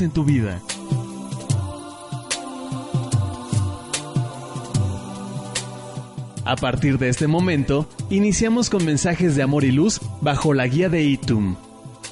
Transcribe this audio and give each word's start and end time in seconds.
en 0.00 0.10
tu 0.10 0.24
vida. 0.24 0.60
A 6.44 6.56
partir 6.56 6.98
de 6.98 7.08
este 7.08 7.26
momento, 7.26 7.88
iniciamos 8.10 8.68
con 8.68 8.84
mensajes 8.84 9.34
de 9.34 9.42
amor 9.42 9.64
y 9.64 9.72
luz 9.72 10.00
bajo 10.20 10.52
la 10.52 10.66
guía 10.66 10.88
de 10.88 11.02
Itum. 11.02 11.56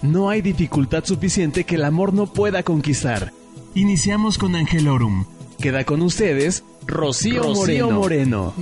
No 0.01 0.31
hay 0.31 0.41
dificultad 0.41 1.05
suficiente 1.05 1.65
que 1.65 1.75
el 1.75 1.85
amor 1.85 2.15
no 2.15 2.27
pueda 2.27 2.63
conquistar. 2.63 3.33
Iniciamos 3.75 4.39
con 4.39 4.57
Angelorum. 4.57 5.27
Queda 5.61 5.85
con 5.85 6.03
ustedes 6.03 6.65
Rocío, 6.87 7.43
Rocío 7.43 7.91
Moreno. 7.91 8.55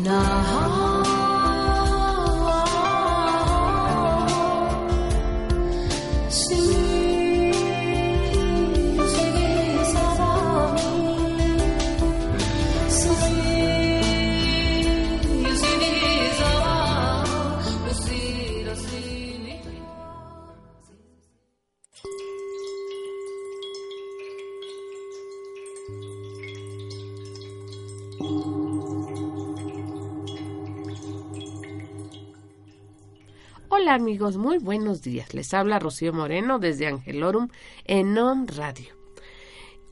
Amigos, 33.90 34.36
muy 34.36 34.58
buenos 34.58 35.02
días. 35.02 35.34
Les 35.34 35.52
habla 35.52 35.80
Rocío 35.80 36.12
Moreno 36.12 36.60
desde 36.60 36.86
Angelorum 36.86 37.48
en 37.84 38.16
On 38.16 38.46
Radio. 38.46 38.94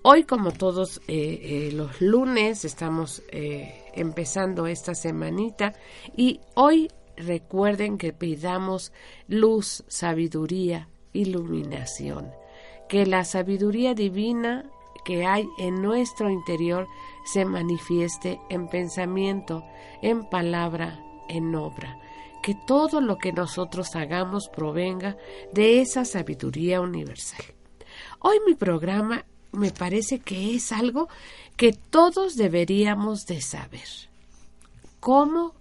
Hoy, 0.05 0.23
como 0.23 0.53
todos 0.53 1.01
eh, 1.09 1.41
eh, 1.43 1.73
los 1.73 2.01
lunes, 2.01 2.65
estamos 2.65 3.25
eh, 3.33 3.83
empezando 3.95 4.69
esta 4.69 4.95
semanita 4.95 5.73
y 6.17 6.39
hoy 6.55 6.93
recuerden 7.17 7.99
que 7.99 8.13
pidamos 8.13 8.93
luz, 9.27 9.83
sabiduría, 9.89 10.89
iluminación. 11.13 12.31
Que 12.89 13.05
la 13.05 13.25
sabiduría 13.25 13.95
divina 13.95 14.71
que 15.05 15.27
hay 15.27 15.49
en 15.59 15.83
nuestro 15.83 16.31
interior 16.31 16.87
se 17.25 17.45
manifieste 17.45 18.39
en 18.49 18.69
pensamiento, 18.69 19.65
en 20.03 20.25
palabra, 20.31 21.01
en 21.29 21.53
obra 21.57 21.99
que 22.43 22.55
todo 22.67 23.01
lo 23.01 23.19
que 23.19 23.33
nosotros 23.33 23.95
hagamos 23.97 24.49
provenga 24.49 25.17
de 25.53 25.81
esa 25.81 26.05
sabiduría 26.05 26.81
universal. 26.81 27.45
Hoy 28.21 28.39
mi 28.47 28.55
programa 28.55 29.25
me 29.53 29.71
parece 29.71 30.21
que 30.21 30.55
es 30.55 30.73
algo 30.73 31.09
que 31.57 31.73
todos 31.73 32.37
deberíamos 32.37 33.27
de 33.27 33.41
saber. 33.41 33.89
¿Cómo? 35.01 35.55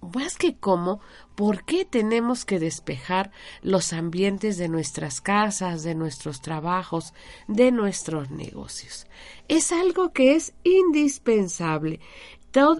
Más 0.00 0.36
que 0.36 0.56
cómo, 0.56 1.00
¿por 1.34 1.64
qué 1.64 1.84
tenemos 1.84 2.44
que 2.44 2.60
despejar 2.60 3.32
los 3.62 3.92
ambientes 3.92 4.56
de 4.56 4.68
nuestras 4.68 5.20
casas, 5.20 5.82
de 5.82 5.96
nuestros 5.96 6.40
trabajos, 6.40 7.14
de 7.48 7.72
nuestros 7.72 8.30
negocios? 8.30 9.08
Es 9.48 9.72
algo 9.72 10.12
que 10.12 10.36
es 10.36 10.54
indispensable. 10.62 11.98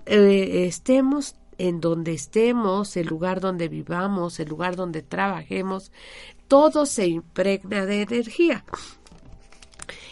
Eh, 0.06 0.66
estemos 0.66 1.34
en 1.58 1.80
donde 1.80 2.12
estemos, 2.12 2.96
el 2.96 3.06
lugar 3.06 3.40
donde 3.40 3.68
vivamos, 3.68 4.40
el 4.40 4.48
lugar 4.48 4.76
donde 4.76 5.02
trabajemos, 5.02 5.92
todo 6.46 6.86
se 6.86 7.06
impregna 7.06 7.84
de 7.84 8.02
energía. 8.02 8.64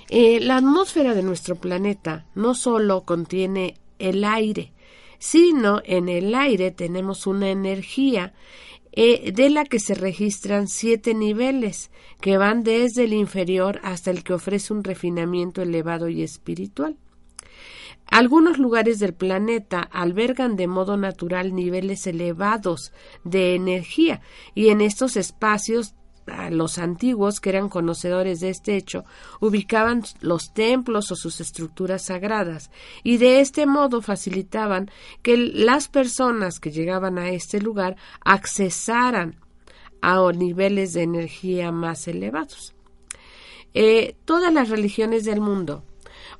Eh, 0.09 0.41
la 0.41 0.59
atmósfera 0.59 1.15
de 1.15 1.23
nuestro 1.23 1.57
planeta 1.57 2.27
no 2.35 2.55
solo 2.55 3.05
contiene 3.05 3.79
el 3.99 4.25
aire, 4.25 4.73
sino 5.19 5.81
en 5.85 6.09
el 6.09 6.35
aire 6.35 6.71
tenemos 6.71 7.27
una 7.27 7.49
energía 7.51 8.35
eh, 8.93 9.33
de 9.33 9.51
la 9.51 9.65
que 9.65 9.81
se 9.81 9.95
registran 9.95 10.69
siete 10.69 11.13
niveles 11.15 11.91
que 12.21 12.39
van 12.39 12.63
desde 12.63 13.05
el 13.05 13.13
inferior 13.13 13.81
hasta 13.83 14.11
el 14.11 14.23
que 14.23 14.35
ofrece 14.35 14.73
un 14.73 14.85
refinamiento 14.85 15.61
elevado 15.61 16.09
y 16.09 16.23
espiritual. 16.23 16.97
Algunos 18.07 18.59
lugares 18.59 18.99
del 18.99 19.15
planeta 19.15 19.81
albergan 19.81 20.57
de 20.57 20.69
modo 20.69 20.97
natural 20.97 21.55
niveles 21.55 22.07
elevados 22.07 22.93
de 23.25 23.55
energía 23.55 24.21
y 24.55 24.69
en 24.69 24.81
estos 24.81 25.17
espacios 25.17 25.95
los 26.51 26.79
antiguos, 26.79 27.41
que 27.41 27.51
eran 27.51 27.69
conocedores 27.69 28.41
de 28.41 28.51
este 28.51 28.77
hecho, 28.77 29.05
ubicaban 29.41 30.03
los 30.21 30.53
templos 30.53 31.13
o 31.13 31.17
sus 31.17 31.41
estructuras 31.41 32.07
sagradas, 32.07 32.71
y 33.05 33.19
de 33.19 33.41
este 33.41 33.67
modo 33.67 34.03
facilitaban 34.03 34.91
que 35.23 35.37
las 35.37 35.89
personas 35.89 36.59
que 36.59 36.73
llegaban 36.73 37.19
a 37.19 37.31
este 37.31 37.61
lugar 37.61 37.97
accesaran 38.25 39.37
a 40.03 40.21
niveles 40.33 40.93
de 40.93 41.03
energía 41.03 41.73
más 41.73 42.09
elevados. 42.09 42.75
Eh, 43.75 44.17
todas 44.25 44.53
las 44.53 44.69
religiones 44.69 45.25
del 45.25 45.41
mundo 45.41 45.85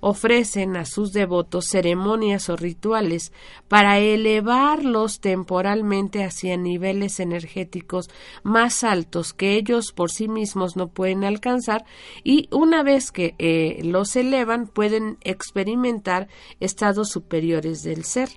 ofrecen 0.01 0.77
a 0.77 0.85
sus 0.85 1.13
devotos 1.13 1.67
ceremonias 1.67 2.49
o 2.49 2.57
rituales 2.57 3.33
para 3.69 3.99
elevarlos 3.99 5.21
temporalmente 5.21 6.25
hacia 6.25 6.57
niveles 6.57 7.21
energéticos 7.21 8.09
más 8.43 8.85
altos 8.85 9.33
que 9.33 9.55
ellos 9.55 9.93
por 9.93 10.11
sí 10.11 10.29
mismos 10.29 10.77
no 10.77 10.89
pueden 10.89 11.25
alcanzar 11.25 11.85
y 12.25 12.49
una 12.51 12.83
vez 12.83 13.13
que 13.13 13.35
eh, 13.39 13.81
los 13.83 14.17
elevan 14.17 14.67
pueden 14.67 15.19
experimentar 15.23 16.29
estados 16.61 17.11
superiores 17.11 17.83
del 17.83 18.05
ser. 18.05 18.29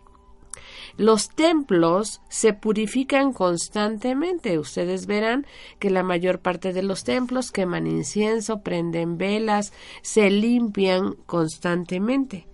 Los 0.99 1.29
templos 1.29 2.19
se 2.27 2.51
purifican 2.51 3.31
constantemente. 3.31 4.59
Ustedes 4.59 5.05
verán 5.05 5.45
que 5.79 5.89
la 5.89 6.03
mayor 6.03 6.41
parte 6.41 6.73
de 6.73 6.83
los 6.83 7.05
templos 7.05 7.53
queman 7.53 7.87
incienso, 7.87 8.63
prenden 8.63 9.17
velas, 9.17 9.71
se 10.01 10.29
limpian 10.29 11.13
constantemente. 11.25 12.49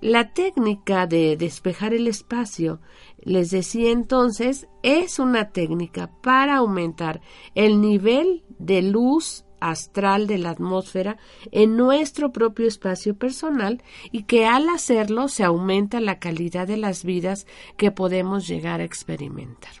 La 0.00 0.32
técnica 0.32 1.06
de 1.06 1.36
despejar 1.36 1.92
el 1.92 2.06
espacio, 2.06 2.80
les 3.18 3.50
decía 3.50 3.90
entonces, 3.90 4.66
es 4.82 5.18
una 5.18 5.50
técnica 5.50 6.10
para 6.22 6.56
aumentar 6.56 7.20
el 7.54 7.82
nivel 7.82 8.44
de 8.58 8.80
luz 8.80 9.44
astral 9.60 10.26
de 10.26 10.38
la 10.38 10.50
atmósfera 10.50 11.16
en 11.52 11.76
nuestro 11.76 12.32
propio 12.32 12.66
espacio 12.66 13.16
personal 13.16 13.82
y 14.12 14.24
que 14.24 14.46
al 14.46 14.68
hacerlo 14.68 15.28
se 15.28 15.44
aumenta 15.44 16.00
la 16.00 16.18
calidad 16.18 16.66
de 16.66 16.76
las 16.76 17.04
vidas 17.04 17.46
que 17.76 17.90
podemos 17.90 18.46
llegar 18.48 18.80
a 18.80 18.84
experimentar. 18.84 19.72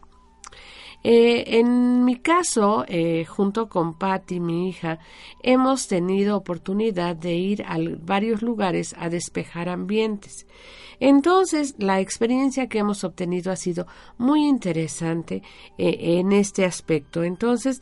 Eh, 1.02 1.58
en 1.58 2.04
mi 2.04 2.16
caso, 2.16 2.84
eh, 2.86 3.24
junto 3.24 3.68
con 3.68 3.96
Patty, 3.96 4.38
mi 4.38 4.68
hija, 4.68 4.98
hemos 5.42 5.88
tenido 5.88 6.36
oportunidad 6.36 7.16
de 7.16 7.34
ir 7.34 7.62
a 7.62 7.78
varios 8.00 8.42
lugares 8.42 8.94
a 8.98 9.08
despejar 9.08 9.70
ambientes. 9.70 10.46
Entonces, 10.98 11.74
la 11.78 12.00
experiencia 12.00 12.68
que 12.68 12.78
hemos 12.78 13.04
obtenido 13.04 13.50
ha 13.50 13.56
sido 13.56 13.86
muy 14.18 14.46
interesante 14.46 15.42
eh, 15.78 16.18
en 16.18 16.32
este 16.32 16.66
aspecto. 16.66 17.24
Entonces, 17.24 17.80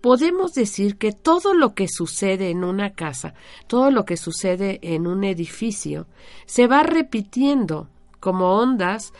podemos 0.00 0.54
decir 0.54 0.96
que 0.96 1.12
todo 1.12 1.54
lo 1.54 1.74
que 1.74 1.88
sucede 1.88 2.50
en 2.50 2.64
una 2.64 2.90
casa, 2.94 3.34
todo 3.66 3.90
lo 3.90 4.04
que 4.04 4.16
sucede 4.16 4.78
en 4.82 5.06
un 5.06 5.24
edificio, 5.24 6.06
se 6.46 6.66
va 6.66 6.82
repitiendo 6.82 7.88
como 8.18 8.56
ondas, 8.56 9.12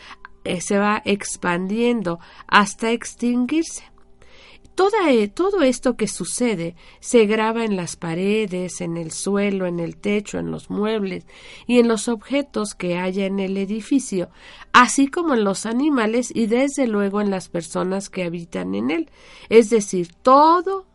eh, 0.43 0.61
se 0.61 0.77
va 0.77 1.01
expandiendo 1.05 2.19
hasta 2.47 2.91
extinguirse. 2.91 3.90
Todo 4.75 5.61
esto 5.61 5.95
que 5.95 6.07
sucede 6.07 6.75
se 6.99 7.25
graba 7.25 7.65
en 7.65 7.75
las 7.75 7.95
paredes, 7.95 8.81
en 8.81 8.97
el 8.97 9.11
suelo, 9.11 9.65
en 9.65 9.79
el 9.79 9.97
techo, 9.97 10.39
en 10.39 10.49
los 10.49 10.69
muebles 10.69 11.25
y 11.67 11.79
en 11.79 11.87
los 11.87 12.07
objetos 12.07 12.73
que 12.73 12.97
haya 12.97 13.25
en 13.25 13.39
el 13.39 13.57
edificio, 13.57 14.29
así 14.73 15.07
como 15.07 15.33
en 15.33 15.43
los 15.43 15.65
animales 15.65 16.31
y 16.33 16.47
desde 16.47 16.87
luego 16.87 17.21
en 17.21 17.29
las 17.29 17.49
personas 17.49 18.09
que 18.09 18.23
habitan 18.23 18.73
en 18.75 18.91
él. 18.91 19.09
Es 19.49 19.69
decir, 19.69 20.13
todo 20.21 20.85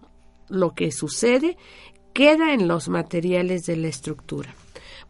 lo 0.48 0.74
que 0.74 0.90
sucede 0.92 1.56
queda 2.12 2.54
en 2.54 2.66
los 2.66 2.88
materiales 2.88 3.66
de 3.66 3.76
la 3.76 3.88
estructura. 3.88 4.54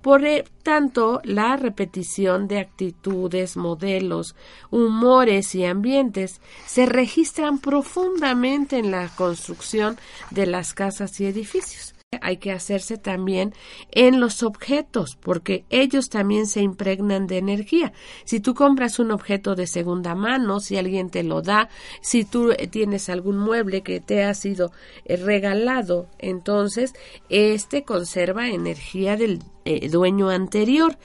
Por 0.07 0.25
e, 0.25 0.45
tanto, 0.63 1.21
la 1.25 1.57
repetición 1.57 2.47
de 2.47 2.61
actitudes, 2.61 3.57
modelos, 3.57 4.37
humores 4.71 5.53
y 5.57 5.65
ambientes 5.65 6.41
se 6.65 6.87
registran 6.87 7.59
profundamente 7.59 8.79
en 8.79 8.93
la 8.93 9.09
construcción 9.09 9.99
de 10.31 10.47
las 10.47 10.75
casas 10.75 11.21
y 11.21 11.27
edificios 11.27 11.93
hay 12.23 12.37
que 12.37 12.53
hacerse 12.53 12.99
también 12.99 13.53
en 13.91 14.21
los 14.21 14.45
objetos, 14.45 15.17
porque 15.17 15.65
ellos 15.71 16.09
también 16.09 16.47
se 16.47 16.63
impregnan 16.63 17.27
de 17.27 17.39
energía. 17.39 17.93
Si 18.25 18.39
tú 18.39 18.55
compras 18.55 19.01
un 19.01 19.11
objeto 19.11 19.57
de 19.57 19.67
segunda 19.67 20.15
mano, 20.15 20.61
si 20.61 20.77
alguien 20.77 21.11
te 21.11 21.25
lo 21.25 21.43
da, 21.43 21.69
si 22.01 22.25
tú 22.25 22.53
eh, 22.53 22.69
tienes 22.69 23.11
algún 23.11 23.39
mueble 23.39 23.83
que 23.83 24.01
te 24.01 24.23
ha 24.23 24.33
sido 24.35 24.71
eh, 25.05 25.17
regalado, 25.17 26.09
entonces 26.19 26.95
este 27.29 27.83
conserva 27.83 28.49
energía 28.49 29.17
del 29.17 29.41
eh, 29.67 29.89
dueño 29.89 30.31
anterior. 30.31 30.97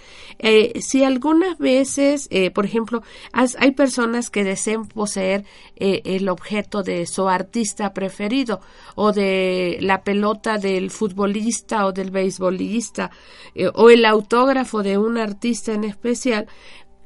si 0.79 1.03
algunas 1.03 1.57
veces, 1.57 2.29
por 2.53 2.65
ejemplo, 2.65 3.03
hay 3.31 3.71
personas 3.71 4.29
que 4.29 4.43
deseen 4.43 4.87
poseer 4.87 5.45
el 5.75 6.29
objeto 6.29 6.81
de 6.81 7.05
su 7.05 7.27
artista 7.27 7.93
preferido 7.93 8.59
o 8.95 9.11
de 9.11 9.77
la 9.81 10.03
pelota 10.03 10.57
del 10.57 10.89
futbolista 10.89 11.85
o 11.85 11.91
del 11.91 12.11
beisbolista 12.11 13.11
eh, 13.55 13.69
o 13.73 13.89
el 13.89 14.05
autógrafo 14.05 14.83
de 14.83 14.97
un 14.97 15.17
artista 15.17 15.73
en 15.73 15.83
especial, 15.83 16.47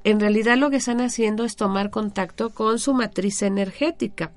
en 0.03 0.19
realidad 0.19 0.57
lo 0.57 0.69
que 0.69 0.77
están 0.77 1.01
haciendo 1.01 1.45
es 1.45 1.55
tomar 1.55 1.89
contacto 1.89 2.51
con 2.51 2.79
su 2.79 2.93
matriz 2.93 3.41
energética. 3.41 4.31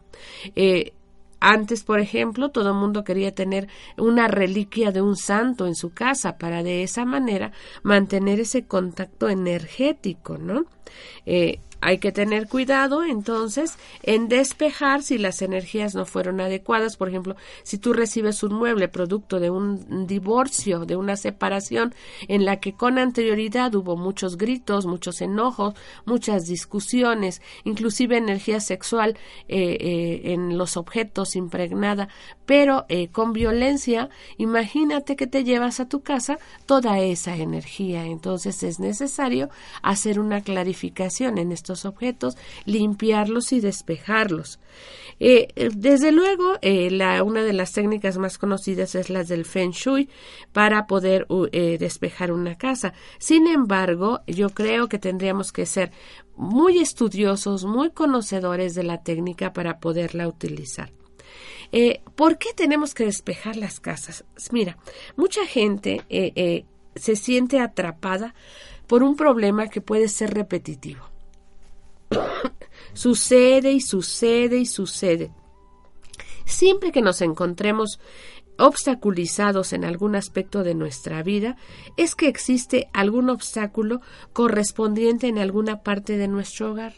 Eh, 0.57 0.95
antes, 1.41 1.85
por 1.85 2.01
ejemplo, 2.01 2.51
todo 2.51 2.71
el 2.71 2.75
mundo 2.75 3.05
quería 3.05 3.35
tener 3.35 3.69
una 3.97 4.29
reliquia 4.29 4.93
de 4.93 5.03
un 5.03 5.17
santo 5.17 5.67
en 5.67 5.75
su 5.75 5.91
casa 5.91 6.39
para 6.39 6.63
de 6.63 6.83
esa 6.83 7.05
manera 7.05 7.53
mantener 7.83 8.41
ese 8.41 8.67
contacto 8.67 9.29
energético, 9.29 10.39
¿no? 10.39 10.65
Eh, 11.27 11.61
hay 11.81 11.99
que 11.99 12.13
tener 12.13 12.49
cuidado 12.49 13.03
entonces 13.05 13.79
en 14.03 14.29
despejar 14.29 15.03
si 15.03 15.19
las 15.19 15.43
energías 15.43 15.95
no 15.95 16.07
fueron 16.07 16.41
adecuadas. 16.41 16.97
Por 16.97 17.09
ejemplo, 17.09 17.37
si 17.63 17.79
tú 17.79 17.93
recibes 17.93 18.43
un 18.43 18.55
mueble 18.55 18.89
producto 18.89 19.41
de 19.41 19.51
un 19.51 20.07
divorcio, 20.07 20.85
de 20.85 20.97
una 20.97 21.17
separación 21.17 21.95
en 22.27 22.45
la 22.45 22.61
que 22.61 22.73
con 22.73 22.99
anterioridad 22.99 23.75
hubo 23.75 23.97
muchos 23.97 24.37
gritos, 24.37 24.87
muchos 24.87 25.21
enojos, 25.21 25.75
muchas 26.05 26.47
discusiones, 26.47 27.43
inclusive 27.65 28.17
energía 28.17 28.61
sexual 28.61 29.17
eh, 29.49 29.77
eh, 29.81 30.33
en 30.33 30.59
los 30.59 30.77
objetos 30.77 31.37
impregnada, 31.37 32.09
pero 32.47 32.87
eh, 32.89 33.09
con 33.09 33.33
violencia, 33.33 34.09
imagínate 34.37 35.17
que 35.17 35.27
te 35.27 35.45
llevas 35.45 35.81
a 35.81 35.89
tu 35.89 36.01
casa 36.01 36.39
toda 36.67 36.99
esa 36.99 37.37
energía. 37.37 38.05
Entonces 38.07 38.63
es 38.63 38.81
necesario 38.81 39.51
hacer 39.83 40.19
una 40.19 40.41
clarificación 40.41 41.39
en 41.39 41.53
estos 41.53 41.68
objetos, 41.85 42.37
limpiarlos 42.65 43.53
y 43.53 43.61
despejarlos. 43.61 44.59
Eh, 45.21 45.49
eh, 45.57 45.71
desde 45.75 46.13
luego, 46.13 46.59
eh, 46.63 46.91
la, 46.91 47.23
una 47.23 47.43
de 47.43 47.53
las 47.53 47.73
técnicas 47.73 48.19
más 48.19 48.39
conocidas 48.39 48.95
es 48.95 49.11
la 49.11 49.25
del 49.25 49.45
Feng 49.45 49.73
Shui 49.73 50.09
para 50.53 50.87
poder 50.87 51.27
despejar 51.79 52.33
una 52.33 52.57
casa. 52.57 52.93
Sin 53.19 53.47
embargo, 53.47 54.21
yo 54.27 54.51
creo 54.51 54.89
que 54.89 54.99
tendríamos 54.99 55.53
que 55.53 55.67
ser 55.67 55.91
muy 56.37 56.79
estudiosos, 56.79 57.65
muy 57.65 57.91
conocedores 57.91 58.75
de 58.75 58.85
la 58.85 59.03
técnica 59.03 59.53
para 59.53 59.81
poderla 59.81 60.29
utilizar. 60.29 60.93
¿Por 62.15 62.39
qué 62.39 62.51
tenemos 62.55 62.95
que 62.95 63.05
despejar 63.05 63.57
las 63.57 63.81
casas? 63.81 64.25
Mira, 64.53 64.79
mucha 65.17 65.45
gente 65.47 66.03
se 66.95 67.17
siente 67.17 67.61
atrapada 67.61 68.35
por 68.87 69.03
un 69.03 69.17
problema 69.17 69.69
que 69.69 69.81
puede 69.81 70.09
ser 70.09 70.33
repetitivo. 70.33 71.18
Sucede 72.93 73.73
y 73.73 73.81
sucede 73.81 74.59
y 74.59 74.67
sucede. 74.67 75.33
Siempre 76.45 76.93
que 76.93 77.03
nos 77.03 77.21
encontremos 77.21 78.01
obstaculizados 78.59 79.73
en 79.73 79.85
algún 79.85 80.17
aspecto 80.17 80.65
de 80.65 80.75
nuestra 80.75 81.23
vida, 81.23 81.57
es 81.97 82.15
que 82.15 82.29
existe 82.29 82.89
algún 82.93 83.31
obstáculo 83.31 84.01
correspondiente 84.33 85.29
en 85.29 85.39
alguna 85.39 85.83
parte 85.83 86.17
de 86.17 86.29
nuestro 86.29 86.73
hogar. 86.73 86.95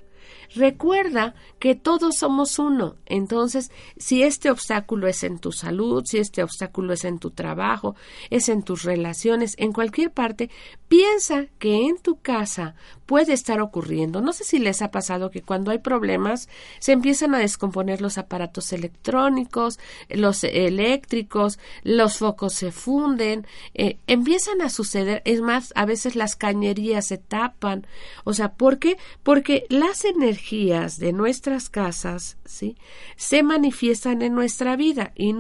Recuerda 0.55 1.35
que 1.59 1.75
todos 1.75 2.17
somos 2.17 2.59
uno. 2.59 2.97
Entonces, 3.07 3.71
si 3.97 4.23
este 4.23 4.51
obstáculo 4.51 5.07
es 5.07 5.23
en 5.23 5.39
tu 5.39 5.53
salud, 5.53 6.03
si 6.07 6.19
este 6.19 6.43
obstáculo 6.43 6.93
es 6.93 7.05
en 7.05 7.19
tu 7.19 7.31
trabajo, 7.31 7.95
es 8.31 8.49
en 8.49 8.63
tus 8.63 8.83
relaciones, 8.83 9.55
en 9.59 9.73
cualquier 9.73 10.13
parte, 10.13 10.51
piensa 10.91 11.47
que 11.61 11.87
en 11.87 11.99
tu 11.99 12.21
casa 12.21 12.75
puede 13.07 13.33
estar 13.33 13.61
ocurriendo. 13.61 14.21
No 14.21 14.33
sé 14.33 14.43
si 14.43 14.59
les 14.59 14.83
ha 14.83 14.91
pasado 14.91 15.31
que 15.31 15.41
cuando 15.41 15.71
hay 15.71 15.79
problemas 15.79 16.49
se 16.81 16.91
empiezan 16.91 17.33
a 17.33 17.39
descomponer 17.39 18.01
los 18.01 18.19
aparatos 18.19 18.73
electrónicos, 18.73 19.79
los 20.09 20.43
eléctricos, 20.43 21.61
los 21.85 22.19
focos 22.19 22.55
se 22.55 22.73
funden, 22.73 23.47
eh, 23.73 23.99
empiezan 24.09 24.63
a 24.63 24.69
suceder, 24.69 25.23
es 25.25 25.41
más, 25.41 25.73
a 25.77 25.87
veces 25.87 26.17
las 26.17 26.35
cañerías 26.35 27.07
se 27.07 27.19
tapan. 27.19 27.87
O 28.25 28.33
sea, 28.33 28.55
¿por 28.55 28.81
qué? 28.81 28.97
Porque 29.23 29.67
las 29.69 30.05
energías 30.05 30.99
de 30.99 31.13
nuestras 31.13 31.71
casas, 31.71 32.37
¿sí? 32.45 32.77
se 33.15 33.45
manifiestan 33.45 34.23
en 34.23 34.35
nuestra 34.35 34.75
vida 34.75 35.13
y 35.15 35.35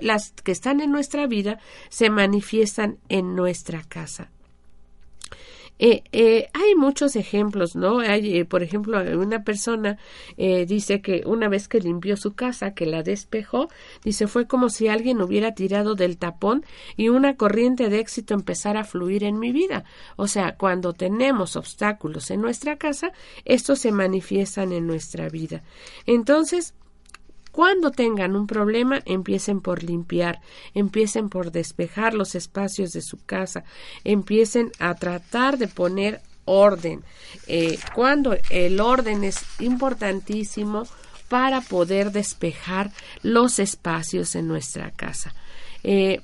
las 0.00 0.32
que 0.42 0.52
están 0.52 0.80
en 0.80 0.90
nuestra 0.90 1.26
vida 1.26 1.58
se 1.90 2.08
manifiestan 2.08 2.96
en 3.10 3.34
nuestra 3.36 3.82
casa. 3.82 4.30
Eh, 5.78 6.04
eh, 6.12 6.48
hay 6.54 6.74
muchos 6.74 7.16
ejemplos, 7.16 7.76
¿no? 7.76 8.00
Hay, 8.00 8.38
eh, 8.38 8.44
por 8.44 8.62
ejemplo, 8.62 8.98
una 9.18 9.44
persona 9.44 9.98
dice 10.36 11.00
que 11.00 11.22
una 11.26 11.48
vez 11.48 11.68
que 11.68 11.80
limpió 11.80 12.16
su 12.16 12.34
casa, 12.34 12.74
que 12.74 12.86
la 12.86 13.02
despejó, 13.02 13.68
dice 14.04 14.26
fue 14.26 14.46
como 14.46 14.68
si 14.68 14.88
alguien 14.88 15.20
hubiera 15.20 15.54
tirado 15.54 15.94
del 15.94 16.18
tapón 16.18 16.64
y 16.96 17.08
una 17.08 17.36
corriente 17.36 17.88
de 17.88 18.00
éxito 18.00 18.34
empezara 18.34 18.80
a 18.80 18.84
fluir 18.84 19.24
en 19.24 19.38
mi 19.38 19.52
vida. 19.52 19.84
O 20.16 20.28
sea, 20.28 20.56
cuando 20.56 20.92
tenemos 20.92 21.56
obstáculos 21.56 22.30
en 22.30 22.40
nuestra 22.40 22.76
casa, 22.76 23.12
estos 23.44 23.80
se 23.80 23.92
manifiestan 23.92 24.72
en 24.72 24.86
nuestra 24.86 25.28
vida. 25.28 25.62
Entonces, 26.06 26.74
cuando 27.56 27.90
tengan 27.90 28.36
un 28.36 28.46
problema, 28.46 29.00
empiecen 29.06 29.62
por 29.62 29.82
limpiar, 29.82 30.42
empiecen 30.74 31.30
por 31.30 31.52
despejar 31.52 32.12
los 32.12 32.34
espacios 32.34 32.92
de 32.92 33.00
su 33.00 33.16
casa, 33.24 33.64
empiecen 34.04 34.72
a 34.78 34.94
tratar 34.94 35.56
de 35.56 35.66
poner 35.66 36.20
orden. 36.44 37.02
Eh, 37.46 37.78
cuando 37.94 38.36
el 38.50 38.78
orden 38.78 39.24
es 39.24 39.38
importantísimo 39.58 40.86
para 41.30 41.62
poder 41.62 42.12
despejar 42.12 42.90
los 43.22 43.58
espacios 43.58 44.34
en 44.34 44.48
nuestra 44.48 44.90
casa. 44.90 45.34
Eh, 45.82 46.20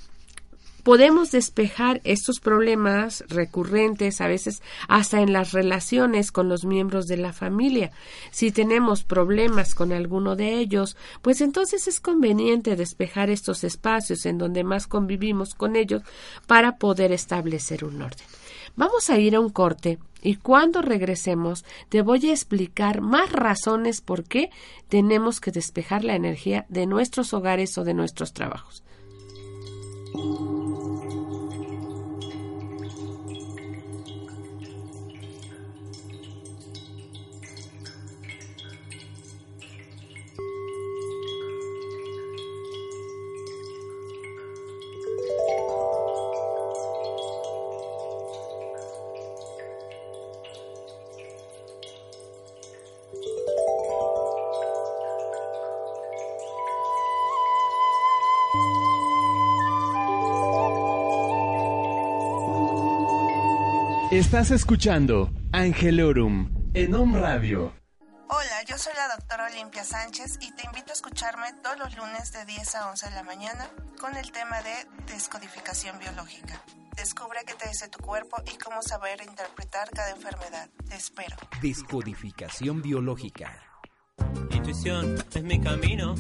podemos 0.82 1.30
despejar 1.30 2.00
estos 2.04 2.40
problemas 2.40 3.24
recurrentes, 3.28 4.20
a 4.20 4.26
veces 4.26 4.62
hasta 4.88 5.20
en 5.20 5.32
las 5.32 5.52
relaciones 5.52 6.32
con 6.32 6.48
los 6.48 6.64
miembros 6.64 7.06
de 7.06 7.16
la 7.16 7.32
familia. 7.32 7.92
Si 8.30 8.50
tenemos 8.50 9.04
problemas 9.04 9.74
con 9.74 9.92
alguno 9.92 10.36
de 10.36 10.58
ellos, 10.58 10.96
pues 11.22 11.40
entonces 11.40 11.86
es 11.86 12.00
conveniente 12.00 12.76
despejar 12.76 13.30
estos 13.30 13.64
espacios 13.64 14.26
en 14.26 14.38
donde 14.38 14.64
más 14.64 14.86
convivimos 14.86 15.54
con 15.54 15.76
ellos 15.76 16.02
para 16.46 16.76
poder 16.76 17.12
establecer 17.12 17.84
un 17.84 18.02
orden. 18.02 18.26
Vamos 18.74 19.10
a 19.10 19.18
ir 19.18 19.36
a 19.36 19.40
un 19.40 19.50
corte 19.50 19.98
y 20.22 20.36
cuando 20.36 20.80
regresemos 20.80 21.64
te 21.88 22.00
voy 22.00 22.30
a 22.30 22.32
explicar 22.32 23.00
más 23.02 23.30
razones 23.30 24.00
por 24.00 24.24
qué 24.24 24.50
tenemos 24.88 25.40
que 25.40 25.50
despejar 25.50 26.04
la 26.04 26.14
energía 26.14 26.64
de 26.68 26.86
nuestros 26.86 27.34
hogares 27.34 27.76
o 27.76 27.84
de 27.84 27.94
nuestros 27.94 28.32
trabajos. 28.32 28.82
Estás 64.32 64.50
escuchando 64.50 65.30
Angelorum 65.52 66.48
en 66.72 66.94
Home 66.94 67.20
Radio. 67.20 67.70
Hola, 68.30 68.62
yo 68.66 68.78
soy 68.78 68.94
la 68.96 69.14
doctora 69.14 69.46
Olimpia 69.52 69.84
Sánchez 69.84 70.38
y 70.40 70.50
te 70.52 70.64
invito 70.64 70.88
a 70.88 70.94
escucharme 70.94 71.52
todos 71.62 71.78
los 71.78 71.94
lunes 71.98 72.32
de 72.32 72.46
10 72.46 72.74
a 72.76 72.88
11 72.92 73.10
de 73.10 73.14
la 73.14 73.24
mañana 73.24 73.68
con 74.00 74.16
el 74.16 74.32
tema 74.32 74.62
de 74.62 75.12
descodificación 75.12 75.98
biológica. 75.98 76.62
Descubre 76.96 77.40
qué 77.46 77.52
te 77.52 77.68
dice 77.68 77.88
tu 77.88 77.98
cuerpo 77.98 78.38
y 78.46 78.56
cómo 78.56 78.80
saber 78.80 79.20
interpretar 79.20 79.90
cada 79.90 80.12
enfermedad. 80.12 80.70
Te 80.88 80.96
espero. 80.96 81.36
Descodificación 81.60 82.80
biológica. 82.80 83.52
Intuición 84.50 85.22
es 85.30 85.42
mi 85.42 85.60
camino. 85.60 86.14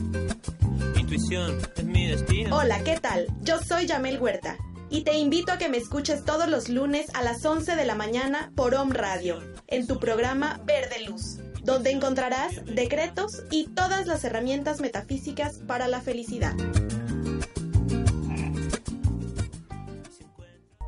Intuición 0.98 1.58
es 1.76 1.84
mi 1.84 2.08
destino. 2.08 2.58
Hola, 2.58 2.84
¿qué 2.84 3.00
tal? 3.00 3.26
Yo 3.40 3.58
soy 3.58 3.86
Yamel 3.86 4.20
Huerta 4.20 4.58
y 4.92 5.04
te 5.04 5.14
invito 5.14 5.52
a 5.52 5.58
que 5.58 5.70
me 5.70 5.78
escuches 5.78 6.22
todos 6.22 6.48
los 6.48 6.68
lunes 6.68 7.06
a 7.14 7.22
las 7.22 7.42
11 7.44 7.76
de 7.76 7.86
la 7.86 7.94
mañana 7.94 8.52
por 8.54 8.74
Om 8.74 8.90
Radio, 8.90 9.42
en 9.66 9.86
tu 9.86 9.98
programa 9.98 10.60
Verde 10.66 11.00
Luz, 11.08 11.38
donde 11.62 11.90
encontrarás 11.90 12.62
decretos 12.66 13.42
y 13.50 13.68
todas 13.68 14.06
las 14.06 14.22
herramientas 14.24 14.80
metafísicas 14.80 15.60
para 15.66 15.88
la 15.88 16.02
felicidad. 16.02 16.54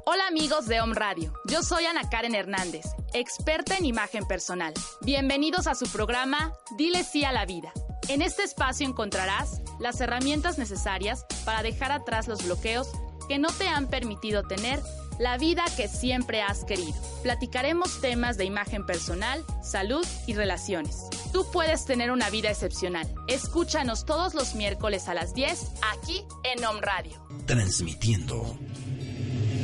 Hola 0.05 0.27
amigos 0.29 0.67
de 0.67 0.83
Om 0.83 0.93
Radio, 0.93 1.33
yo 1.47 1.63
soy 1.63 1.87
Ana 1.87 2.11
Karen 2.11 2.35
Hernández, 2.35 2.85
experta 3.15 3.79
en 3.79 3.87
imagen 3.87 4.27
personal. 4.27 4.75
Bienvenidos 5.01 5.67
a 5.67 5.75
su 5.75 5.87
programa 5.91 6.53
Dile 6.77 7.05
sí 7.05 7.25
a 7.25 7.33
la 7.33 7.47
vida. 7.47 7.73
En 8.09 8.21
este 8.21 8.43
espacio 8.43 8.87
encontrarás 8.87 9.63
las 9.81 9.99
herramientas 10.03 10.59
necesarias 10.59 11.25
para 11.47 11.63
dejar 11.63 11.91
atrás 11.91 12.29
los 12.29 12.45
bloqueos 12.45 12.93
que 13.27 13.39
no 13.39 13.49
te 13.49 13.69
han 13.69 13.89
permitido 13.89 14.43
tener 14.43 14.81
la 15.19 15.39
vida 15.39 15.65
que 15.77 15.89
siempre 15.89 16.43
has 16.43 16.65
querido. 16.65 16.95
Platicaremos 17.23 18.01
temas 18.01 18.37
de 18.37 18.45
imagen 18.45 18.85
personal, 18.85 19.45
salud 19.63 20.07
y 20.27 20.35
relaciones. 20.35 20.97
Tú 21.33 21.47
puedes 21.53 21.85
tener 21.85 22.11
una 22.11 22.31
vida 22.31 22.51
excepcional. 22.51 23.13
Escúchanos 23.29 24.05
todos 24.05 24.35
los 24.35 24.55
miércoles 24.55 25.09
a 25.09 25.15
las 25.15 25.35
10 25.35 25.73
aquí 25.93 26.25
en 26.45 26.65
Om 26.65 26.81
Radio. 26.81 27.13
Transmitiendo 27.47 28.59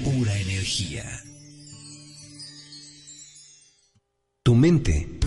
pura 0.05 0.37
energía. 0.37 1.05
Tu 4.43 4.55
mente 4.55 5.21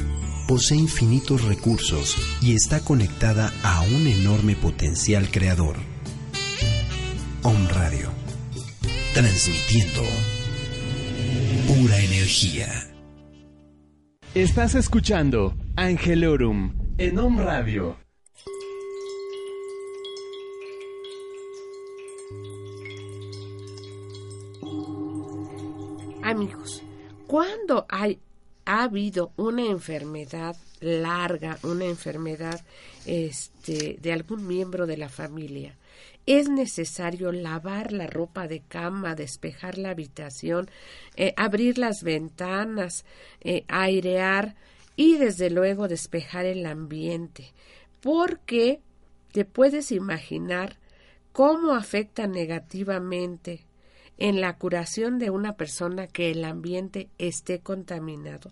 posee 0.48 0.78
infinitos 0.78 1.44
recursos 1.44 2.18
y 2.42 2.56
está 2.56 2.84
conectada 2.84 3.54
a 3.64 3.82
un 3.82 4.08
enorme 4.08 4.56
potencial 4.56 5.30
creador. 5.32 5.78
Om 7.44 7.68
Radio. 7.70 8.23
Transmitiendo 9.14 10.02
pura 11.68 12.00
energía. 12.00 12.68
Estás 14.34 14.74
escuchando 14.74 15.56
Angelorum 15.76 16.74
en 16.98 17.20
Om 17.20 17.38
Radio. 17.38 17.96
Amigos, 26.24 26.82
cuando 27.28 27.86
hay 27.90 28.20
ha 28.66 28.84
habido 28.84 29.32
una 29.36 29.66
enfermedad 29.66 30.56
larga, 30.80 31.60
una 31.62 31.86
enfermedad 31.86 32.62
este, 33.06 33.98
de 34.02 34.12
algún 34.12 34.48
miembro 34.48 34.88
de 34.88 34.98
la 34.98 35.10
familia, 35.10 35.76
es 36.26 36.50
necesario 36.50 37.32
lavar 37.32 37.92
la 37.92 38.08
ropa 38.08 38.48
de 38.48 38.62
cama, 38.62 39.16
despejar 39.16 39.78
la 39.78 39.90
habitación, 39.90 40.70
eh, 41.16 41.34
abrir 41.36 41.78
las 41.78 42.04
ventanas, 42.04 43.06
eh, 43.42 43.66
airear 43.68 44.56
y 44.96 45.18
desde 45.18 45.50
luego 45.50 45.88
despejar 45.88 46.46
el 46.46 46.66
ambiente, 46.66 47.52
porque 48.02 48.80
te 49.32 49.46
puedes 49.46 49.92
imaginar 49.92 50.78
cómo 51.32 51.74
afecta 51.74 52.28
negativamente 52.28 53.66
en 54.18 54.40
la 54.40 54.58
curación 54.58 55.20
de 55.20 55.32
una 55.32 55.54
persona 55.54 56.08
que 56.08 56.32
el 56.32 56.46
ambiente 56.46 57.10
esté 57.18 57.60
contaminado. 57.60 58.52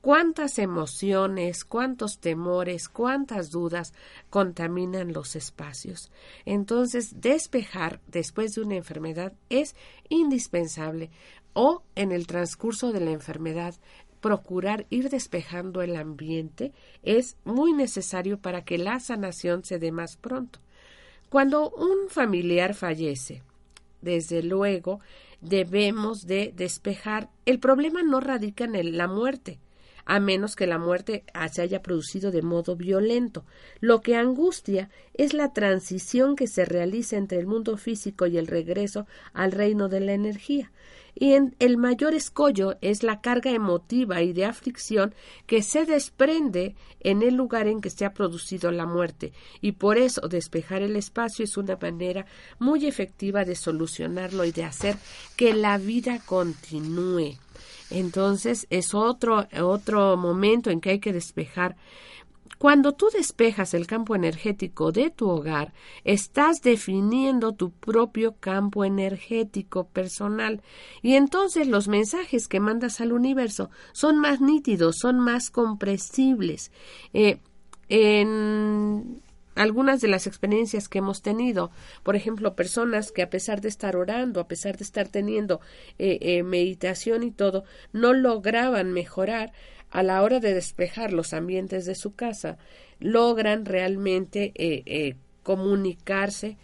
Cuántas 0.00 0.58
emociones, 0.58 1.64
cuántos 1.64 2.18
temores, 2.18 2.88
cuántas 2.88 3.50
dudas 3.50 3.92
contaminan 4.30 5.12
los 5.12 5.36
espacios. 5.36 6.10
Entonces, 6.46 7.20
despejar 7.20 8.00
después 8.06 8.54
de 8.54 8.62
una 8.62 8.76
enfermedad 8.76 9.34
es 9.50 9.76
indispensable 10.08 11.10
o 11.52 11.82
en 11.96 12.12
el 12.12 12.26
transcurso 12.26 12.92
de 12.92 13.00
la 13.00 13.10
enfermedad 13.10 13.74
procurar 14.20 14.86
ir 14.90 15.08
despejando 15.08 15.82
el 15.82 15.96
ambiente 15.96 16.72
es 17.02 17.36
muy 17.44 17.72
necesario 17.72 18.38
para 18.38 18.64
que 18.64 18.78
la 18.78 19.00
sanación 19.00 19.64
se 19.64 19.78
dé 19.78 19.92
más 19.92 20.16
pronto. 20.16 20.60
Cuando 21.28 21.70
un 21.70 22.08
familiar 22.08 22.74
fallece, 22.74 23.42
desde 24.02 24.42
luego, 24.42 25.00
debemos 25.40 26.26
de 26.26 26.52
despejar. 26.54 27.30
El 27.46 27.60
problema 27.60 28.02
no 28.02 28.20
radica 28.20 28.64
en 28.64 28.96
la 28.96 29.08
muerte, 29.08 29.58
a 30.10 30.18
menos 30.18 30.56
que 30.56 30.66
la 30.66 30.78
muerte 30.78 31.22
se 31.52 31.62
haya 31.62 31.82
producido 31.82 32.32
de 32.32 32.42
modo 32.42 32.74
violento. 32.74 33.44
Lo 33.78 34.00
que 34.00 34.16
angustia 34.16 34.90
es 35.14 35.34
la 35.34 35.52
transición 35.52 36.34
que 36.34 36.48
se 36.48 36.64
realiza 36.64 37.16
entre 37.16 37.38
el 37.38 37.46
mundo 37.46 37.76
físico 37.76 38.26
y 38.26 38.36
el 38.36 38.48
regreso 38.48 39.06
al 39.32 39.52
reino 39.52 39.88
de 39.88 40.00
la 40.00 40.12
energía 40.12 40.72
y 41.14 41.34
el 41.58 41.76
mayor 41.76 42.14
escollo 42.14 42.76
es 42.80 43.02
la 43.02 43.20
carga 43.20 43.50
emotiva 43.50 44.22
y 44.22 44.32
de 44.32 44.44
aflicción 44.44 45.14
que 45.46 45.62
se 45.62 45.84
desprende 45.84 46.74
en 47.00 47.22
el 47.22 47.34
lugar 47.34 47.66
en 47.66 47.80
que 47.80 47.90
se 47.90 48.04
ha 48.04 48.14
producido 48.14 48.70
la 48.70 48.86
muerte, 48.86 49.32
y 49.60 49.72
por 49.72 49.98
eso 49.98 50.28
despejar 50.28 50.82
el 50.82 50.96
espacio 50.96 51.44
es 51.44 51.56
una 51.56 51.76
manera 51.76 52.26
muy 52.58 52.86
efectiva 52.86 53.44
de 53.44 53.54
solucionarlo 53.54 54.44
y 54.44 54.52
de 54.52 54.64
hacer 54.64 54.96
que 55.36 55.52
la 55.54 55.78
vida 55.78 56.20
continúe. 56.24 57.38
Entonces 57.90 58.66
es 58.70 58.94
otro, 58.94 59.46
otro 59.60 60.16
momento 60.16 60.70
en 60.70 60.80
que 60.80 60.90
hay 60.90 61.00
que 61.00 61.12
despejar 61.12 61.76
cuando 62.60 62.92
tú 62.92 63.08
despejas 63.10 63.72
el 63.72 63.86
campo 63.86 64.14
energético 64.14 64.92
de 64.92 65.08
tu 65.08 65.30
hogar, 65.30 65.72
estás 66.04 66.60
definiendo 66.60 67.52
tu 67.52 67.70
propio 67.70 68.34
campo 68.38 68.84
energético 68.84 69.84
personal 69.84 70.60
y 71.00 71.14
entonces 71.14 71.66
los 71.68 71.88
mensajes 71.88 72.48
que 72.48 72.60
mandas 72.60 73.00
al 73.00 73.14
universo 73.14 73.70
son 73.92 74.18
más 74.18 74.42
nítidos, 74.42 74.96
son 74.98 75.20
más 75.20 75.48
comprensibles. 75.48 76.70
Eh, 77.14 77.38
en 77.88 79.22
algunas 79.60 80.00
de 80.00 80.08
las 80.08 80.26
experiencias 80.26 80.88
que 80.88 81.00
hemos 81.00 81.20
tenido, 81.20 81.70
por 82.02 82.16
ejemplo, 82.16 82.56
personas 82.56 83.12
que 83.12 83.20
a 83.20 83.28
pesar 83.28 83.60
de 83.60 83.68
estar 83.68 83.94
orando, 83.94 84.40
a 84.40 84.48
pesar 84.48 84.78
de 84.78 84.84
estar 84.84 85.08
teniendo 85.08 85.60
eh, 85.98 86.18
eh, 86.22 86.42
meditación 86.42 87.22
y 87.22 87.30
todo, 87.30 87.64
no 87.92 88.14
lograban 88.14 88.90
mejorar, 88.92 89.52
a 89.90 90.02
la 90.02 90.22
hora 90.22 90.40
de 90.40 90.54
despejar 90.54 91.12
los 91.12 91.34
ambientes 91.34 91.84
de 91.84 91.94
su 91.94 92.14
casa, 92.14 92.56
logran 93.00 93.66
realmente 93.66 94.52
eh, 94.54 95.16
comunicarse 95.42 96.56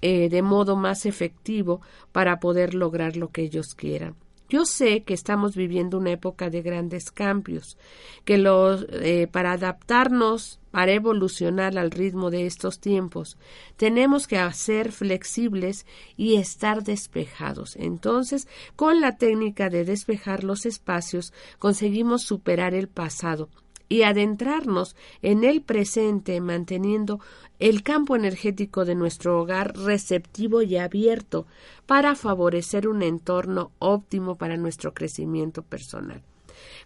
de 0.00 0.42
modo 0.42 0.76
más 0.76 1.04
efectivo 1.04 1.82
para 2.10 2.40
poder 2.40 2.72
lograr 2.72 3.16
lo 3.16 3.28
que 3.28 3.42
ellos 3.42 3.74
quieran. 3.74 4.16
Yo 4.50 4.64
sé 4.64 5.04
que 5.04 5.14
estamos 5.14 5.54
viviendo 5.54 5.96
una 5.96 6.10
época 6.10 6.50
de 6.50 6.60
grandes 6.60 7.12
cambios, 7.12 7.78
que 8.24 8.36
los, 8.36 8.84
eh, 8.90 9.28
para 9.30 9.52
adaptarnos, 9.52 10.58
para 10.72 10.90
evolucionar 10.90 11.78
al 11.78 11.92
ritmo 11.92 12.32
de 12.32 12.46
estos 12.46 12.80
tiempos, 12.80 13.38
tenemos 13.76 14.26
que 14.26 14.40
ser 14.52 14.90
flexibles 14.90 15.86
y 16.16 16.34
estar 16.34 16.82
despejados. 16.82 17.76
Entonces, 17.76 18.48
con 18.74 19.00
la 19.00 19.18
técnica 19.18 19.70
de 19.70 19.84
despejar 19.84 20.42
los 20.42 20.66
espacios, 20.66 21.32
conseguimos 21.60 22.22
superar 22.22 22.74
el 22.74 22.88
pasado 22.88 23.50
y 23.90 24.04
adentrarnos 24.04 24.96
en 25.20 25.44
el 25.44 25.60
presente 25.60 26.40
manteniendo 26.40 27.20
el 27.58 27.82
campo 27.82 28.16
energético 28.16 28.86
de 28.86 28.94
nuestro 28.94 29.38
hogar 29.38 29.76
receptivo 29.76 30.62
y 30.62 30.78
abierto 30.78 31.46
para 31.86 32.14
favorecer 32.14 32.88
un 32.88 33.02
entorno 33.02 33.72
óptimo 33.80 34.36
para 34.36 34.56
nuestro 34.56 34.94
crecimiento 34.94 35.62
personal. 35.62 36.22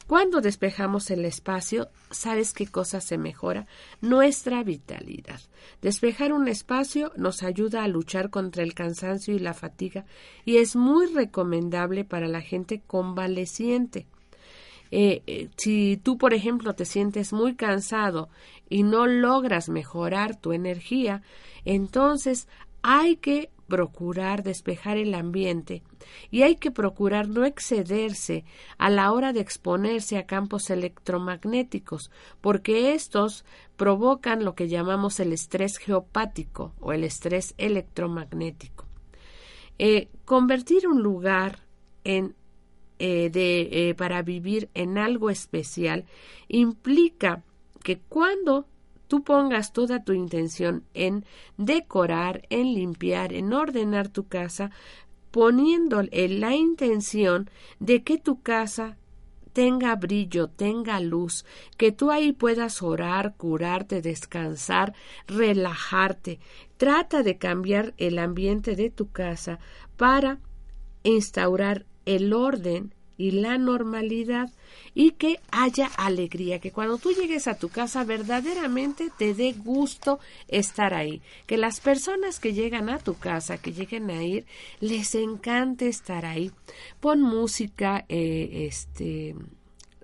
Cuando 0.06 0.40
despejamos 0.40 1.10
el 1.10 1.26
espacio, 1.26 1.88
¿sabes 2.10 2.54
qué 2.54 2.66
cosa 2.66 3.00
se 3.00 3.18
mejora? 3.18 3.66
Nuestra 4.00 4.62
vitalidad. 4.62 5.40
Despejar 5.82 6.32
un 6.32 6.48
espacio 6.48 7.12
nos 7.16 7.42
ayuda 7.42 7.84
a 7.84 7.88
luchar 7.88 8.30
contra 8.30 8.62
el 8.62 8.72
cansancio 8.72 9.34
y 9.34 9.38
la 9.38 9.52
fatiga 9.52 10.06
y 10.46 10.56
es 10.56 10.74
muy 10.74 11.06
recomendable 11.06 12.04
para 12.04 12.28
la 12.28 12.40
gente 12.40 12.82
convaleciente. 12.86 14.06
Eh, 14.96 15.24
eh, 15.26 15.48
si 15.56 15.96
tú, 15.96 16.18
por 16.18 16.34
ejemplo, 16.34 16.76
te 16.76 16.84
sientes 16.84 17.32
muy 17.32 17.56
cansado 17.56 18.28
y 18.70 18.84
no 18.84 19.08
logras 19.08 19.68
mejorar 19.68 20.36
tu 20.36 20.52
energía, 20.52 21.20
entonces 21.64 22.46
hay 22.82 23.16
que 23.16 23.50
procurar 23.66 24.44
despejar 24.44 24.96
el 24.96 25.14
ambiente 25.14 25.82
y 26.30 26.42
hay 26.42 26.54
que 26.54 26.70
procurar 26.70 27.28
no 27.28 27.44
excederse 27.44 28.44
a 28.78 28.88
la 28.88 29.10
hora 29.10 29.32
de 29.32 29.40
exponerse 29.40 30.16
a 30.16 30.26
campos 30.26 30.70
electromagnéticos, 30.70 32.12
porque 32.40 32.94
estos 32.94 33.44
provocan 33.76 34.44
lo 34.44 34.54
que 34.54 34.68
llamamos 34.68 35.18
el 35.18 35.32
estrés 35.32 35.78
geopático 35.78 36.72
o 36.78 36.92
el 36.92 37.02
estrés 37.02 37.54
electromagnético. 37.58 38.86
Eh, 39.80 40.08
convertir 40.24 40.86
un 40.86 41.02
lugar 41.02 41.64
en 42.04 42.36
eh, 42.98 43.30
de, 43.30 43.88
eh, 43.90 43.94
para 43.94 44.22
vivir 44.22 44.68
en 44.74 44.98
algo 44.98 45.30
especial 45.30 46.04
implica 46.48 47.42
que 47.82 47.98
cuando 47.98 48.66
tú 49.08 49.22
pongas 49.22 49.72
toda 49.72 50.04
tu 50.04 50.12
intención 50.12 50.84
en 50.94 51.24
decorar, 51.56 52.46
en 52.50 52.74
limpiar, 52.74 53.32
en 53.32 53.52
ordenar 53.52 54.08
tu 54.08 54.26
casa, 54.26 54.70
poniendo 55.30 56.02
la 56.02 56.54
intención 56.54 57.50
de 57.80 58.02
que 58.02 58.18
tu 58.18 58.40
casa 58.40 58.96
tenga 59.52 59.94
brillo, 59.96 60.48
tenga 60.48 61.00
luz, 61.00 61.46
que 61.76 61.92
tú 61.92 62.10
ahí 62.10 62.32
puedas 62.32 62.82
orar, 62.82 63.34
curarte, 63.36 64.02
descansar, 64.02 64.94
relajarte. 65.26 66.40
Trata 66.76 67.22
de 67.22 67.38
cambiar 67.38 67.94
el 67.96 68.18
ambiente 68.18 68.74
de 68.76 68.90
tu 68.90 69.10
casa 69.10 69.60
para 69.96 70.40
instaurar 71.04 71.86
el 72.06 72.32
orden 72.32 72.94
y 73.16 73.30
la 73.30 73.58
normalidad 73.58 74.50
y 74.94 75.12
que 75.12 75.40
haya 75.50 75.86
alegría, 75.96 76.58
que 76.58 76.72
cuando 76.72 76.98
tú 76.98 77.12
llegues 77.12 77.46
a 77.46 77.58
tu 77.58 77.68
casa 77.68 78.04
verdaderamente 78.04 79.10
te 79.16 79.34
dé 79.34 79.52
gusto 79.52 80.18
estar 80.48 80.94
ahí, 80.94 81.22
que 81.46 81.56
las 81.56 81.80
personas 81.80 82.40
que 82.40 82.54
llegan 82.54 82.88
a 82.88 82.98
tu 82.98 83.16
casa, 83.16 83.58
que 83.58 83.72
lleguen 83.72 84.10
a 84.10 84.22
ir, 84.22 84.46
les 84.80 85.14
encante 85.14 85.88
estar 85.88 86.24
ahí. 86.24 86.50
Pon 87.00 87.20
música, 87.20 88.04
eh, 88.08 88.66
este 88.68 89.34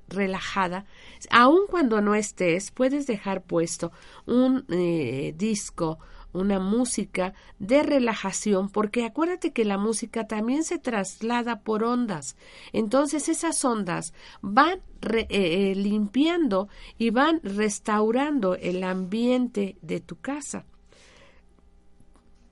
relajada, 0.08 0.86
aun 1.30 1.68
cuando 1.68 2.00
no 2.00 2.16
estés, 2.16 2.72
puedes 2.72 3.06
dejar 3.06 3.42
puesto 3.42 3.92
un 4.26 4.64
eh, 4.68 5.32
disco 5.36 6.00
una 6.32 6.58
música 6.58 7.34
de 7.58 7.82
relajación, 7.82 8.68
porque 8.68 9.04
acuérdate 9.04 9.52
que 9.52 9.64
la 9.64 9.78
música 9.78 10.26
también 10.26 10.64
se 10.64 10.78
traslada 10.78 11.60
por 11.60 11.84
ondas. 11.84 12.36
Entonces 12.72 13.28
esas 13.28 13.64
ondas 13.64 14.14
van 14.40 14.80
eh, 15.02 15.26
eh, 15.30 15.74
limpiando 15.74 16.68
y 16.98 17.10
van 17.10 17.40
restaurando 17.42 18.54
el 18.54 18.84
ambiente 18.84 19.76
de 19.82 20.00
tu 20.00 20.16
casa. 20.16 20.64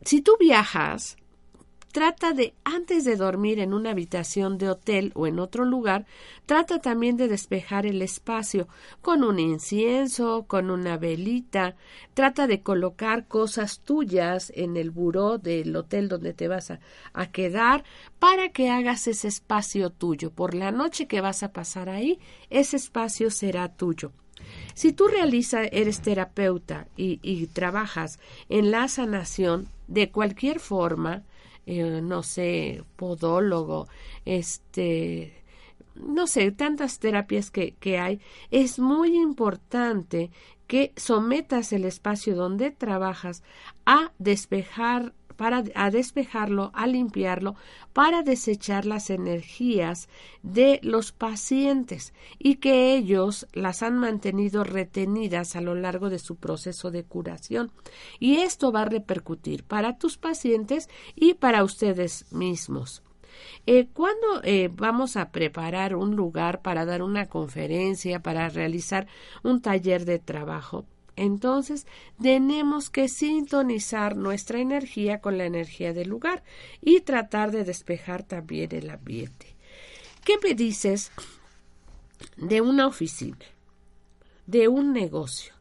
Si 0.03 0.23
tú 0.23 0.33
viajas, 0.39 1.17
Trata 1.93 2.35
de, 2.35 2.55
antes 2.65 3.05
de 3.05 3.17
dormir 3.17 3.59
en 3.59 3.73
una 3.73 3.91
habitación 3.91 4.59
de 4.59 4.69
hotel 4.69 5.11
o 5.15 5.27
en 5.27 5.39
otro 5.39 5.65
lugar, 5.65 6.05
trata 6.45 6.81
también 6.81 7.17
de 7.17 7.29
despejar 7.29 7.87
el 7.87 8.03
espacio 8.03 8.69
con 9.01 9.25
un 9.25 9.39
incienso, 9.39 10.45
con 10.47 10.71
una 10.71 10.99
velita, 10.99 11.77
trata 12.13 12.47
de 12.47 12.61
colocar 12.61 13.27
cosas 13.27 13.81
tuyas 13.81 14.53
en 14.55 14.77
el 14.77 14.91
buró 14.91 15.39
del 15.39 15.75
hotel 15.75 16.09
donde 16.09 16.35
te 16.35 16.47
vas 16.47 16.71
a, 16.71 16.81
a 17.15 17.31
quedar 17.31 17.85
para 18.19 18.51
que 18.51 18.69
hagas 18.69 19.07
ese 19.09 19.29
espacio 19.29 19.89
tuyo. 19.89 20.31
Por 20.31 20.55
la 20.55 20.71
noche 20.71 21.07
que 21.07 21.23
vas 21.23 21.43
a 21.43 21.53
pasar 21.53 21.89
ahí, 21.89 22.19
ese 22.51 22.77
espacio 22.77 23.31
será 23.31 23.69
tuyo. 23.69 24.13
Si 24.75 24.93
tú 24.93 25.09
realizas, 25.09 25.69
eres 25.73 26.01
terapeuta 26.01 26.87
y, 26.97 27.19
y, 27.23 27.47
trabajas 27.47 28.21
en 28.49 28.71
la 28.71 28.89
sanación 28.89 29.69
de 29.89 30.11
cualquier 30.11 30.61
forma, 30.61 31.25
eh, 31.71 32.01
no 32.03 32.23
sé, 32.23 32.83
podólogo, 32.97 33.89
este, 34.25 35.45
no 35.95 36.27
sé, 36.27 36.51
tantas 36.51 36.99
terapias 36.99 37.51
que, 37.51 37.75
que 37.75 37.99
hay, 37.99 38.21
es 38.51 38.79
muy 38.79 39.17
importante 39.17 40.31
que 40.67 40.95
sometas 40.97 41.75
el 41.75 41.85
espacio 41.85 42.35
donde 42.35 42.71
trabajas 42.71 43.43
a 43.85 44.13
despejar 44.19 45.13
para 45.39 45.63
a 45.77 45.91
despejarlo, 45.91 46.73
a 46.75 46.89
limpiarlo, 46.89 47.55
para 47.93 48.23
desechar 48.23 48.85
las 48.85 49.09
energías 49.09 50.09
de 50.43 50.81
los 50.83 51.13
pacientes 51.13 52.13
y 52.39 52.57
que 52.57 52.97
ellos 52.97 53.47
las 53.53 53.85
han 53.85 53.97
mantenido 53.99 54.65
retenidas 54.65 55.55
a 55.55 55.61
lo 55.61 55.77
largo 55.77 56.11
de 56.11 56.19
su 56.19 56.37
proceso 56.37 56.91
de 56.91 57.05
curación. 57.05 57.71
Y 58.19 58.39
esto 58.39 58.73
va 58.73 58.83
a 58.83 58.87
repercutir 58.87 59.63
para 59.63 59.97
tus 59.97 60.19
pacientes 60.19 60.91
y 61.15 61.35
para 61.35 61.63
ustedes 61.63 62.31
mismos. 62.33 63.05
Eh, 63.67 63.87
cuando 63.93 64.43
eh, 64.43 64.71
vamos 64.73 65.17
a 65.17 65.31
preparar 65.31 65.95
un 65.95 66.17
lugar 66.17 66.63
para 66.63 66.85
dar 66.85 67.01
una 67.03 67.27
conferencia, 67.27 68.21
para 68.21 68.49
realizar 68.49 69.07
un 69.45 69.63
taller 69.63 70.05
de 70.05 70.19
trabajo, 70.19 70.85
entonces 71.19 71.85
tenemos 72.23 72.91
que 72.91 73.09
sintonizar 73.09 74.17
nuestra 74.17 74.61
energía 74.61 75.21
con 75.21 75.37
la 75.37 75.47
energía 75.47 75.93
del 75.93 76.09
lugar 76.09 76.45
y 76.81 77.01
tratar 77.01 77.51
de 77.51 77.65
despejar 77.65 78.23
también 78.23 78.73
el 78.73 78.89
ambiente. 78.89 79.57
¿Qué 80.25 80.37
me 80.41 80.55
dices 80.55 81.11
de 82.37 82.61
una 82.61 82.87
oficina, 82.87 83.45
de 84.47 84.69
un 84.69 84.93
negocio? 84.93 85.55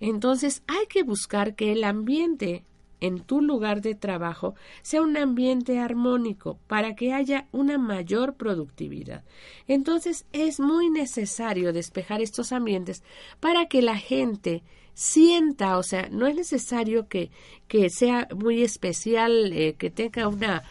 Entonces 0.00 0.64
hay 0.66 0.86
que 0.88 1.04
buscar 1.04 1.54
que 1.54 1.70
el 1.70 1.84
ambiente 1.84 2.64
en 3.00 3.20
tu 3.20 3.40
lugar 3.42 3.82
de 3.82 3.94
trabajo 3.94 4.56
sea 4.82 5.02
un 5.02 5.16
ambiente 5.16 5.78
armónico 5.78 6.58
para 6.66 6.96
que 6.96 7.12
haya 7.12 7.46
una 7.52 7.78
mayor 7.78 8.34
productividad. 8.34 9.22
Entonces 9.68 10.26
es 10.32 10.58
muy 10.58 10.90
necesario 10.90 11.72
despejar 11.72 12.20
estos 12.22 12.50
ambientes 12.50 13.04
para 13.38 13.66
que 13.66 13.82
la 13.82 13.96
gente 13.96 14.64
sienta, 14.96 15.76
o 15.76 15.82
sea, 15.82 16.08
no 16.10 16.26
es 16.26 16.34
necesario 16.34 17.06
que, 17.06 17.30
que 17.68 17.90
sea 17.90 18.26
muy 18.34 18.62
especial, 18.62 19.52
eh, 19.52 19.76
que 19.78 19.90
tenga 19.90 20.26
una 20.26 20.64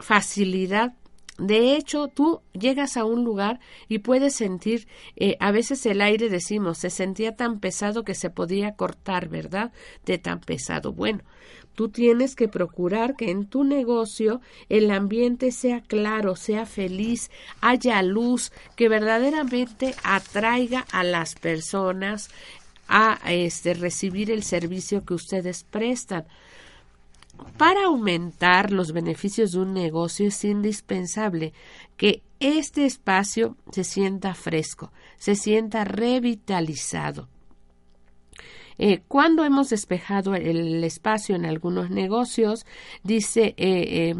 facilidad 0.00 0.94
de 1.38 1.76
hecho, 1.76 2.08
tú 2.08 2.40
llegas 2.52 2.96
a 2.96 3.04
un 3.04 3.22
lugar 3.22 3.60
y 3.88 4.00
puedes 4.00 4.34
sentir, 4.34 4.88
eh, 5.14 5.36
a 5.38 5.52
veces 5.52 5.86
el 5.86 6.00
aire, 6.00 6.28
decimos, 6.28 6.78
se 6.78 6.90
sentía 6.90 7.36
tan 7.36 7.60
pesado 7.60 8.02
que 8.02 8.16
se 8.16 8.28
podía 8.28 8.74
cortar, 8.74 9.28
¿verdad? 9.28 9.72
De 10.04 10.18
tan 10.18 10.40
pesado. 10.40 10.92
Bueno, 10.92 11.22
tú 11.76 11.90
tienes 11.90 12.34
que 12.34 12.48
procurar 12.48 13.14
que 13.14 13.30
en 13.30 13.46
tu 13.46 13.62
negocio 13.62 14.40
el 14.68 14.90
ambiente 14.90 15.52
sea 15.52 15.80
claro, 15.80 16.34
sea 16.34 16.66
feliz, 16.66 17.30
haya 17.60 18.02
luz, 18.02 18.50
que 18.74 18.88
verdaderamente 18.88 19.94
atraiga 20.02 20.86
a 20.90 21.04
las 21.04 21.36
personas, 21.36 22.30
a 22.88 23.18
este, 23.26 23.74
recibir 23.74 24.30
el 24.30 24.42
servicio 24.42 25.04
que 25.04 25.14
ustedes 25.14 25.64
prestan. 25.64 26.24
Para 27.56 27.84
aumentar 27.84 28.72
los 28.72 28.92
beneficios 28.92 29.52
de 29.52 29.60
un 29.60 29.72
negocio 29.74 30.26
es 30.26 30.44
indispensable 30.44 31.52
que 31.96 32.22
este 32.40 32.84
espacio 32.84 33.56
se 33.70 33.84
sienta 33.84 34.34
fresco, 34.34 34.92
se 35.16 35.34
sienta 35.34 35.84
revitalizado. 35.84 37.28
Eh, 38.78 39.02
cuando 39.08 39.44
hemos 39.44 39.70
despejado 39.70 40.34
el 40.34 40.82
espacio 40.84 41.34
en 41.34 41.46
algunos 41.46 41.90
negocios, 41.90 42.64
dice 43.02 43.54
eh, 43.56 43.56
eh, 43.56 44.14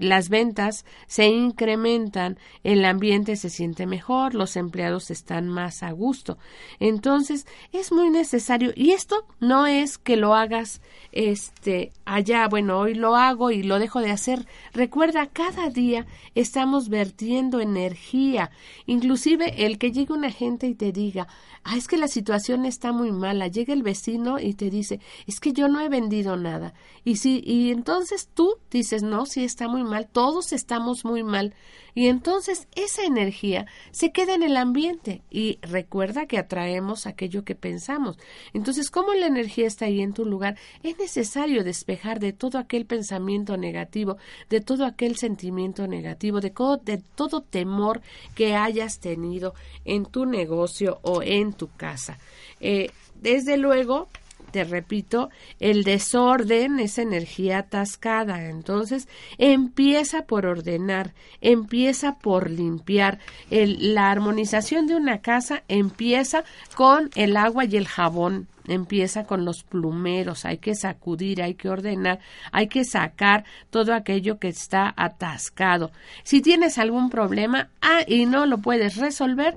las 0.00 0.28
ventas 0.28 0.84
se 1.06 1.26
incrementan, 1.26 2.38
el 2.64 2.84
ambiente 2.84 3.36
se 3.36 3.50
siente 3.50 3.86
mejor, 3.86 4.34
los 4.34 4.56
empleados 4.56 5.10
están 5.10 5.48
más 5.48 5.82
a 5.82 5.92
gusto. 5.92 6.38
Entonces, 6.80 7.46
es 7.72 7.92
muy 7.92 8.10
necesario 8.10 8.72
y 8.74 8.90
esto 8.90 9.26
no 9.40 9.66
es 9.66 9.98
que 9.98 10.16
lo 10.16 10.34
hagas 10.34 10.80
este 11.12 11.92
allá, 12.04 12.48
bueno, 12.48 12.78
hoy 12.78 12.94
lo 12.94 13.16
hago 13.16 13.50
y 13.50 13.62
lo 13.62 13.78
dejo 13.78 14.00
de 14.00 14.10
hacer. 14.10 14.46
Recuerda, 14.72 15.26
cada 15.26 15.70
día 15.70 16.06
estamos 16.34 16.88
vertiendo 16.88 17.60
energía, 17.60 18.50
inclusive 18.86 19.66
el 19.66 19.78
que 19.78 19.92
llegue 19.92 20.12
una 20.12 20.30
gente 20.30 20.66
y 20.66 20.74
te 20.74 20.92
diga, 20.92 21.28
ah, 21.64 21.76
es 21.76 21.88
que 21.88 21.96
la 21.96 22.08
situación 22.08 22.64
está 22.64 22.92
muy 22.92 23.12
mala, 23.12 23.48
llega 23.48 23.72
el 23.72 23.82
vecino 23.82 24.38
y 24.38 24.54
te 24.54 24.70
dice, 24.70 25.00
es 25.26 25.40
que 25.40 25.52
yo 25.52 25.68
no 25.68 25.80
he 25.80 25.88
vendido 25.88 26.36
nada. 26.36 26.74
Y 27.04 27.16
si 27.16 27.42
y 27.44 27.70
entonces 27.70 28.28
tú 28.32 28.56
dices, 28.70 29.02
"No, 29.02 29.26
si 29.26 29.44
está 29.44 29.67
muy 29.68 29.84
mal, 29.84 30.08
todos 30.10 30.52
estamos 30.52 31.04
muy 31.04 31.22
mal." 31.22 31.54
Y 31.98 32.06
entonces 32.06 32.68
esa 32.76 33.02
energía 33.02 33.66
se 33.90 34.12
queda 34.12 34.34
en 34.34 34.44
el 34.44 34.56
ambiente 34.56 35.22
y 35.30 35.58
recuerda 35.62 36.26
que 36.26 36.38
atraemos 36.38 37.06
aquello 37.08 37.44
que 37.44 37.56
pensamos. 37.56 38.18
Entonces, 38.52 38.90
como 38.90 39.14
la 39.14 39.26
energía 39.26 39.66
está 39.66 39.86
ahí 39.86 40.00
en 40.00 40.12
tu 40.12 40.24
lugar, 40.24 40.56
es 40.84 40.96
necesario 40.96 41.64
despejar 41.64 42.20
de 42.20 42.32
todo 42.32 42.58
aquel 42.58 42.86
pensamiento 42.86 43.56
negativo, 43.56 44.16
de 44.48 44.60
todo 44.60 44.86
aquel 44.86 45.16
sentimiento 45.16 45.88
negativo, 45.88 46.40
de, 46.40 47.02
todo 47.16 47.40
temor 47.40 48.00
que 48.36 48.54
hayas 48.54 49.00
tenido 49.00 49.54
en 49.84 50.06
tu 50.06 50.24
negocio 50.24 51.00
o 51.02 51.22
en 51.22 51.52
tu 51.52 51.68
casa. 51.76 52.18
Eh, 52.60 52.92
desde 53.20 53.56
luego, 53.56 54.08
te 54.50 54.64
repito, 54.64 55.30
el 55.60 55.84
desorden 55.84 56.80
es 56.80 56.98
energía 56.98 57.58
atascada. 57.58 58.48
Entonces, 58.48 59.08
empieza 59.38 60.22
por 60.22 60.46
ordenar, 60.46 61.14
empieza 61.40 62.18
por 62.18 62.50
limpiar. 62.50 63.18
la 63.50 64.10
armonización 64.10 64.86
de 64.86 64.96
una 64.96 65.20
casa 65.20 65.62
empieza 65.68 66.44
con 66.74 67.10
el 67.14 67.36
agua 67.36 67.64
y 67.64 67.76
el 67.76 67.86
jabón 67.86 68.48
empieza 68.68 69.24
con 69.24 69.44
los 69.44 69.64
plumeros, 69.64 70.44
hay 70.44 70.58
que 70.58 70.74
sacudir, 70.74 71.42
hay 71.42 71.54
que 71.54 71.68
ordenar, 71.68 72.20
hay 72.52 72.68
que 72.68 72.84
sacar 72.84 73.44
todo 73.70 73.94
aquello 73.94 74.38
que 74.38 74.48
está 74.48 74.92
atascado. 74.96 75.90
Si 76.22 76.40
tienes 76.40 76.78
algún 76.78 77.10
problema 77.10 77.68
ah, 77.80 78.02
y 78.06 78.26
no 78.26 78.46
lo 78.46 78.58
puedes 78.58 78.96
resolver, 78.96 79.54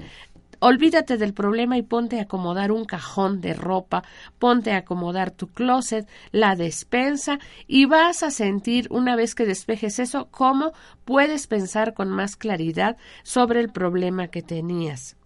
Olvídate 0.64 1.18
del 1.18 1.34
problema 1.34 1.80
y 1.80 1.82
ponte 1.82 2.20
a 2.20 2.24
acomodar 2.24 2.72
un 2.72 2.86
cajón 2.86 3.42
de 3.42 3.56
ropa, 3.56 4.04
ponte 4.38 4.74
a 4.74 4.78
acomodar 4.78 5.32
tu 5.32 5.48
closet, 5.48 6.08
la 6.32 6.56
despensa 6.56 7.40
y 7.66 7.86
vas 7.86 8.22
a 8.22 8.30
sentir 8.30 8.88
una 8.92 9.16
vez 9.16 9.34
que 9.34 9.48
despejes 9.48 9.98
eso 9.98 10.28
cómo 10.30 10.72
puedes 11.04 11.48
pensar 11.48 11.96
con 11.96 12.10
más 12.10 12.36
claridad 12.36 12.98
sobre 13.24 13.60
el 13.60 13.72
problema 13.72 14.28
que 14.28 14.44
tenías. 14.44 15.18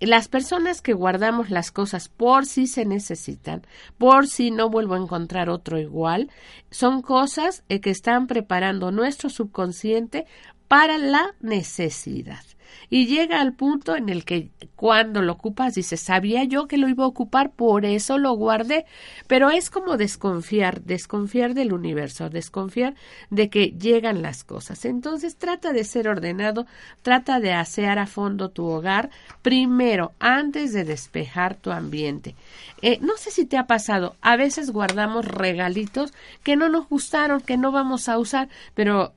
Las 0.00 0.26
personas 0.26 0.80
que 0.80 0.94
guardamos 0.94 1.50
las 1.50 1.70
cosas 1.70 2.08
por 2.08 2.46
si 2.46 2.66
se 2.66 2.86
necesitan, 2.86 3.60
por 3.98 4.26
si 4.26 4.50
no 4.50 4.70
vuelvo 4.70 4.94
a 4.94 4.98
encontrar 5.00 5.50
otro 5.50 5.78
igual, 5.78 6.30
son 6.70 7.02
cosas 7.02 7.62
eh, 7.68 7.80
que 7.80 7.90
están 7.90 8.26
preparando 8.26 8.90
nuestro 8.90 9.28
subconsciente 9.28 10.26
para 10.72 10.96
la 10.96 11.34
necesidad 11.42 12.42
y 12.88 13.06
llega 13.06 13.42
al 13.42 13.52
punto 13.52 13.94
en 13.94 14.08
el 14.08 14.24
que 14.24 14.48
cuando 14.74 15.20
lo 15.20 15.34
ocupas 15.34 15.74
dices, 15.74 16.00
sabía 16.00 16.44
yo 16.44 16.66
que 16.66 16.78
lo 16.78 16.88
iba 16.88 17.04
a 17.04 17.08
ocupar, 17.08 17.50
por 17.50 17.84
eso 17.84 18.16
lo 18.16 18.32
guardé, 18.32 18.86
pero 19.26 19.50
es 19.50 19.68
como 19.68 19.98
desconfiar, 19.98 20.80
desconfiar 20.80 21.52
del 21.52 21.74
universo, 21.74 22.30
desconfiar 22.30 22.94
de 23.28 23.50
que 23.50 23.72
llegan 23.72 24.22
las 24.22 24.44
cosas. 24.44 24.86
Entonces 24.86 25.36
trata 25.36 25.74
de 25.74 25.84
ser 25.84 26.08
ordenado, 26.08 26.66
trata 27.02 27.38
de 27.38 27.52
asear 27.52 27.98
a 27.98 28.06
fondo 28.06 28.48
tu 28.48 28.64
hogar 28.64 29.10
primero, 29.42 30.12
antes 30.20 30.72
de 30.72 30.84
despejar 30.84 31.54
tu 31.54 31.70
ambiente. 31.70 32.34
Eh, 32.80 32.98
no 33.02 33.18
sé 33.18 33.30
si 33.30 33.44
te 33.44 33.58
ha 33.58 33.66
pasado, 33.66 34.16
a 34.22 34.36
veces 34.36 34.70
guardamos 34.70 35.26
regalitos 35.26 36.14
que 36.42 36.56
no 36.56 36.70
nos 36.70 36.88
gustaron, 36.88 37.42
que 37.42 37.58
no 37.58 37.72
vamos 37.72 38.08
a 38.08 38.16
usar, 38.16 38.48
pero 38.74 39.12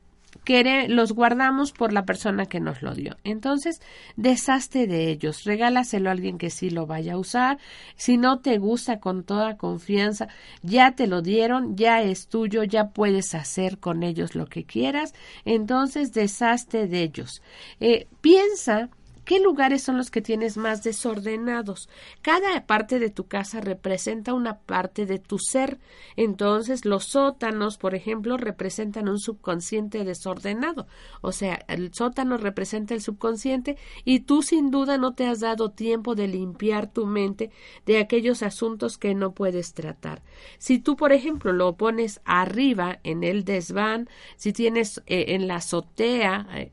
los 0.88 1.12
guardamos 1.12 1.72
por 1.72 1.92
la 1.92 2.06
persona 2.06 2.46
que 2.46 2.60
nos 2.60 2.82
lo 2.82 2.94
dio. 2.94 3.18
Entonces, 3.24 3.82
deshazte 4.16 4.88
de 4.88 5.10
ellos, 5.10 5.44
regálaselo 5.44 6.10
a 6.10 6.14
alguien 6.14 6.38
que 6.38 6.50
sí 6.50 6.70
lo 6.70 6.86
vaya 6.86 7.14
a 7.14 7.18
usar. 7.18 7.58
Si 7.96 8.18
no 8.18 8.40
te 8.40 8.58
gusta 8.58 9.00
con 9.00 9.24
toda 9.24 9.58
confianza, 9.58 10.28
ya 10.62 10.92
te 10.96 11.08
lo 11.08 11.22
dieron, 11.22 11.76
ya 11.76 12.02
es 12.02 12.28
tuyo, 12.28 12.64
ya 12.64 12.90
puedes 12.90 13.34
hacer 13.36 13.80
con 13.80 14.04
ellos 14.04 14.36
lo 14.36 14.46
que 14.46 14.66
quieras. 14.66 15.14
Entonces, 15.46 16.14
deshazte 16.14 16.88
de 16.88 17.04
ellos. 17.04 17.42
Eh, 17.80 18.08
piensa 18.22 18.90
¿Qué 19.26 19.40
lugares 19.40 19.82
son 19.82 19.98
los 19.98 20.12
que 20.12 20.22
tienes 20.22 20.56
más 20.56 20.84
desordenados? 20.84 21.90
Cada 22.22 22.68
parte 22.68 23.00
de 23.00 23.10
tu 23.10 23.28
casa 23.28 23.60
representa 23.60 24.34
una 24.36 24.60
parte 24.60 25.08
de 25.08 25.18
tu 25.18 25.40
ser. 25.40 25.80
Entonces, 26.16 26.86
los 26.86 27.06
sótanos, 27.06 27.78
por 27.78 27.96
ejemplo, 27.96 28.38
representan 28.38 29.10
un 29.10 29.20
subconsciente 29.20 30.04
desordenado. 30.04 30.86
O 31.22 31.32
sea, 31.32 31.66
el 31.68 31.92
sótano 31.92 32.38
representa 32.38 32.94
el 32.94 33.02
subconsciente 33.02 33.78
y 34.04 34.22
tú 34.22 34.44
sin 34.44 34.70
duda 34.70 35.00
no 35.00 35.16
te 35.16 35.26
has 35.26 35.40
dado 35.40 35.72
tiempo 35.72 36.14
de 36.14 36.28
limpiar 36.28 36.92
tu 36.94 37.08
mente 37.08 37.50
de 37.88 37.98
aquellos 37.98 38.44
asuntos 38.44 39.00
que 39.00 39.16
no 39.16 39.34
puedes 39.34 39.74
tratar. 39.74 40.22
Si 40.60 40.78
tú, 40.78 40.96
por 40.96 41.14
ejemplo, 41.14 41.52
lo 41.52 41.76
pones 41.78 42.22
arriba 42.26 43.00
en 43.04 43.24
el 43.24 43.44
desván, 43.44 44.08
si 44.36 44.54
tienes 44.54 45.02
eh, 45.08 45.26
en 45.30 45.48
la 45.48 45.56
azotea, 45.56 46.48
eh, 46.54 46.72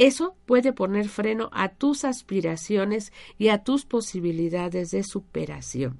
eso 0.00 0.34
puede 0.46 0.72
poner 0.72 1.10
freno 1.10 1.50
a 1.52 1.68
tus 1.68 2.06
aspiraciones 2.06 3.12
y 3.36 3.48
a 3.48 3.64
tus 3.64 3.84
posibilidades 3.84 4.92
de 4.92 5.02
superación. 5.02 5.98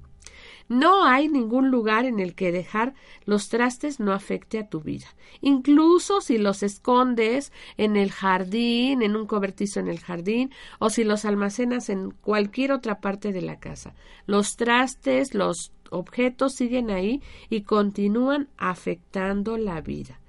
No 0.67 1.05
hay 1.05 1.27
ningún 1.27 1.69
lugar 1.69 2.05
en 2.05 2.19
el 2.19 2.33
que 2.33 2.51
dejar 2.51 2.95
los 3.25 3.49
trastes 3.49 3.99
no 3.99 4.11
afecte 4.11 4.57
a 4.57 4.67
tu 4.67 4.81
vida. 4.81 5.05
Incluso 5.41 6.19
si 6.19 6.39
los 6.39 6.63
escondes 6.63 7.51
en 7.77 7.95
el 7.95 8.11
jardín, 8.11 9.03
en 9.03 9.15
un 9.15 9.27
cobertizo 9.27 9.79
en 9.79 9.87
el 9.87 9.99
jardín, 9.99 10.49
o 10.79 10.89
si 10.89 11.03
los 11.03 11.23
almacenas 11.23 11.89
en 11.89 12.09
cualquier 12.09 12.71
otra 12.71 13.01
parte 13.01 13.31
de 13.31 13.41
la 13.43 13.59
casa. 13.59 13.93
Los 14.25 14.55
trastes, 14.55 15.35
los 15.35 15.73
objetos 15.91 16.55
siguen 16.55 16.89
ahí 16.89 17.21
y 17.49 17.61
continúan 17.61 18.49
afectando 18.57 19.57
la 19.57 19.79
vida. 19.81 20.20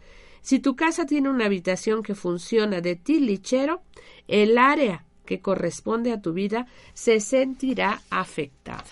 Si 0.43 0.59
tu 0.59 0.77
casa 0.77 1.07
tiene 1.07 1.31
una 1.31 1.47
habitación 1.47 2.03
que 2.03 2.15
funciona 2.15 2.81
de 2.81 2.97
tilichero, 2.97 3.83
el 4.29 4.59
área 4.59 5.05
que 5.25 5.41
corresponde 5.41 6.13
a 6.13 6.21
tu 6.21 6.33
vida 6.33 6.67
se 6.95 7.21
sentirá 7.21 8.03
afectada. 8.11 8.85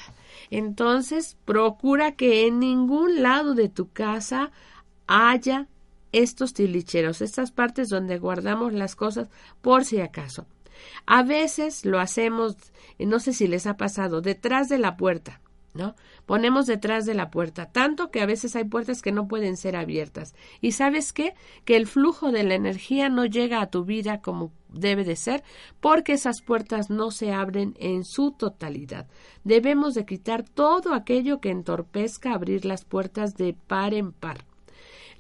Entonces, 0.51 1.37
procura 1.45 2.13
que 2.13 2.47
en 2.47 2.61
ningún 2.61 3.23
lado 3.23 3.55
de 3.55 3.69
tu 3.69 3.91
casa 3.91 4.51
haya 5.07 5.67
estos 6.13 6.55
tilicheros, 6.55 7.21
estas 7.21 7.51
partes 7.51 7.89
donde 7.89 8.19
guardamos 8.19 8.73
las 8.73 8.97
cosas 8.97 9.29
por 9.61 9.85
si 9.85 10.01
acaso. 10.01 10.47
A 11.07 11.23
veces 11.23 11.85
lo 11.85 12.01
hacemos, 12.01 12.57
no 12.99 13.21
sé 13.21 13.33
si 13.33 13.47
les 13.47 13.67
ha 13.67 13.77
pasado, 13.77 14.21
detrás 14.21 14.69
de 14.69 14.79
la 14.79 14.97
puerta. 14.97 15.41
¿No? 15.75 15.95
Ponemos 16.27 16.67
detrás 16.67 17.07
de 17.07 17.15
la 17.15 17.31
puerta, 17.31 17.67
tanto 17.67 18.11
que 18.11 18.21
a 18.21 18.27
veces 18.27 18.57
hay 18.57 18.65
puertas 18.65 19.03
que 19.03 19.13
no 19.13 19.29
pueden 19.29 19.57
ser 19.57 19.77
abiertas. 19.77 20.35
¿Y 20.61 20.73
sabes 20.73 21.13
qué? 21.13 21.35
Que 21.65 21.77
el 21.77 21.87
flujo 21.87 22.33
de 22.33 22.43
la 22.43 22.55
energía 22.55 23.09
no 23.09 23.25
llega 23.27 23.61
a 23.61 23.71
tu 23.71 23.85
vida 23.85 24.21
como 24.21 24.53
debe 24.69 25.05
de 25.05 25.17
ser, 25.17 25.43
porque 25.81 26.13
esas 26.13 26.43
puertas 26.43 26.91
no 26.91 27.11
se 27.11 27.33
abren 27.33 27.75
en 27.79 28.05
su 28.05 28.33
totalidad. 28.33 29.07
Debemos 29.45 29.95
de 29.95 30.05
quitar 30.05 30.45
todo 30.45 30.95
aquello 30.95 31.41
que 31.41 31.51
entorpezca 31.51 32.35
abrir 32.35 32.65
las 32.65 32.85
puertas 32.85 33.37
de 33.37 33.55
par 33.55 33.95
en 33.95 34.13
par. 34.13 34.50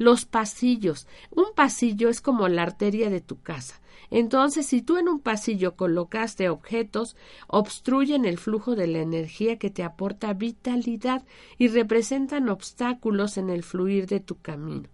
Los 0.01 0.25
pasillos. 0.25 1.07
Un 1.31 1.53
pasillo 1.55 2.09
es 2.09 2.23
como 2.23 2.49
la 2.49 2.63
arteria 2.63 3.11
de 3.11 3.21
tu 3.21 3.43
casa. 3.43 3.83
Entonces, 4.11 4.65
si 4.65 4.81
tú 4.81 4.97
en 4.97 5.11
un 5.11 5.21
pasillo 5.21 5.77
colocaste 5.77 6.49
objetos, 6.49 7.17
obstruyen 7.49 8.25
el 8.25 8.39
flujo 8.39 8.77
de 8.77 8.87
la 8.87 9.01
energía 9.01 9.59
que 9.59 9.69
te 9.69 9.83
aporta 9.83 10.33
vitalidad 10.33 11.27
y 11.59 11.69
representan 11.69 12.49
obstáculos 12.49 13.37
en 13.37 13.51
el 13.51 13.63
fluir 13.63 14.07
de 14.07 14.21
tu 14.21 14.41
camino. 14.41 14.89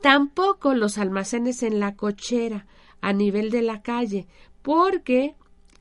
Tampoco 0.00 0.72
los 0.72 0.96
almacenes 0.96 1.62
en 1.62 1.78
la 1.78 1.96
cochera 1.96 2.66
a 3.02 3.12
nivel 3.12 3.50
de 3.50 3.60
la 3.60 3.82
calle, 3.82 4.26
porque 4.62 5.34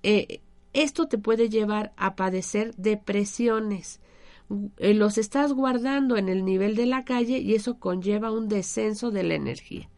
eh, 0.04 0.42
esto 0.74 1.08
te 1.08 1.18
puede 1.18 1.48
llevar 1.48 1.94
a 1.96 2.18
padecer 2.18 2.76
depresiones. 2.76 4.02
Eh, 4.78 4.94
los 4.94 5.18
estás 5.18 5.54
guardando 5.54 6.18
en 6.18 6.30
el 6.30 6.46
nivel 6.46 6.76
de 6.76 6.86
la 6.86 7.04
calle 7.04 7.40
y 7.40 7.56
eso 7.56 7.80
conlleva 7.80 8.32
un 8.32 8.48
descenso 8.48 9.12
de 9.12 9.24
la 9.24 9.36
energía. 9.36 9.90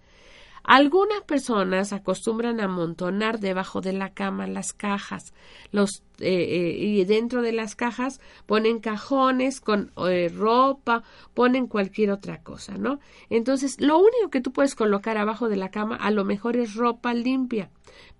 Algunas 0.64 1.22
personas 1.22 1.94
acostumbran 1.94 2.60
a 2.60 2.66
amontonar 2.66 3.40
debajo 3.40 3.80
de 3.80 3.94
la 3.94 4.14
cama 4.14 4.48
las 4.48 4.74
cajas, 4.74 5.34
los 5.72 6.04
eh, 6.20 6.28
eh, 6.28 6.78
y 6.78 7.06
dentro 7.06 7.42
de 7.42 7.54
las 7.54 7.76
cajas 7.76 8.20
ponen 8.46 8.80
cajones 8.80 9.62
con 9.62 9.92
ropa, 10.36 11.04
ponen 11.34 11.68
cualquier 11.68 12.12
otra 12.12 12.44
cosa, 12.44 12.78
¿no? 12.78 13.00
Entonces, 13.30 13.80
lo 13.80 13.98
único 13.98 14.30
que 14.30 14.42
tú 14.42 14.52
puedes 14.52 14.76
colocar 14.76 15.18
abajo 15.18 15.48
de 15.48 15.56
la 15.56 15.72
cama 15.72 15.96
a 15.96 16.12
lo 16.12 16.26
mejor 16.26 16.58
es 16.58 16.76
ropa 16.76 17.14
limpia. 17.14 17.70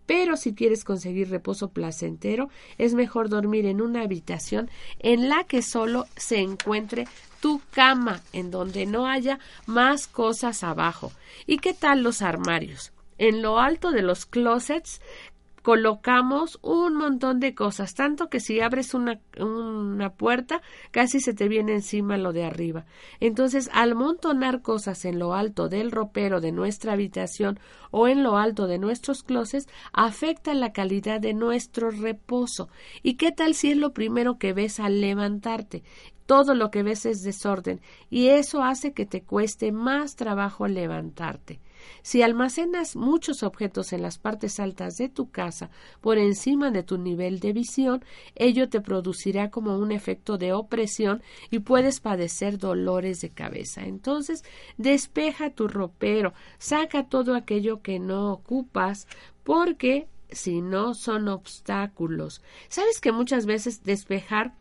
Pero 0.08 0.38
si 0.38 0.56
quieres 0.56 0.84
conseguir 0.84 1.30
reposo 1.30 1.70
placentero, 1.70 2.50
es 2.80 2.96
mejor 2.96 3.30
dormir 3.30 3.68
en 3.68 3.82
una 3.82 4.02
habitación 4.02 4.72
en 5.00 5.30
la 5.30 5.44
que 5.44 5.62
solo 5.62 6.06
se 6.16 6.40
encuentre 6.40 7.08
tu 7.42 7.62
cama, 7.72 8.22
en 8.34 8.50
donde 8.50 8.88
no 8.88 9.06
haya 9.06 9.38
más 9.68 10.08
cosas 10.08 10.64
abajo. 10.64 11.12
¿Y 11.46 11.60
qué 11.60 11.74
tal 11.74 12.02
los 12.02 12.24
armarios? 12.24 12.94
En 13.20 13.42
lo 13.42 13.60
alto 13.60 13.92
de 13.92 14.02
los 14.02 14.26
closets 14.26 15.02
colocamos 15.68 16.60
un 16.62 16.96
montón 16.96 17.42
de 17.42 17.54
cosas, 17.54 17.94
tanto 17.94 18.30
que 18.30 18.40
si 18.40 18.62
abres 18.62 18.94
una, 18.94 19.20
una, 19.38 20.12
puerta, 20.14 20.62
casi 20.92 21.20
se 21.20 21.34
te 21.34 21.50
viene 21.50 21.74
encima 21.74 22.16
lo 22.16 22.32
de 22.32 22.46
arriba. 22.46 22.86
Entonces, 23.20 23.70
al 23.74 23.94
montonar 23.94 24.62
cosas 24.62 25.04
en 25.04 25.20
lo 25.20 25.34
alto 25.34 25.68
del 25.68 25.92
ropero 25.92 26.40
de 26.40 26.54
nuestra 26.54 26.94
habitación 26.94 27.60
o 27.92 28.08
en 28.08 28.24
lo 28.24 28.38
alto 28.38 28.66
de 28.66 28.78
nuestros 28.78 29.24
closets, 29.24 29.68
afecta 29.92 30.54
la 30.54 30.72
calidad 30.72 31.20
de 31.20 31.34
nuestro 31.34 31.92
reposo. 31.92 32.70
¿Y 33.04 33.16
qué 33.16 33.34
tal 33.34 33.54
si 33.54 33.72
es 33.72 33.78
lo 33.78 33.92
primero 33.92 34.38
que 34.38 34.54
ves 34.54 34.80
al 34.80 35.02
levantarte? 35.02 35.84
Todo 36.26 36.56
lo 36.56 36.72
que 36.72 36.84
ves 36.84 37.06
es 37.06 37.24
desorden 37.24 37.82
y 38.10 38.30
eso 38.30 38.64
hace 38.64 38.94
que 38.94 39.06
te 39.06 39.22
cueste 39.22 39.74
más 39.74 40.16
trabajo 40.16 40.66
levantarte. 40.66 41.60
Si 42.02 42.22
almacenas 42.22 42.96
muchos 42.96 43.44
objetos 43.44 43.94
en 43.94 44.02
las 44.02 44.18
partes 44.18 44.60
altas 44.60 44.98
de 44.98 45.10
tu 45.10 45.30
casa 45.30 45.70
por 46.02 46.18
encima 46.18 46.72
de 46.72 46.84
tu 46.84 46.98
nivel 46.98 47.40
de 47.40 47.54
visión, 47.54 48.04
ello 48.36 48.70
te 48.70 48.82
producirá 48.82 49.50
como 49.50 49.78
un 49.78 49.92
efecto 49.92 50.38
de 50.38 50.54
opresión 50.54 51.22
y 51.50 51.60
puedes 51.60 52.00
padecer 52.00 52.58
dolores 52.58 53.22
de 53.22 53.30
cabeza. 53.30 53.84
Entonces, 53.84 54.44
despeja 54.78 55.52
tu 55.52 55.68
ropero, 55.68 56.34
saca 56.58 57.08
todo 57.08 57.36
aquello 57.36 57.82
que 57.82 58.00
no 58.00 58.32
ocupas, 58.32 59.08
porque 59.44 60.08
si 60.30 60.62
no 60.62 60.94
son 60.94 61.28
obstáculos. 61.28 62.42
¿Sabes 62.70 63.00
que 63.00 63.12
muchas 63.12 63.46
veces 63.46 63.84
despejar 63.84 64.54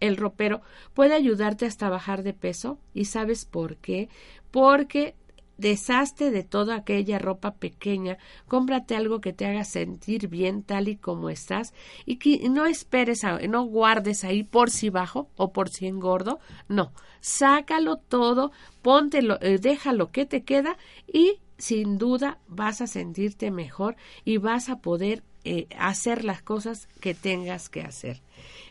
el 0.00 0.16
ropero 0.16 0.62
puede 0.94 1.14
ayudarte 1.14 1.66
hasta 1.66 1.88
bajar 1.88 2.22
de 2.22 2.32
peso? 2.32 2.78
¿Y 2.92 3.06
sabes 3.06 3.44
por 3.44 3.76
qué? 3.76 4.08
Porque 4.50 5.14
deshazte 5.58 6.30
de 6.30 6.42
toda 6.42 6.76
aquella 6.76 7.18
ropa 7.18 7.54
pequeña, 7.54 8.18
cómprate 8.48 8.96
algo 8.96 9.20
que 9.20 9.32
te 9.32 9.46
haga 9.46 9.64
sentir 9.64 10.28
bien 10.28 10.62
tal 10.62 10.88
y 10.88 10.96
como 10.96 11.30
estás 11.30 11.72
y 12.04 12.16
que 12.16 12.48
no 12.48 12.66
esperes, 12.66 13.22
no 13.48 13.64
guardes 13.64 14.24
ahí 14.24 14.42
por 14.42 14.70
si 14.70 14.90
bajo 14.90 15.28
o 15.36 15.52
por 15.52 15.68
si 15.68 15.86
engordo, 15.86 16.38
no, 16.68 16.92
sácalo 17.20 17.96
todo, 17.96 18.52
póntelo, 18.82 19.38
eh, 19.40 19.58
déjalo 19.58 20.10
que 20.10 20.26
te 20.26 20.42
queda 20.42 20.76
y 21.12 21.40
sin 21.58 21.98
duda 21.98 22.38
vas 22.48 22.80
a 22.80 22.86
sentirte 22.86 23.50
mejor 23.50 23.96
y 24.24 24.36
vas 24.36 24.68
a 24.68 24.80
poder 24.80 25.22
eh, 25.44 25.68
hacer 25.78 26.24
las 26.24 26.42
cosas 26.42 26.88
que 27.00 27.14
tengas 27.14 27.68
que 27.68 27.80
hacer. 27.80 28.20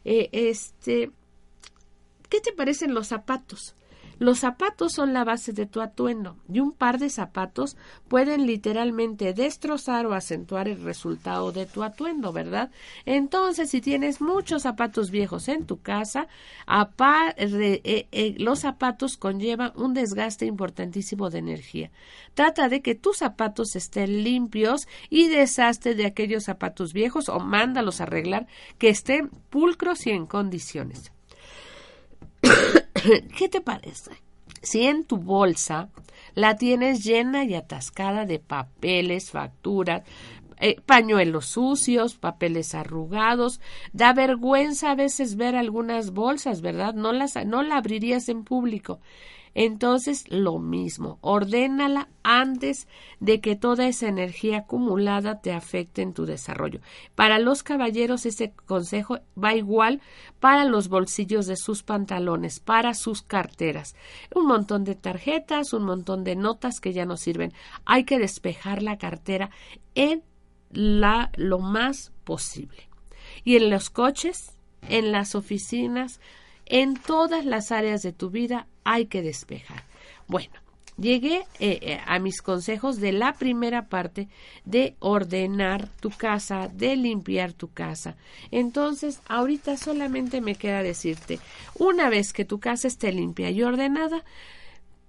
Eh, 0.04 0.30
este, 0.32 1.12
¿qué 2.30 2.41
te 2.41 2.52
parecen 2.52 2.93
los 2.93 3.08
zapatos? 3.08 3.76
Los 4.17 4.39
zapatos 4.39 4.93
son 4.93 5.13
la 5.13 5.25
base 5.25 5.51
de 5.51 5.65
tu 5.65 5.82
atuendo 5.82 6.38
y 6.51 6.62
un 6.62 6.71
par 6.71 6.99
de 6.99 7.10
zapatos 7.10 7.75
pueden 8.08 8.47
literalmente 8.47 9.34
destrozar 9.34 10.06
o 10.06 10.13
acentuar 10.13 10.69
el 10.69 10.82
resultado 10.84 11.51
de 11.51 11.65
tu 11.65 11.84
atuendo, 11.84 12.32
¿verdad? 12.32 12.71
Entonces, 13.06 13.69
si 13.69 13.82
tienes 13.82 14.21
muchos 14.21 14.62
zapatos 14.62 15.12
viejos 15.12 15.49
en 15.49 15.65
tu 15.65 15.82
casa, 15.82 16.28
eh, 17.38 18.08
eh, 18.12 18.36
los 18.38 18.60
zapatos 18.60 19.17
conllevan 19.17 19.73
un 19.75 19.93
desgaste 19.93 20.45
importantísimo 20.45 21.30
de 21.30 21.39
energía. 21.39 21.91
Trata 22.34 22.69
de 22.69 22.82
que 22.82 22.95
tus 22.95 23.17
zapatos 23.17 23.75
estén 23.75 24.23
limpios 24.23 24.88
y 25.10 25.28
deshazte 25.28 25.93
de 25.93 26.06
aquellos 26.06 26.45
zapatos 26.45 26.93
viejos 26.93 27.28
o 27.28 27.39
mándalos 27.39 27.99
a 27.99 28.04
arreglar 28.04 28.47
que 28.78 28.89
estén 28.89 29.30
pulcros 29.49 30.08
y 30.08 30.12
en 30.12 30.25
condiciones. 30.25 31.14
¿Qué 33.38 33.50
te 33.50 33.62
parece? 33.62 34.12
Si 34.62 34.84
en 34.84 35.06
tu 35.06 35.18
bolsa 35.18 35.90
la 36.34 36.56
tienes 36.56 37.04
llena 37.04 37.44
y 37.46 37.56
atascada 37.56 38.26
de 38.26 38.40
papeles, 38.40 39.32
facturas, 39.32 40.04
eh, 40.60 40.80
pañuelos 40.86 41.48
sucios, 41.48 42.16
papeles 42.16 42.76
arrugados. 42.76 43.60
Da 43.94 44.14
vergüenza 44.14 44.92
a 44.92 44.96
veces 44.96 45.36
ver 45.36 45.56
algunas 45.56 46.12
bolsas, 46.12 46.62
¿verdad? 46.62 46.94
No 46.94 47.12
las 47.12 47.36
no 47.46 47.64
la 47.64 47.78
abrirías 47.78 48.30
en 48.30 48.44
público. 48.44 49.00
Entonces, 49.56 50.26
lo 50.30 50.60
mismo, 50.60 51.18
ordénala 51.22 52.10
antes 52.24 52.89
de 53.22 53.39
que 53.39 53.56
toda 53.56 53.88
esa 53.88 54.10
energía 54.10 54.60
acumulada 54.60 55.39
te 55.39 55.54
afecte 55.54 56.02
en 56.02 56.13
tu 56.13 56.26
desarrollo. 56.26 56.82
Para 57.15 57.39
los 57.39 57.63
caballeros, 57.63 58.26
ese 58.26 58.52
consejo 58.65 59.20
va 59.41 59.56
igual 59.56 60.02
para 60.41 60.65
los 60.65 60.89
bolsillos 60.89 61.48
de 61.48 61.56
sus 61.56 61.84
pantalones, 61.84 62.60
para 62.60 62.94
sus 62.94 63.22
carteras. 63.22 63.96
Un 64.36 64.46
montón 64.46 64.84
de 64.84 64.96
tarjetas, 64.96 65.72
un 65.72 65.86
montón 65.86 66.26
de 66.26 66.36
notas 66.36 66.82
que 66.82 66.91
ya 66.91 67.06
no 67.06 67.15
sirven. 67.15 67.54
Hay 67.86 68.04
que 68.04 68.20
despejar 68.20 68.84
la 68.84 68.98
cartera 68.98 69.52
en 69.96 70.22
la, 70.70 71.32
lo 71.38 71.60
más 71.60 72.12
posible. 72.26 72.89
Y 73.46 73.56
en 73.56 73.70
los 73.70 73.89
coches, 73.89 74.52
en 74.89 75.13
las 75.13 75.34
oficinas, 75.34 76.20
en 76.65 76.95
todas 76.95 77.45
las 77.45 77.71
áreas 77.71 78.01
de 78.01 78.13
tu 78.13 78.30
vida 78.30 78.67
hay 78.84 79.06
que 79.06 79.21
despejar. 79.21 79.84
Bueno, 80.28 80.54
llegué 80.97 81.45
eh, 81.60 81.80
eh, 81.82 81.99
a 82.06 82.19
mis 82.19 82.41
consejos 82.41 82.99
de 82.99 83.12
la 83.12 83.34
primera 83.34 83.88
parte 83.88 84.28
de 84.63 84.95
ordenar 84.99 85.89
tu 85.99 86.10
casa, 86.10 86.69
de 86.69 86.95
limpiar 86.95 87.54
tu 87.54 87.71
casa. 87.71 88.15
Entonces, 88.51 89.19
ahorita 89.28 89.78
solamente 89.78 90.41
me 90.41 90.56
queda 90.56 90.84
decirte, 90.84 91.39
una 91.78 92.10
vez 92.10 92.34
que 92.34 92.45
tu 92.45 92.60
casa 92.60 92.88
esté 92.88 93.12
limpia 93.12 93.49
y 93.49 93.63
ordenada, 93.63 94.23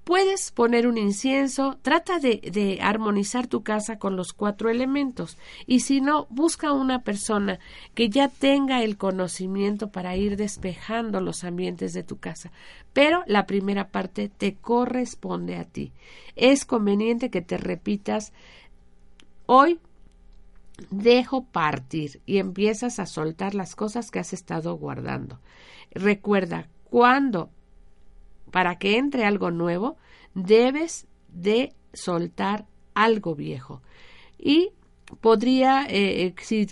Puedes 0.07 0.53
poner 0.53 0.87
un 0.87 0.99
incienso, 0.99 1.81
trata 1.83 2.21
de, 2.21 2.79
armonizar 2.81 3.49
tu 3.49 3.65
casa 3.65 3.99
con 3.99 4.15
los 4.15 4.33
cuatro 4.33 4.71
elementos 4.71 5.37
y 5.67 5.81
si 5.81 6.01
no, 6.01 6.29
busca 6.31 6.71
una 6.71 7.03
persona 7.03 7.59
que 7.93 8.09
ya 8.09 8.29
tenga 8.29 8.85
el 8.85 8.99
conocimiento 8.99 9.91
para 9.91 10.15
ir 10.15 10.37
despejando 10.37 11.21
los 11.21 11.43
ambientes 11.43 11.93
de 11.93 12.05
tu 12.05 12.19
casa. 12.19 12.53
Pero 12.93 13.25
la 13.27 13.47
primera 13.49 13.89
parte 13.89 14.29
te 14.29 14.55
corresponde 14.55 15.57
a 15.57 15.65
ti. 15.65 15.91
Es 16.37 16.65
conveniente 16.65 17.29
que 17.29 17.43
te 17.43 17.59
repitas 17.59 18.33
hoy 19.47 19.81
dejo 20.93 21.47
partir 21.47 22.23
y 22.27 22.39
empiezas 22.39 23.01
a 23.01 23.07
soltar 23.07 23.57
las 23.57 23.75
cosas 23.75 24.13
que 24.13 24.21
has 24.21 24.33
estado 24.33 24.77
guardando. 24.77 25.41
Recuerda, 25.91 26.69
cuando 26.85 27.51
para 28.51 28.79
que 28.79 28.97
entre 28.99 29.25
algo 29.25 29.51
nuevo, 29.51 29.97
debes 30.35 31.07
de 31.29 31.75
soltar 31.93 32.67
algo 32.95 33.35
viejo. 33.35 33.83
Y 34.39 34.71
podría, 35.21 35.85
eh, 35.85 36.27
eh, 36.27 36.35
si 36.41 36.67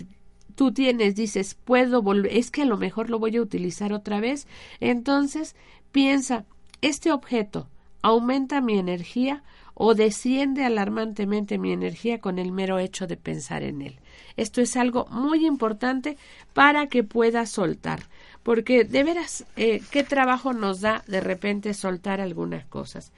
tú 0.55 0.71
tienes, 0.71 1.15
dices, 1.15 1.55
puedo 1.55 2.01
volver, 2.01 2.35
es 2.35 2.51
que 2.51 2.63
a 2.63 2.65
lo 2.65 2.77
mejor 2.77 3.09
lo 3.09 3.19
voy 3.19 3.35
a 3.37 3.41
utilizar 3.41 3.93
otra 3.93 4.19
vez, 4.19 4.47
entonces 4.79 5.55
piensa, 5.91 6.45
este 6.81 7.11
objeto 7.11 7.69
aumenta 8.01 8.61
mi 8.61 8.77
energía 8.77 9.43
o 9.73 9.93
desciende 9.93 10.63
alarmantemente 10.63 11.57
mi 11.57 11.73
energía 11.73 12.19
con 12.19 12.39
el 12.39 12.51
mero 12.51 12.79
hecho 12.79 13.07
de 13.07 13.17
pensar 13.17 13.63
en 13.63 13.81
él. 13.81 13.99
Esto 14.37 14.61
es 14.61 14.77
algo 14.77 15.05
muy 15.09 15.45
importante 15.45 16.17
para 16.53 16.87
que 16.87 17.03
puedas 17.03 17.49
soltar 17.49 18.03
porque 18.45 18.83
de 18.83 19.03
veras, 19.03 19.43
eh, 19.55 19.81
qué 19.89 20.03
trabajo 20.03 20.53
nos 20.53 20.79
da 20.79 21.03
de 21.07 21.19
repente 21.19 21.73
soltar 21.73 22.21
algunas 22.21 22.63
cosas. 22.67 23.11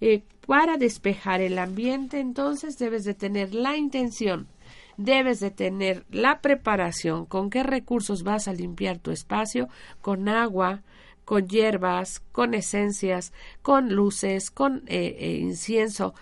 Eh, 0.00 0.24
para 0.44 0.76
despejar 0.76 1.40
el 1.40 1.56
ambiente, 1.60 2.18
entonces 2.18 2.78
debes 2.78 3.04
de 3.04 3.14
tener 3.14 3.54
la 3.54 3.76
intención, 3.76 4.48
debes 4.96 5.38
de 5.38 5.52
tener 5.52 6.04
la 6.10 6.40
preparación, 6.40 7.26
con 7.26 7.48
qué 7.48 7.62
recursos 7.62 8.24
vas 8.24 8.48
a 8.48 8.54
limpiar 8.54 8.98
tu 8.98 9.12
espacio, 9.12 9.68
con 10.00 10.28
agua, 10.28 10.82
con 11.24 11.46
hierbas, 11.46 12.18
con 12.32 12.52
esencias, 12.52 13.32
con 13.62 13.94
luces, 13.94 14.50
con 14.50 14.82
eh, 14.88 15.38
incienso. 15.40 16.12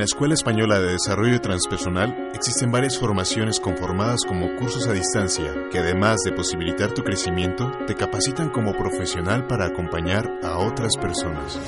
La 0.00 0.04
Escuela 0.04 0.32
Española 0.32 0.80
de 0.80 0.92
Desarrollo 0.92 1.42
Transpersonal 1.42 2.30
existen 2.34 2.72
varias 2.72 2.98
formaciones 2.98 3.60
conformadas 3.60 4.20
como 4.26 4.56
cursos 4.56 4.86
a 4.86 4.94
distancia 4.94 5.68
que 5.70 5.78
además 5.78 6.22
de 6.24 6.32
posibilitar 6.32 6.94
tu 6.94 7.02
crecimiento, 7.02 7.70
te 7.86 7.94
capacitan 7.94 8.48
como 8.48 8.72
profesional 8.72 9.46
para 9.46 9.66
acompañar 9.66 10.26
a 10.42 10.56
otras 10.56 10.96
personas. 10.96 11.60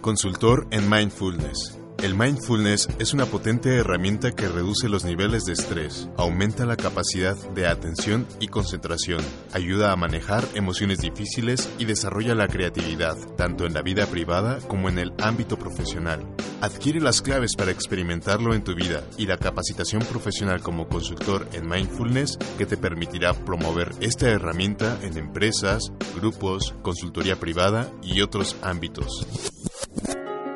Consultor 0.00 0.68
en 0.70 0.88
Mindfulness 0.88 1.85
el 2.02 2.14
mindfulness 2.14 2.88
es 2.98 3.14
una 3.14 3.26
potente 3.26 3.74
herramienta 3.74 4.32
que 4.32 4.48
reduce 4.48 4.88
los 4.88 5.04
niveles 5.04 5.44
de 5.44 5.54
estrés, 5.54 6.08
aumenta 6.16 6.66
la 6.66 6.76
capacidad 6.76 7.36
de 7.50 7.66
atención 7.66 8.26
y 8.38 8.48
concentración, 8.48 9.20
ayuda 9.52 9.92
a 9.92 9.96
manejar 9.96 10.44
emociones 10.54 10.98
difíciles 10.98 11.68
y 11.78 11.84
desarrolla 11.84 12.34
la 12.34 12.48
creatividad, 12.48 13.16
tanto 13.36 13.66
en 13.66 13.74
la 13.74 13.82
vida 13.82 14.06
privada 14.06 14.58
como 14.68 14.88
en 14.88 14.98
el 14.98 15.12
ámbito 15.18 15.58
profesional. 15.58 16.26
Adquiere 16.60 17.00
las 17.00 17.22
claves 17.22 17.54
para 17.56 17.70
experimentarlo 17.70 18.54
en 18.54 18.64
tu 18.64 18.74
vida 18.74 19.02
y 19.16 19.26
la 19.26 19.38
capacitación 19.38 20.02
profesional 20.02 20.62
como 20.62 20.88
consultor 20.88 21.48
en 21.52 21.68
mindfulness 21.68 22.38
que 22.58 22.66
te 22.66 22.76
permitirá 22.76 23.34
promover 23.34 23.92
esta 24.00 24.28
herramienta 24.28 24.98
en 25.02 25.16
empresas, 25.16 25.92
grupos, 26.14 26.74
consultoría 26.82 27.36
privada 27.36 27.90
y 28.02 28.20
otros 28.20 28.56
ámbitos. 28.62 29.26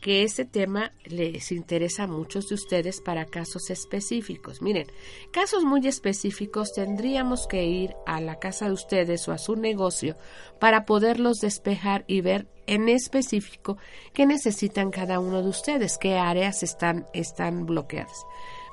que 0.04 0.22
este 0.22 0.46
tema 0.46 0.92
les 1.04 1.52
interesa 1.52 2.04
a 2.04 2.08
muchos 2.08 2.48
de 2.48 2.54
ustedes 2.54 3.02
para 3.02 3.26
casos 3.26 3.72
específicos. 3.72 4.62
Miren, 4.62 4.86
casos 5.32 5.64
muy 5.64 5.88
específicos 5.88 6.74
tendríamos 6.74 7.48
que 7.48 7.66
ir 7.66 7.96
a 8.06 8.22
la 8.22 8.38
casa 8.38 8.68
de 8.68 8.74
ustedes 8.74 9.28
o 9.28 9.32
a 9.32 9.40
su 9.40 9.56
negocio 9.56 10.16
para 10.60 10.86
poderlos 10.86 11.40
despejar 11.40 12.06
y 12.06 12.22
ver 12.22 12.48
en 12.68 12.88
específico 12.88 13.80
qué 14.14 14.28
necesitan 14.28 14.92
cada 14.92 15.20
uno 15.20 15.42
de 15.42 15.50
ustedes, 15.50 15.98
qué 15.98 16.18
áreas 16.18 16.62
están, 16.62 17.08
están 17.14 17.66
bloqueadas 17.66 18.28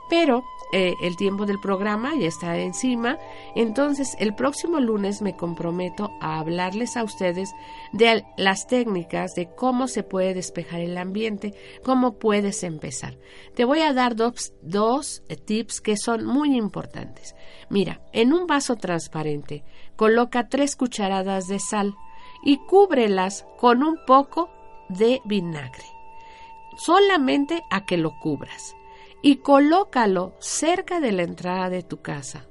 pero 0.09 0.45
eh, 0.73 0.97
el 1.03 1.17
tiempo 1.17 1.47
del 1.47 1.61
programa 1.61 2.15
ya 2.17 2.27
está 2.27 2.59
encima, 2.59 3.19
entonces 3.55 4.17
el 4.19 4.35
próximo 4.35 4.81
lunes 4.81 5.23
me 5.23 5.37
comprometo 5.37 6.11
a 6.21 6.41
hablarles 6.41 6.97
a 6.97 7.05
ustedes 7.05 7.55
de 7.93 8.25
las 8.37 8.67
técnicas 8.67 9.35
de 9.35 9.55
cómo 9.55 9.87
se 9.87 10.03
puede 10.03 10.35
despejar 10.35 10.81
el 10.81 10.99
ambiente, 10.99 11.55
cómo 11.85 12.19
puedes 12.19 12.65
empezar. 12.65 13.17
Te 13.55 13.65
voy 13.65 13.81
a 13.81 13.93
dar 13.93 14.17
dos, 14.17 14.53
dos 14.63 15.23
tips 15.45 15.81
que 15.81 15.97
son 15.97 16.27
muy 16.27 16.57
importantes. 16.57 17.37
Mira, 17.71 18.01
en 18.13 18.33
un 18.33 18.47
vaso 18.47 18.77
transparente 18.77 19.65
coloca 19.97 20.49
tres 20.49 20.77
cucharadas 20.77 21.47
de 21.47 21.61
sal 21.61 21.95
y 22.43 22.59
cúbrelas 22.59 23.47
con 23.59 23.83
un 23.83 23.99
poco 24.07 24.51
de 24.89 25.23
vinagre, 25.25 25.85
solamente 26.77 27.63
a 27.71 27.87
que 27.87 27.97
lo 27.97 28.19
cubras 28.19 28.75
y 29.25 29.37
colócalo 29.37 30.35
cerca 30.39 31.01
de 31.01 31.11
la 31.11 31.23
entrada 31.23 31.71
de 31.71 31.83
tu 31.83 32.03
casa 32.03 32.45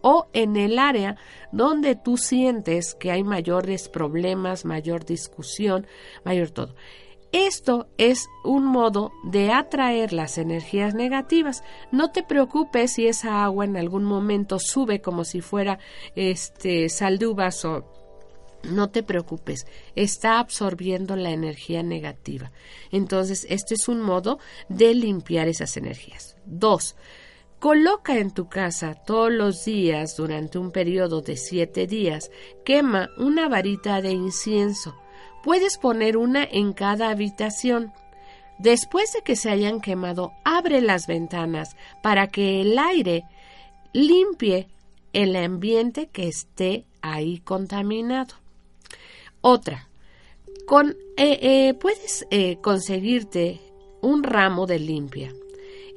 o 0.00 0.26
en 0.32 0.56
el 0.56 0.76
área 0.80 1.16
donde 1.52 1.94
tú 1.94 2.16
sientes 2.16 2.96
que 2.96 3.12
hay 3.12 3.22
mayores 3.22 3.88
problemas, 3.88 4.64
mayor 4.64 5.04
discusión, 5.04 5.86
mayor 6.24 6.50
todo. 6.50 6.74
Esto 7.30 7.86
es 7.96 8.26
un 8.42 8.64
modo 8.64 9.12
de 9.22 9.52
atraer 9.52 10.12
las 10.12 10.36
energías 10.36 10.94
negativas. 10.94 11.62
No 11.92 12.10
te 12.10 12.24
preocupes 12.24 12.94
si 12.94 13.06
esa 13.06 13.44
agua 13.44 13.64
en 13.64 13.76
algún 13.76 14.04
momento 14.04 14.58
sube 14.58 15.00
como 15.00 15.22
si 15.22 15.40
fuera 15.40 15.78
este 16.16 16.88
sal 16.88 17.18
de 17.18 17.26
o 17.26 17.36
no 18.70 18.90
te 18.90 19.02
preocupes, 19.02 19.66
está 19.94 20.38
absorbiendo 20.38 21.16
la 21.16 21.30
energía 21.30 21.82
negativa. 21.82 22.52
Entonces, 22.90 23.46
este 23.48 23.74
es 23.74 23.88
un 23.88 24.00
modo 24.00 24.38
de 24.68 24.94
limpiar 24.94 25.48
esas 25.48 25.76
energías. 25.76 26.36
Dos, 26.44 26.96
Coloca 27.58 28.18
en 28.18 28.32
tu 28.32 28.48
casa 28.48 28.94
todos 28.94 29.32
los 29.32 29.64
días 29.64 30.14
durante 30.16 30.58
un 30.58 30.70
periodo 30.70 31.22
de 31.22 31.38
siete 31.38 31.86
días, 31.86 32.30
quema 32.66 33.08
una 33.16 33.48
varita 33.48 34.02
de 34.02 34.10
incienso. 34.10 34.94
Puedes 35.42 35.78
poner 35.78 36.18
una 36.18 36.44
en 36.44 36.74
cada 36.74 37.08
habitación. 37.08 37.94
Después 38.58 39.12
de 39.14 39.22
que 39.22 39.36
se 39.36 39.50
hayan 39.50 39.80
quemado, 39.80 40.32
abre 40.44 40.82
las 40.82 41.06
ventanas 41.06 41.76
para 42.02 42.26
que 42.28 42.60
el 42.60 42.78
aire 42.78 43.24
limpie 43.94 44.68
el 45.14 45.34
ambiente 45.34 46.08
que 46.08 46.28
esté 46.28 46.84
ahí 47.00 47.38
contaminado. 47.38 48.34
Otra, 49.48 49.88
con, 50.66 50.96
eh, 51.16 51.38
eh, 51.40 51.74
puedes 51.74 52.26
eh, 52.32 52.58
conseguirte 52.60 53.60
un 54.02 54.24
ramo 54.24 54.66
de 54.66 54.80
limpia 54.80 55.32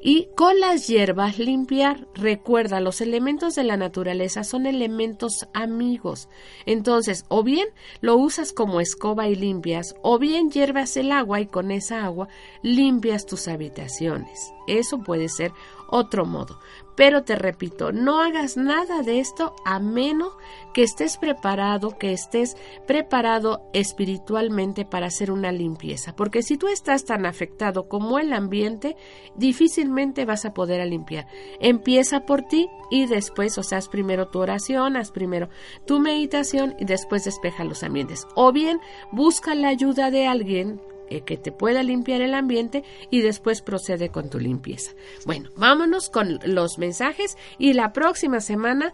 y 0.03 0.27
con 0.35 0.59
las 0.59 0.87
hierbas 0.87 1.39
limpiar. 1.39 2.07
Recuerda, 2.13 2.79
los 2.79 3.01
elementos 3.01 3.55
de 3.55 3.63
la 3.63 3.75
naturaleza 3.75 4.43
son 4.43 4.67
elementos 4.67 5.47
amigos. 5.55 6.29
Entonces, 6.67 7.25
o 7.27 7.43
bien 7.43 7.67
lo 8.01 8.17
usas 8.17 8.53
como 8.53 8.81
escoba 8.81 9.27
y 9.27 9.35
limpias, 9.35 9.95
o 10.03 10.19
bien 10.19 10.51
hiervas 10.51 10.95
el 10.95 11.11
agua 11.11 11.41
y 11.41 11.47
con 11.47 11.71
esa 11.71 12.05
agua 12.05 12.27
limpias 12.61 13.25
tus 13.25 13.47
habitaciones. 13.47 14.53
Eso 14.67 14.99
puede 14.99 15.27
ser 15.27 15.51
otro 15.89 16.23
modo. 16.23 16.59
Pero 16.99 17.23
te 17.23 17.37
repito, 17.37 17.93
no 17.93 18.19
hagas 18.19 18.57
nada 18.57 19.03
de 19.03 19.21
esto 19.21 19.55
a 19.63 19.79
menos 19.79 20.33
que 20.73 20.83
estés 20.83 21.15
preparado, 21.15 21.97
que 21.97 22.11
estés 22.11 22.57
preparado 22.87 23.61
espiritualmente 23.71 24.83
para 24.83 25.07
hacer 25.07 25.31
una 25.31 25.53
limpieza. 25.53 26.13
Porque 26.13 26.43
si 26.43 26.57
tú 26.57 26.67
estás 26.67 27.05
tan 27.05 27.25
afectado 27.25 27.87
como 27.87 28.19
el 28.19 28.33
ambiente, 28.33 28.97
difícilmente 29.37 30.25
vas 30.25 30.43
a 30.43 30.53
poder 30.53 30.85
limpiar. 30.85 31.25
Empieza 31.61 32.25
por 32.25 32.41
ti 32.41 32.67
y 32.91 33.05
después, 33.05 33.57
o 33.57 33.63
sea, 33.63 33.77
haz 33.77 33.87
primero 33.87 34.27
tu 34.27 34.39
oración, 34.39 34.97
haz 34.97 35.11
primero 35.11 35.47
tu 35.87 36.01
meditación 36.01 36.75
y 36.79 36.83
después 36.83 37.23
despeja 37.23 37.63
los 37.63 37.81
ambientes. 37.81 38.27
O 38.35 38.51
bien, 38.51 38.81
busca 39.13 39.55
la 39.55 39.69
ayuda 39.69 40.11
de 40.11 40.27
alguien 40.27 40.81
eh, 41.09 41.21
que 41.21 41.37
te 41.37 41.51
pueda 41.51 41.83
limpiar 41.83 42.21
el 42.21 42.33
ambiente 42.33 42.83
y 43.09 43.21
después 43.21 43.61
procede 43.61 44.09
con 44.09 44.29
tu 44.29 44.39
limpieza. 44.39 44.91
Bueno, 45.25 45.49
vámonos 45.55 46.09
con 46.09 46.39
los 46.43 46.77
mensajes 46.77 47.37
y 47.57 47.73
la 47.73 47.93
próxima 47.93 48.39
semana 48.39 48.93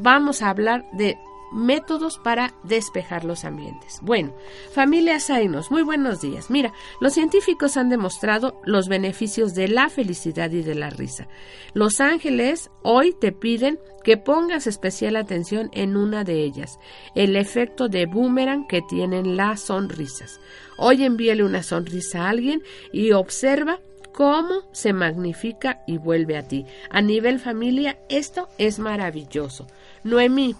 vamos 0.00 0.42
a 0.42 0.50
hablar 0.50 0.84
de 0.92 1.16
métodos 1.52 2.18
para 2.18 2.54
despejar 2.64 3.24
los 3.24 3.44
ambientes. 3.44 3.98
Bueno, 4.02 4.34
familia 4.72 5.20
Zainos, 5.20 5.70
muy 5.70 5.82
buenos 5.82 6.20
días. 6.20 6.50
Mira, 6.50 6.72
los 7.00 7.14
científicos 7.14 7.76
han 7.76 7.88
demostrado 7.88 8.60
los 8.64 8.88
beneficios 8.88 9.54
de 9.54 9.68
la 9.68 9.88
felicidad 9.88 10.50
y 10.50 10.62
de 10.62 10.74
la 10.74 10.90
risa. 10.90 11.28
Los 11.74 12.00
ángeles 12.00 12.70
hoy 12.82 13.12
te 13.12 13.32
piden 13.32 13.78
que 14.02 14.16
pongas 14.16 14.66
especial 14.66 15.16
atención 15.16 15.70
en 15.72 15.96
una 15.96 16.24
de 16.24 16.42
ellas, 16.42 16.78
el 17.14 17.36
efecto 17.36 17.88
de 17.88 18.06
boomerang 18.06 18.66
que 18.66 18.82
tienen 18.82 19.36
las 19.36 19.60
sonrisas. 19.60 20.40
Hoy 20.76 21.04
envíale 21.04 21.44
una 21.44 21.62
sonrisa 21.62 22.24
a 22.24 22.30
alguien 22.30 22.62
y 22.92 23.12
observa 23.12 23.78
cómo 24.12 24.62
se 24.72 24.92
magnifica 24.92 25.82
y 25.86 25.98
vuelve 25.98 26.36
a 26.36 26.46
ti. 26.46 26.66
A 26.90 27.00
nivel 27.00 27.38
familia, 27.38 27.98
esto 28.08 28.48
es 28.58 28.78
maravilloso. 28.78 29.66
Noemí, 30.04 30.54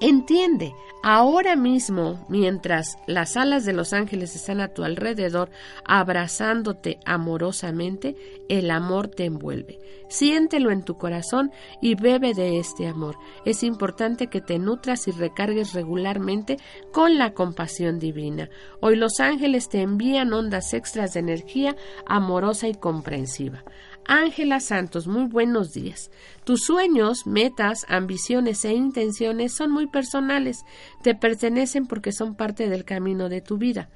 Entiende, 0.00 0.74
ahora 1.02 1.56
mismo, 1.56 2.24
mientras 2.28 2.96
las 3.06 3.36
alas 3.36 3.64
de 3.64 3.72
los 3.72 3.92
ángeles 3.92 4.36
están 4.36 4.60
a 4.60 4.68
tu 4.68 4.84
alrededor, 4.84 5.50
abrazándote 5.84 6.98
amorosamente, 7.04 8.16
el 8.48 8.70
amor 8.70 9.08
te 9.08 9.24
envuelve. 9.24 9.78
Siéntelo 10.08 10.70
en 10.70 10.84
tu 10.84 10.96
corazón 10.96 11.50
y 11.80 11.94
bebe 11.94 12.34
de 12.34 12.58
este 12.58 12.86
amor. 12.86 13.16
Es 13.44 13.62
importante 13.62 14.28
que 14.28 14.40
te 14.40 14.58
nutras 14.58 15.08
y 15.08 15.10
recargues 15.12 15.72
regularmente 15.72 16.58
con 16.92 17.18
la 17.18 17.32
compasión 17.32 17.98
divina. 17.98 18.50
Hoy 18.80 18.96
los 18.96 19.20
ángeles 19.20 19.68
te 19.68 19.80
envían 19.80 20.32
ondas 20.32 20.74
extras 20.74 21.14
de 21.14 21.20
energía 21.20 21.76
amorosa 22.06 22.68
y 22.68 22.74
comprensiva. 22.74 23.64
Ángela 24.06 24.60
Santos, 24.60 25.06
muy 25.06 25.24
buenos 25.24 25.72
días. 25.72 26.10
Tus 26.44 26.64
sueños, 26.64 27.26
metas, 27.26 27.86
ambiciones 27.88 28.64
e 28.64 28.72
intenciones 28.72 29.52
son 29.52 29.70
muy 29.70 29.86
personales, 29.86 30.64
te 31.02 31.14
pertenecen 31.14 31.86
porque 31.86 32.12
son 32.12 32.34
parte 32.34 32.68
del 32.68 32.84
camino 32.84 33.28
de 33.28 33.40
tu 33.40 33.56
vida. 33.56 33.88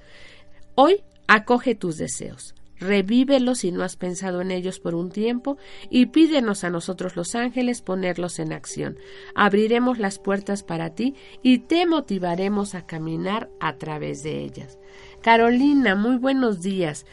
Hoy 0.74 1.02
acoge 1.26 1.74
tus 1.74 1.98
deseos, 1.98 2.54
revívelos 2.78 3.58
si 3.58 3.72
no 3.72 3.82
has 3.82 3.96
pensado 3.96 4.40
en 4.40 4.50
ellos 4.50 4.80
por 4.80 4.94
un 4.94 5.10
tiempo 5.10 5.58
y 5.90 6.06
pídenos 6.06 6.64
a 6.64 6.70
nosotros 6.70 7.16
los 7.16 7.34
ángeles 7.34 7.82
ponerlos 7.82 8.38
en 8.38 8.52
acción. 8.52 8.96
Abriremos 9.34 9.98
las 9.98 10.18
puertas 10.18 10.62
para 10.62 10.94
ti 10.94 11.14
y 11.42 11.58
te 11.58 11.84
motivaremos 11.86 12.74
a 12.74 12.86
caminar 12.86 13.50
a 13.60 13.76
través 13.76 14.22
de 14.22 14.40
ellas. 14.42 14.78
Carolina, 15.20 15.94
muy 15.96 16.16
buenos 16.16 16.62
días. 16.62 17.04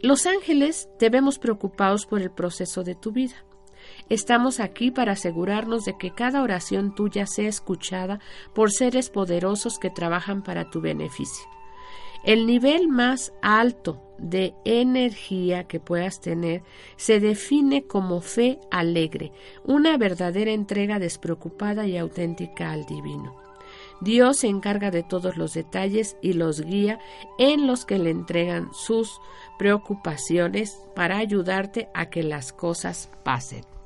Los 0.00 0.26
ángeles 0.26 0.88
te 0.98 1.10
vemos 1.10 1.40
preocupados 1.40 2.06
por 2.06 2.22
el 2.22 2.30
proceso 2.30 2.84
de 2.84 2.94
tu 2.94 3.10
vida. 3.10 3.34
Estamos 4.08 4.60
aquí 4.60 4.92
para 4.92 5.12
asegurarnos 5.12 5.84
de 5.84 5.98
que 5.98 6.14
cada 6.14 6.42
oración 6.42 6.94
tuya 6.94 7.26
sea 7.26 7.48
escuchada 7.48 8.20
por 8.54 8.70
seres 8.70 9.10
poderosos 9.10 9.78
que 9.78 9.90
trabajan 9.90 10.42
para 10.42 10.70
tu 10.70 10.80
beneficio. 10.80 11.44
El 12.24 12.46
nivel 12.46 12.88
más 12.88 13.32
alto 13.42 14.00
de 14.18 14.54
energía 14.64 15.64
que 15.64 15.80
puedas 15.80 16.20
tener 16.20 16.62
se 16.96 17.18
define 17.18 17.84
como 17.84 18.20
fe 18.20 18.60
alegre, 18.70 19.32
una 19.64 19.96
verdadera 19.96 20.52
entrega 20.52 21.00
despreocupada 21.00 21.86
y 21.86 21.96
auténtica 21.96 22.70
al 22.70 22.86
divino. 22.86 23.47
Dios 24.00 24.38
se 24.38 24.48
encarga 24.48 24.90
de 24.90 25.02
todos 25.02 25.36
los 25.36 25.54
detalles 25.54 26.16
y 26.22 26.34
los 26.34 26.60
guía 26.60 26.98
en 27.38 27.66
los 27.66 27.84
que 27.84 27.98
le 27.98 28.10
entregan 28.10 28.72
sus 28.72 29.20
preocupaciones 29.58 30.80
para 30.94 31.18
ayudarte 31.18 31.88
a 31.94 32.10
que 32.10 32.22
las 32.22 32.52
cosas 32.52 33.10
pasen. 33.24 33.77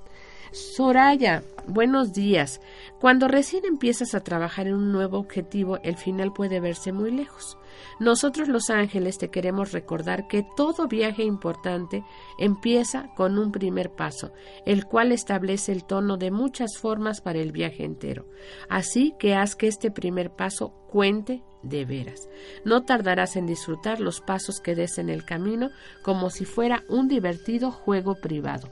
Soraya, 0.52 1.42
buenos 1.66 2.12
días. 2.12 2.60
Cuando 3.00 3.26
recién 3.26 3.64
empiezas 3.64 4.14
a 4.14 4.20
trabajar 4.20 4.66
en 4.66 4.74
un 4.74 4.92
nuevo 4.92 5.18
objetivo, 5.18 5.78
el 5.82 5.96
final 5.96 6.34
puede 6.34 6.60
verse 6.60 6.92
muy 6.92 7.10
lejos. 7.10 7.56
Nosotros 7.98 8.48
los 8.48 8.68
ángeles 8.68 9.16
te 9.16 9.30
queremos 9.30 9.72
recordar 9.72 10.28
que 10.28 10.44
todo 10.54 10.88
viaje 10.88 11.24
importante 11.24 12.04
empieza 12.38 13.08
con 13.16 13.38
un 13.38 13.50
primer 13.50 13.92
paso, 13.92 14.32
el 14.66 14.84
cual 14.84 15.12
establece 15.12 15.72
el 15.72 15.84
tono 15.84 16.18
de 16.18 16.30
muchas 16.30 16.76
formas 16.76 17.22
para 17.22 17.38
el 17.38 17.50
viaje 17.50 17.84
entero. 17.84 18.26
Así 18.68 19.14
que 19.18 19.34
haz 19.34 19.56
que 19.56 19.68
este 19.68 19.90
primer 19.90 20.32
paso 20.32 20.74
cuente 20.90 21.42
de 21.62 21.86
veras. 21.86 22.28
No 22.66 22.82
tardarás 22.82 23.36
en 23.36 23.46
disfrutar 23.46 24.00
los 24.00 24.20
pasos 24.20 24.60
que 24.60 24.74
des 24.74 24.98
en 24.98 25.08
el 25.08 25.24
camino 25.24 25.70
como 26.02 26.28
si 26.28 26.44
fuera 26.44 26.84
un 26.90 27.08
divertido 27.08 27.70
juego 27.70 28.16
privado. 28.16 28.68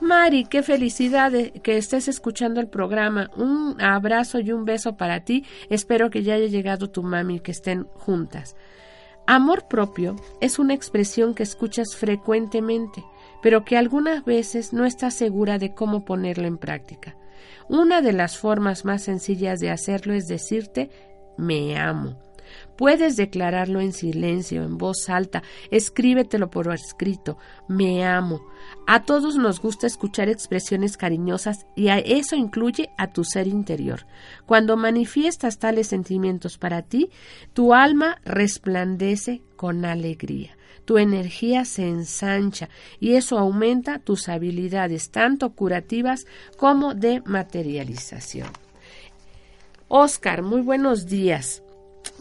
Mari, 0.00 0.44
qué 0.46 0.62
felicidad 0.62 1.30
que 1.62 1.76
estés 1.76 2.08
escuchando 2.08 2.60
el 2.60 2.68
programa. 2.68 3.30
Un 3.36 3.76
abrazo 3.80 4.40
y 4.40 4.50
un 4.50 4.64
beso 4.64 4.96
para 4.96 5.24
ti. 5.24 5.44
Espero 5.68 6.08
que 6.08 6.22
ya 6.22 6.34
haya 6.34 6.46
llegado 6.46 6.90
tu 6.90 7.02
mami 7.02 7.36
y 7.36 7.40
que 7.40 7.50
estén 7.50 7.84
juntas. 7.94 8.56
Amor 9.26 9.68
propio 9.68 10.16
es 10.40 10.58
una 10.58 10.72
expresión 10.72 11.34
que 11.34 11.42
escuchas 11.42 11.94
frecuentemente, 11.94 13.04
pero 13.42 13.64
que 13.64 13.76
algunas 13.76 14.24
veces 14.24 14.72
no 14.72 14.86
estás 14.86 15.14
segura 15.14 15.58
de 15.58 15.74
cómo 15.74 16.04
ponerlo 16.06 16.46
en 16.46 16.56
práctica. 16.56 17.16
Una 17.68 18.00
de 18.00 18.14
las 18.14 18.38
formas 18.38 18.86
más 18.86 19.02
sencillas 19.02 19.60
de 19.60 19.70
hacerlo 19.70 20.14
es 20.14 20.26
decirte 20.26 20.90
me 21.36 21.78
amo. 21.78 22.18
Puedes 22.76 23.16
declararlo 23.16 23.80
en 23.80 23.92
silencio, 23.92 24.62
en 24.62 24.78
voz 24.78 25.08
alta, 25.08 25.42
escríbetelo 25.70 26.50
por 26.50 26.72
escrito, 26.72 27.36
me 27.68 28.04
amo. 28.06 28.40
A 28.86 29.04
todos 29.04 29.36
nos 29.36 29.60
gusta 29.60 29.86
escuchar 29.86 30.28
expresiones 30.28 30.96
cariñosas 30.96 31.66
y 31.76 31.88
a 31.88 31.98
eso 31.98 32.36
incluye 32.36 32.90
a 32.96 33.12
tu 33.12 33.24
ser 33.24 33.46
interior. 33.46 34.06
Cuando 34.46 34.76
manifiestas 34.76 35.58
tales 35.58 35.88
sentimientos 35.88 36.58
para 36.58 36.82
ti, 36.82 37.10
tu 37.52 37.74
alma 37.74 38.20
resplandece 38.24 39.42
con 39.56 39.84
alegría. 39.84 40.56
Tu 40.84 40.98
energía 40.98 41.64
se 41.64 41.88
ensancha 41.88 42.68
y 42.98 43.14
eso 43.14 43.38
aumenta 43.38 43.98
tus 43.98 44.28
habilidades 44.28 45.10
tanto 45.10 45.50
curativas 45.50 46.26
como 46.56 46.94
de 46.94 47.22
materialización. 47.24 48.48
Oscar, 49.86 50.42
muy 50.42 50.62
buenos 50.62 51.06
días. 51.06 51.62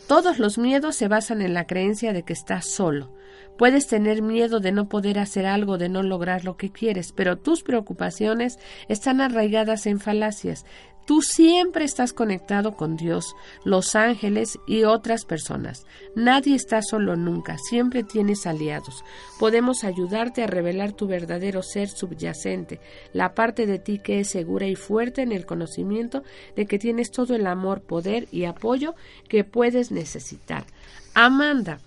Todos 0.09 0.39
los 0.39 0.57
miedos 0.57 0.95
se 0.95 1.07
basan 1.07 1.39
en 1.43 1.53
la 1.53 1.67
creencia 1.67 2.13
de 2.13 2.23
que 2.23 2.33
estás 2.33 2.65
solo. 2.65 3.13
Puedes 3.59 3.85
tener 3.85 4.23
miedo 4.23 4.59
de 4.59 4.71
no 4.71 4.89
poder 4.89 5.19
hacer 5.19 5.45
algo, 5.45 5.77
de 5.77 5.87
no 5.87 6.01
lograr 6.01 6.45
lo 6.45 6.57
que 6.57 6.71
quieres, 6.71 7.11
pero 7.11 7.37
tus 7.37 7.61
preocupaciones 7.61 8.57
están 8.87 9.21
arraigadas 9.21 9.85
en 9.85 9.99
falacias. 9.99 10.65
Tú 11.09 11.23
siempre 11.23 11.85
estás 11.85 12.13
conectado 12.13 12.75
con 12.75 12.95
Dios, 12.95 13.35
los 13.63 13.95
ángeles 13.95 14.59
y 14.67 14.83
otras 14.83 15.25
personas. 15.25 15.87
Nadie 16.15 16.53
está 16.53 16.83
solo 16.83 17.15
nunca, 17.15 17.57
siempre 17.57 18.03
tienes 18.03 18.45
aliados. 18.45 19.03
Podemos 19.39 19.83
ayudarte 19.83 20.43
a 20.43 20.45
revelar 20.45 20.93
tu 20.93 21.07
verdadero 21.07 21.63
ser 21.63 21.89
subyacente, 21.89 22.79
la 23.11 23.33
parte 23.33 23.65
de 23.65 23.79
ti 23.79 23.97
que 23.97 24.19
es 24.19 24.27
segura 24.27 24.67
y 24.67 24.75
fuerte 24.75 25.23
en 25.23 25.31
el 25.31 25.47
conocimiento 25.47 26.21
de 26.55 26.67
que 26.67 26.77
tienes 26.77 27.09
todo 27.09 27.33
el 27.33 27.47
amor, 27.47 27.81
poder 27.81 28.27
y 28.31 28.45
apoyo 28.45 28.93
que 29.27 29.43
puedes 29.43 29.89
necesitar. 29.89 30.67
Amanda, 31.15 31.79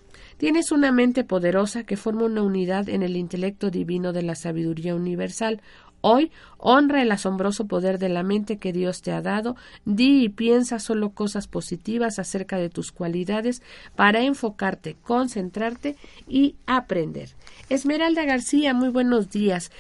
Tienes 0.43 0.73
una 0.73 0.91
mente 0.91 1.23
poderosa 1.23 1.85
que 1.85 1.97
forma 1.97 2.25
una 2.25 2.43
unidad 2.43 2.89
en 2.89 3.05
el 3.05 3.17
intelecto 3.17 3.71
divino 3.71 4.13
de 4.13 4.23
la 4.23 4.35
sabiduría 4.35 4.93
universal. 4.93 5.61
Hoy 6.03 6.33
honra 6.59 7.01
el 7.01 7.13
asombroso 7.13 7.67
poder 7.67 7.99
de 7.99 8.09
la 8.09 8.23
mente 8.25 8.59
que 8.59 8.73
Dios 8.73 9.03
te 9.03 9.13
ha 9.13 9.23
dado, 9.23 9.57
di 9.85 10.25
y 10.25 10.29
piensa 10.29 10.81
solo 10.81 11.11
cosas 11.11 11.47
positivas 11.47 12.19
acerca 12.19 12.59
de 12.59 12.69
tus 12.69 12.93
cualidades 12.93 13.63
para 13.97 14.21
enfocarte, 14.21 14.97
concentrarte 15.03 15.97
y 16.29 16.57
aprender. 16.67 17.31
Esmeralda 17.69 18.25
García, 18.25 18.75
muy 18.75 18.89
buenos 18.89 19.31
días. 19.31 19.71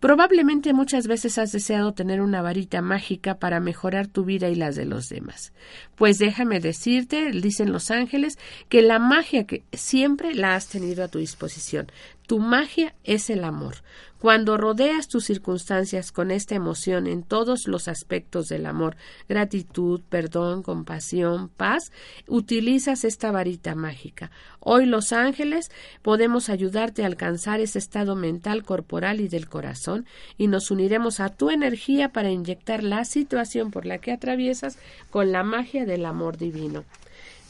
Probablemente 0.00 0.72
muchas 0.72 1.08
veces 1.08 1.38
has 1.38 1.50
deseado 1.50 1.92
tener 1.92 2.20
una 2.20 2.40
varita 2.40 2.80
mágica 2.80 3.38
para 3.38 3.58
mejorar 3.58 4.06
tu 4.06 4.24
vida 4.24 4.48
y 4.48 4.54
las 4.54 4.76
de 4.76 4.84
los 4.84 5.08
demás. 5.08 5.52
Pues 5.96 6.18
déjame 6.18 6.60
decirte, 6.60 7.32
dicen 7.32 7.72
los 7.72 7.90
ángeles, 7.90 8.38
que 8.68 8.80
la 8.80 9.00
magia 9.00 9.44
que 9.44 9.64
siempre 9.72 10.34
la 10.34 10.54
has 10.54 10.68
tenido 10.68 11.02
a 11.02 11.08
tu 11.08 11.18
disposición. 11.18 11.90
Tu 12.28 12.38
magia 12.40 12.94
es 13.04 13.30
el 13.30 13.42
amor. 13.42 13.76
Cuando 14.20 14.58
rodeas 14.58 15.08
tus 15.08 15.24
circunstancias 15.24 16.12
con 16.12 16.30
esta 16.30 16.54
emoción 16.54 17.06
en 17.06 17.22
todos 17.22 17.66
los 17.66 17.88
aspectos 17.88 18.48
del 18.48 18.66
amor, 18.66 18.98
gratitud, 19.30 20.02
perdón, 20.10 20.62
compasión, 20.62 21.48
paz, 21.48 21.90
utilizas 22.26 23.04
esta 23.04 23.30
varita 23.30 23.74
mágica. 23.74 24.30
Hoy 24.60 24.84
los 24.84 25.14
ángeles 25.14 25.70
podemos 26.02 26.50
ayudarte 26.50 27.02
a 27.02 27.06
alcanzar 27.06 27.60
ese 27.60 27.78
estado 27.78 28.14
mental, 28.14 28.62
corporal 28.62 29.20
y 29.20 29.28
del 29.28 29.48
corazón 29.48 30.04
y 30.36 30.48
nos 30.48 30.70
uniremos 30.70 31.20
a 31.20 31.30
tu 31.30 31.48
energía 31.48 32.10
para 32.12 32.30
inyectar 32.30 32.82
la 32.82 33.06
situación 33.06 33.70
por 33.70 33.86
la 33.86 33.96
que 33.96 34.12
atraviesas 34.12 34.78
con 35.08 35.32
la 35.32 35.44
magia 35.44 35.86
del 35.86 36.04
amor 36.04 36.36
divino. 36.36 36.84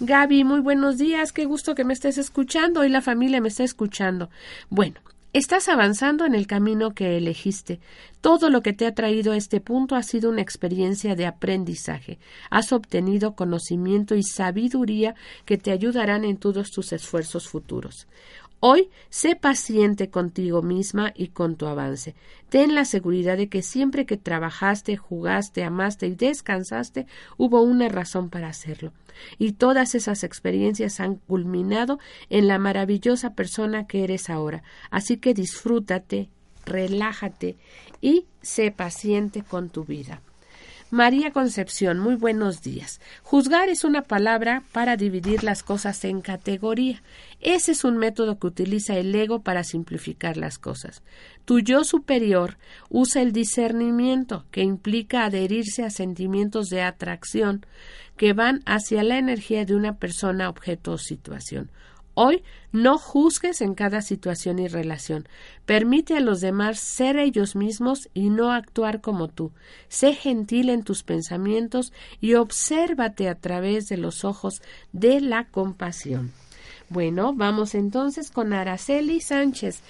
Gaby, 0.01 0.45
muy 0.45 0.61
buenos 0.61 0.97
días, 0.97 1.33
qué 1.33 1.45
gusto 1.45 1.75
que 1.75 1.83
me 1.83 1.93
estés 1.93 2.19
escuchando. 2.19 2.81
Hoy 2.81 2.89
la 2.89 3.01
familia 3.01 3.41
me 3.41 3.49
está 3.49 3.65
escuchando. 3.65 4.31
Bueno, 4.71 5.01
Estás 5.35 5.69
avanzando 5.69 6.25
en 6.25 6.35
el 6.35 6.47
camino 6.47 6.95
que 6.95 7.19
elegiste. 7.19 7.81
Todo 8.23 8.49
lo 8.49 8.63
que 8.63 8.73
te 8.73 8.87
ha 8.87 8.95
traído 8.95 9.33
a 9.33 9.37
este 9.37 9.61
punto 9.61 9.95
ha 9.95 10.03
sido 10.03 10.31
una 10.31 10.41
experiencia 10.41 11.15
de 11.15 11.27
aprendizaje. 11.27 12.19
Has 12.49 12.73
obtenido 12.73 13.37
conocimiento 13.37 14.15
y 14.15 14.23
sabiduría 14.23 15.15
que 15.45 15.59
te 15.59 15.71
ayudarán 15.71 16.25
en 16.25 16.39
todos 16.39 16.71
tus 16.71 16.95
esfuerzos 16.95 17.47
futuros. 17.47 18.09
Hoy 18.61 18.91
sé 19.09 19.37
paciente 19.37 20.11
contigo 20.11 20.63
misma 20.63 21.13
y 21.15 21.29
con 21.29 21.55
tu 21.55 21.67
avance. 21.67 22.17
Ten 22.49 22.75
la 22.75 22.85
seguridad 22.85 23.37
de 23.37 23.49
que 23.49 23.63
siempre 23.63 24.05
que 24.05 24.17
trabajaste, 24.17 24.97
jugaste, 24.97 25.63
amaste 25.63 26.09
y 26.09 26.17
descansaste, 26.17 27.07
hubo 27.37 27.63
una 27.63 27.89
razón 27.89 28.31
para 28.31 28.49
hacerlo. 28.49 28.93
Y 29.39 29.53
todas 29.53 29.95
esas 29.95 30.25
experiencias 30.25 30.99
han 30.99 31.17
culminado 31.17 32.01
en 32.31 32.49
la 32.49 32.59
maravillosa 32.59 33.35
persona 33.35 33.87
que 33.87 34.03
eres 34.03 34.29
ahora. 34.29 34.65
Así 34.91 35.19
que 35.19 35.35
disfrútate, 35.35 36.29
relájate 36.67 37.57
y 38.01 38.27
sé 38.43 38.73
paciente 38.73 39.43
con 39.43 39.71
tu 39.71 39.85
vida. 39.85 40.21
María 40.91 41.33
Concepción, 41.33 41.99
muy 41.99 42.15
buenos 42.15 42.63
días. 42.63 42.99
Juzgar 43.23 43.69
es 43.69 43.85
una 43.85 44.01
palabra 44.01 44.63
para 44.73 44.97
dividir 44.97 45.45
las 45.45 45.63
cosas 45.63 46.03
en 46.07 46.23
categoría. 46.23 47.03
Ese 47.41 47.73
es 47.73 47.85
un 47.85 47.99
método 47.99 48.39
que 48.39 48.47
utiliza 48.47 48.97
el 48.97 49.15
ego 49.15 49.43
para 49.43 49.65
simplificar 49.65 50.39
las 50.39 50.59
cosas. 50.59 51.03
Tu 51.45 51.61
yo 51.61 51.85
superior 51.85 52.57
usa 52.89 53.21
el 53.21 53.33
discernimiento, 53.33 54.47
que 54.51 54.63
implica 54.63 55.27
adherirse 55.27 55.85
a 55.85 55.91
sentimientos 55.91 56.71
de 56.71 56.81
atracción 56.81 57.67
que 58.17 58.33
van 58.33 58.63
hacia 58.65 59.03
la 59.03 59.19
energía 59.19 59.67
de 59.67 59.75
una 59.75 59.99
persona, 59.99 60.49
objeto 60.49 60.93
o 60.93 60.99
situación. 60.99 61.71
Hoy 62.21 62.43
no 62.73 62.99
juzgues 62.99 63.61
en 63.61 63.77
cada 63.77 64.03
situación 64.03 64.59
y 64.59 64.67
relación. 64.67 65.29
Permite 65.67 66.17
a 66.17 66.21
los 66.21 66.41
demás 66.41 66.81
ser 66.81 67.17
ellos 67.17 67.55
mismos 67.55 68.09
y 68.13 68.29
no 68.29 68.51
actuar 68.51 69.01
como 69.01 69.29
tú. 69.29 69.53
Sé 69.87 70.15
gentil 70.15 70.69
en 70.69 70.83
tus 70.83 71.05
pensamientos 71.05 71.93
y 72.21 72.35
obsérvate 72.35 73.29
a 73.29 73.37
través 73.37 73.89
de 73.89 73.99
los 73.99 74.25
ojos 74.25 74.63
de 74.91 75.21
la 75.21 75.45
compasión. 75.45 76.33
Bueno, 76.89 77.35
vamos 77.35 77.77
entonces 77.77 78.33
con 78.33 78.53
Araceli 78.53 79.21
Sánchez. 79.21 79.81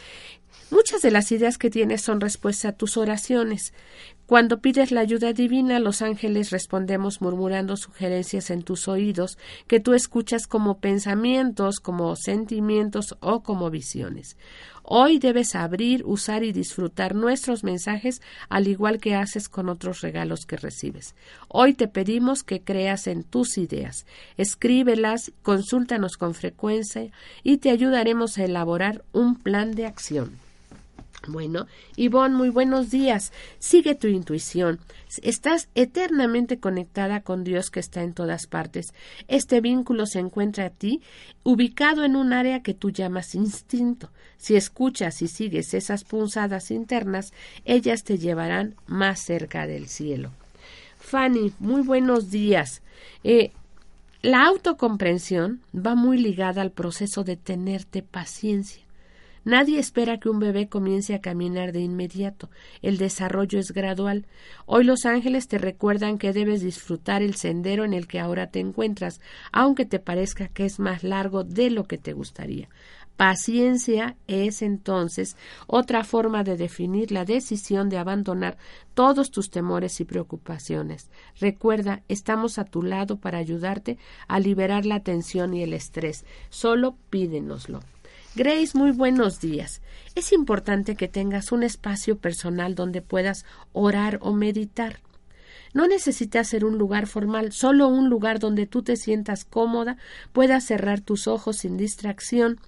Muchas 0.71 1.01
de 1.01 1.11
las 1.11 1.33
ideas 1.33 1.57
que 1.57 1.71
tienes 1.71 2.03
son 2.03 2.21
respuesta 2.21 2.69
a 2.69 2.73
tus 2.73 2.99
oraciones. 2.99 3.73
Cuando 4.29 4.61
pides 4.61 4.93
la 4.93 5.01
ayuda 5.01 5.33
divina, 5.33 5.79
los 5.79 6.03
ángeles 6.03 6.51
respondemos 6.51 7.23
murmurando 7.23 7.79
sugerencias 7.79 8.51
en 8.51 8.63
tus 8.63 8.87
oídos 8.87 9.39
que 9.67 9.81
tú 9.81 9.95
escuchas 9.95 10.47
como 10.47 10.81
pensamientos, 10.81 11.81
como 11.81 12.15
sentimientos 12.15 13.17
o 13.21 13.43
como 13.43 13.71
visiones. 13.71 14.37
Hoy 14.83 15.19
debes 15.19 15.55
abrir, 15.55 16.05
usar 16.05 16.45
y 16.45 16.53
disfrutar 16.53 17.15
nuestros 17.15 17.65
mensajes 17.65 18.21
al 18.51 18.69
igual 18.69 19.01
que 19.01 19.15
haces 19.15 19.49
con 19.49 19.71
otros 19.71 20.03
regalos 20.03 20.45
que 20.45 20.59
recibes. 20.59 21.15
Hoy 21.49 21.73
te 21.73 21.89
pedimos 21.89 22.43
que 22.43 22.61
creas 22.61 23.07
en 23.07 23.25
tus 23.25 23.57
ideas. 23.57 24.05
Escríbelas, 24.37 25.33
consúltanos 25.41 26.19
con 26.19 26.35
frecuencia 26.35 27.11
y 27.43 27.57
te 27.57 27.71
ayudaremos 27.71 28.37
a 28.37 28.45
elaborar 28.45 29.07
un 29.13 29.37
plan 29.37 29.71
de 29.71 29.87
acción. 29.87 30.48
Bueno, 31.27 31.67
Ivonne, 31.97 32.37
muy 32.37 32.49
buenos 32.49 32.91
días. 32.91 33.33
Sigue 33.59 33.95
tu 33.95 34.07
intuición. 34.07 34.79
Estás 35.23 35.69
eternamente 35.75 36.61
conectada 36.61 37.23
con 37.23 37.43
Dios 37.43 37.71
que 37.71 37.81
está 37.81 38.03
en 38.03 38.15
todas 38.15 38.47
partes. 38.47 38.95
Este 39.27 39.61
vínculo 39.61 40.07
se 40.07 40.21
encuentra 40.21 40.67
a 40.67 40.71
ti 40.71 41.03
ubicado 41.43 42.05
en 42.05 42.15
un 42.15 42.33
área 42.33 42.63
que 42.63 42.73
tú 42.73 42.91
llamas 42.91 43.35
instinto. 43.35 44.11
Si 44.37 44.55
escuchas 44.55 45.21
y 45.21 45.29
sigues 45.29 45.75
esas 45.75 46.05
punzadas 46.05 46.71
internas, 46.71 47.33
ellas 47.65 48.05
te 48.05 48.19
llevarán 48.19 48.77
más 48.87 49.21
cerca 49.21 49.67
del 49.67 49.89
cielo. 49.89 50.31
Fanny, 50.99 51.53
muy 51.59 51.83
buenos 51.83 52.31
días. 52.31 52.83
Eh, 53.25 53.51
la 54.23 54.47
autocomprensión 54.47 55.61
va 55.75 55.95
muy 55.95 56.19
ligada 56.19 56.63
al 56.63 56.71
proceso 56.71 57.25
de 57.25 57.37
tenerte 57.37 58.03
paciencia. 58.03 58.88
Nadie 59.45 59.79
espera 59.79 60.19
que 60.19 60.29
un 60.29 60.39
bebé 60.39 60.69
comience 60.69 61.15
a 61.15 61.21
caminar 61.21 61.73
de 61.73 61.81
inmediato. 61.81 62.51
El 62.83 62.99
desarrollo 62.99 63.59
es 63.59 63.73
gradual. 63.73 64.27
Hoy 64.67 64.85
los 64.85 65.07
ángeles 65.07 65.49
te 65.49 65.59
recuerdan 65.59 66.19
que 66.19 66.33
debes 66.33 66.61
disfrutar 66.61 67.23
el 67.23 67.35
sendero 67.35 67.85
en 67.85 67.95
el 67.95 68.07
que 68.07 68.21
ahora 68.21 68.49
te 68.49 68.61
encuentras, 68.61 69.21
aunque 69.53 69.85
te 69.85 69.99
parezca 69.99 70.49
que 70.49 70.65
es 70.65 70.79
más 70.79 71.03
largo 71.03 71.45
de 71.45 71.71
lo 71.71 71.85
que 71.85 71.99
te 71.99 72.13
gustaría. 72.13 72.69
Paciencia 73.19 74.17
es 74.29 74.63
entonces 74.63 75.37
otra 75.67 76.05
forma 76.05 76.45
de 76.45 76.57
definir 76.57 77.11
la 77.11 77.25
decisión 77.25 77.89
de 77.89 77.99
abandonar 77.99 78.59
todos 78.95 79.33
tus 79.33 79.51
temores 79.51 79.99
y 80.01 80.05
preocupaciones. 80.05 81.11
Recuerda, 81.41 82.05
estamos 82.07 82.61
a 82.61 82.65
tu 82.65 82.81
lado 82.85 83.17
para 83.17 83.39
ayudarte 83.39 83.99
a 84.29 84.39
liberar 84.39 84.87
la 84.87 85.01
tensión 85.01 85.53
y 85.53 85.65
el 85.65 85.73
estrés. 85.73 86.25
Solo 86.49 86.97
pídenoslo. 87.11 87.81
Grace, 88.35 88.77
muy 88.77 88.93
buenos 88.93 89.41
días. 89.41 89.81
Es 90.15 90.33
importante 90.33 90.97
que 90.97 91.09
tengas 91.09 91.51
un 91.51 91.63
espacio 91.63 92.19
personal 92.19 92.75
donde 92.75 93.01
puedas 93.01 93.45
orar 93.73 94.19
o 94.21 94.33
meditar. 94.33 95.01
No 95.73 95.89
necesitas 95.89 96.49
ser 96.49 96.65
un 96.65 96.79
lugar 96.79 97.07
formal, 97.07 97.53
solo 97.53 97.89
un 97.89 98.09
lugar 98.09 98.39
donde 98.39 98.67
tú 98.67 98.83
te 98.83 98.97
sientas 98.97 99.45
cómoda, 99.45 99.97
puedas 100.33 100.65
cerrar 100.65 101.01
tus 101.01 101.27
ojos 101.27 101.59
sin 101.59 101.77
distracción. 101.77 102.61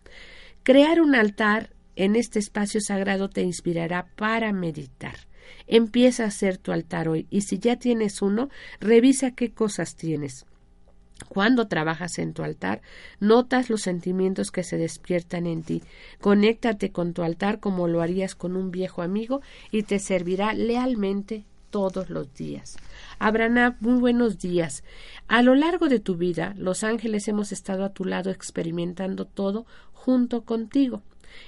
Crear 0.63 1.01
un 1.01 1.15
altar 1.15 1.71
en 1.95 2.17
este 2.17 2.39
espacio 2.39 2.81
sagrado 2.81 3.29
te 3.29 3.43
inspirará 3.43 4.07
para 4.17 4.53
meditar. 4.53 5.29
Empieza 5.67 6.25
a 6.25 6.29
hacer 6.29 6.57
tu 6.57 6.73
altar 6.73 7.09
hoy 7.09 7.27
y 7.31 7.43
si 7.43 7.59
ya 7.59 7.77
tienes 7.77 8.23
uno, 8.23 8.49
revisa 8.81 9.33
qué 9.33 9.53
cosas 9.53 9.95
tienes. 9.95 10.47
Cuando 11.29 11.69
trabajas 11.69 12.19
en 12.19 12.33
tu 12.33 12.43
altar, 12.43 12.83
notas 13.21 13.71
los 13.71 13.83
sentimientos 13.83 14.51
que 14.51 14.65
se 14.65 14.77
despiertan 14.77 15.47
en 15.47 15.63
ti. 15.63 15.83
Conéctate 16.21 16.91
con 16.91 17.13
tu 17.13 17.23
altar 17.23 17.61
como 17.61 17.89
lo 17.89 18.03
harías 18.03 18.35
con 18.35 18.57
un 18.57 18.71
viejo 18.71 19.03
amigo 19.03 19.41
y 19.71 19.85
te 19.85 19.99
servirá 19.99 20.55
lealmente 20.55 21.45
todos 21.71 22.11
los 22.11 22.35
días. 22.35 22.77
Abraham, 23.19 23.77
muy 23.81 24.01
buenos 24.01 24.39
días. 24.39 24.85
A 25.29 25.43
lo 25.43 25.55
largo 25.55 25.89
de 25.89 26.01
tu 26.01 26.17
vida, 26.17 26.55
los 26.57 26.85
ángeles 26.85 27.29
hemos 27.29 27.53
estado 27.53 27.85
a 27.85 27.93
tu 27.93 28.05
lado 28.05 28.31
experimentando 28.31 29.25
todo 29.25 29.67
junto 29.93 30.45
contigo. 30.45 31.03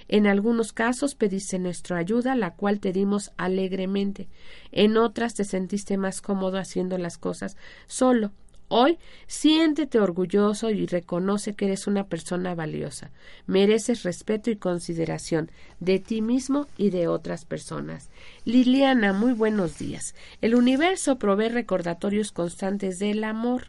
En 0.07 0.29
algunos 0.29 0.73
casos 0.73 1.17
pediste 1.17 1.59
nuestra 1.59 1.99
ayuda, 1.99 2.37
la 2.37 2.55
cual 2.55 2.79
te 2.79 2.93
dimos 2.93 3.33
alegremente. 3.37 4.29
En 4.71 4.97
otras 4.97 5.35
te 5.35 5.45
sentiste 5.45 5.97
más 5.97 6.21
cómodo 6.21 6.59
haciendo 6.59 6.99
las 6.99 7.19
cosas 7.19 7.57
solo 7.87 8.31
Hoy 8.75 8.99
siéntete 9.27 10.01
orgulloso 10.01 10.71
y 10.71 10.87
reconoce 10.87 11.53
que 11.53 11.67
eres 11.67 11.87
una 11.87 12.07
persona 12.07 12.55
valiosa. 12.55 13.11
Mereces 13.47 14.03
respeto 14.03 14.51
y 14.51 14.57
consideración 14.57 15.51
de 15.79 15.99
ti 15.99 16.23
mismo 16.23 16.67
y 16.79 16.89
de 16.89 17.07
otras 17.07 17.45
personas. 17.45 18.09
Liliana, 18.47 19.13
muy 19.13 19.35
buenos 19.35 19.77
días. 19.79 20.15
El 20.41 20.55
universo 20.55 21.19
provee 21.19 21.51
recordatorios 21.51 22.33
constantes 22.33 22.99
del 22.99 23.25
amor 23.25 23.65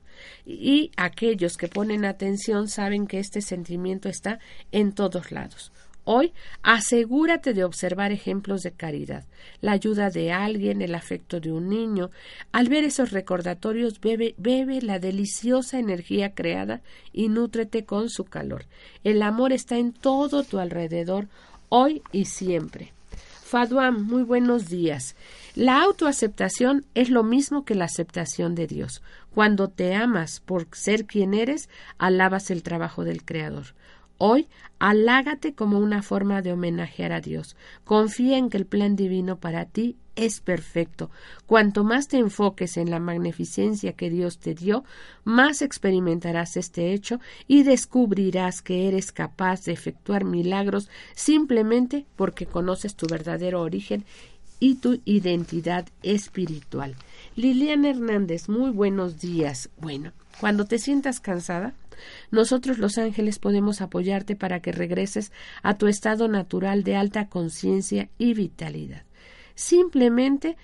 y 0.46 0.92
aquellos 0.96 1.58
que 1.58 1.68
ponen 1.68 2.06
atención 2.06 2.70
saben 2.70 3.06
que 3.06 3.20
este 3.20 3.42
sentimiento 3.42 4.08
está 4.08 4.40
en 4.72 4.94
todos 4.94 5.34
lados. 5.34 5.74
Hoy 6.06 6.34
asegúrate 6.64 7.54
de 7.54 7.64
observar 7.64 8.12
ejemplos 8.12 8.62
de 8.62 8.72
caridad, 8.72 9.24
la 9.62 9.72
ayuda 9.72 10.10
de 10.10 10.34
alguien, 10.34 10.82
el 10.82 10.96
afecto 10.96 11.40
de 11.40 11.52
un 11.52 11.70
niño. 11.70 12.12
Al 12.52 12.68
ver 12.68 12.84
esos 12.84 13.12
recordatorios, 13.12 14.02
bebe, 14.02 14.36
bebe 14.38 14.82
la 14.82 15.00
deliciosa 15.00 15.80
energía 15.80 16.34
creada 16.34 16.82
y 17.14 17.30
nútrete 17.30 17.86
con 17.86 18.10
su 18.10 18.26
calor. 18.26 18.66
El 19.06 19.22
amor 19.22 19.54
está 19.54 19.78
en 19.78 19.94
todo 19.94 20.44
tu 20.44 20.60
alrededor, 20.60 21.28
hoy 21.70 22.02
y 22.12 22.26
siempre. 22.26 22.92
Faduam, 23.44 24.04
muy 24.04 24.24
buenos 24.24 24.68
días. 24.68 25.16
La 25.56 25.84
autoaceptación 25.84 26.86
es 26.96 27.10
lo 27.10 27.24
mismo 27.24 27.64
que 27.64 27.76
la 27.76 27.86
aceptación 27.86 28.56
de 28.56 28.68
Dios. 28.68 29.04
Cuando 29.34 29.68
te 29.70 29.94
amas 29.94 30.42
por 30.42 30.68
ser 30.74 31.06
quien 31.06 31.34
eres, 31.34 31.70
alabas 31.98 32.52
el 32.52 32.64
trabajo 32.64 33.04
del 33.04 33.24
Creador. 33.24 33.68
Hoy, 34.26 34.48
alágate 34.80 35.54
como 35.54 35.80
una 35.80 36.02
forma 36.02 36.42
de 36.42 36.54
homenajear 36.54 37.12
a 37.12 37.20
Dios. 37.20 37.58
Confía 37.84 38.38
en 38.38 38.50
que 38.50 38.56
el 38.56 38.66
plan 38.66 38.96
divino 38.96 39.38
para 39.38 39.66
ti 39.66 39.98
es 40.16 40.40
perfecto. 40.40 41.12
Cuanto 41.46 41.84
más 41.84 42.08
te 42.08 42.20
enfoques 42.20 42.78
en 42.78 42.90
la 42.90 43.02
magnificencia 43.02 43.98
que 43.98 44.10
Dios 44.10 44.40
te 44.40 44.56
dio, 44.56 44.86
más 45.26 45.62
experimentarás 45.62 46.56
este 46.56 46.94
hecho 46.94 47.20
y 47.50 47.64
descubrirás 47.64 48.62
que 48.62 48.88
eres 48.88 49.12
capaz 49.12 49.66
de 49.66 49.74
efectuar 49.74 50.24
milagros 50.24 50.90
simplemente 51.14 52.06
porque 52.16 52.46
conoces 52.46 52.96
tu 52.96 53.08
verdadero 53.08 53.60
origen 53.60 54.06
y 54.62 54.76
tu 54.76 55.02
identidad 55.04 55.90
espiritual. 56.02 56.96
Liliana 57.36 57.90
Hernández, 57.90 58.48
muy 58.48 58.72
buenos 58.72 59.20
días. 59.20 59.70
Bueno, 59.82 60.14
cuando 60.40 60.64
te 60.64 60.80
sientas 60.80 61.20
cansada, 61.20 61.74
nosotros 62.32 62.78
los 62.78 62.98
ángeles 62.98 63.40
podemos 63.40 63.82
apoyarte 63.82 64.36
para 64.36 64.62
que 64.62 64.72
regreses 64.72 65.32
a 65.62 65.78
tu 65.78 65.88
estado 65.88 66.28
natural 66.28 66.84
de 66.84 66.96
alta 66.96 67.30
conciencia 67.30 68.10
y 68.18 68.34
vitalidad. 68.34 69.04
Simplemente 69.56 70.58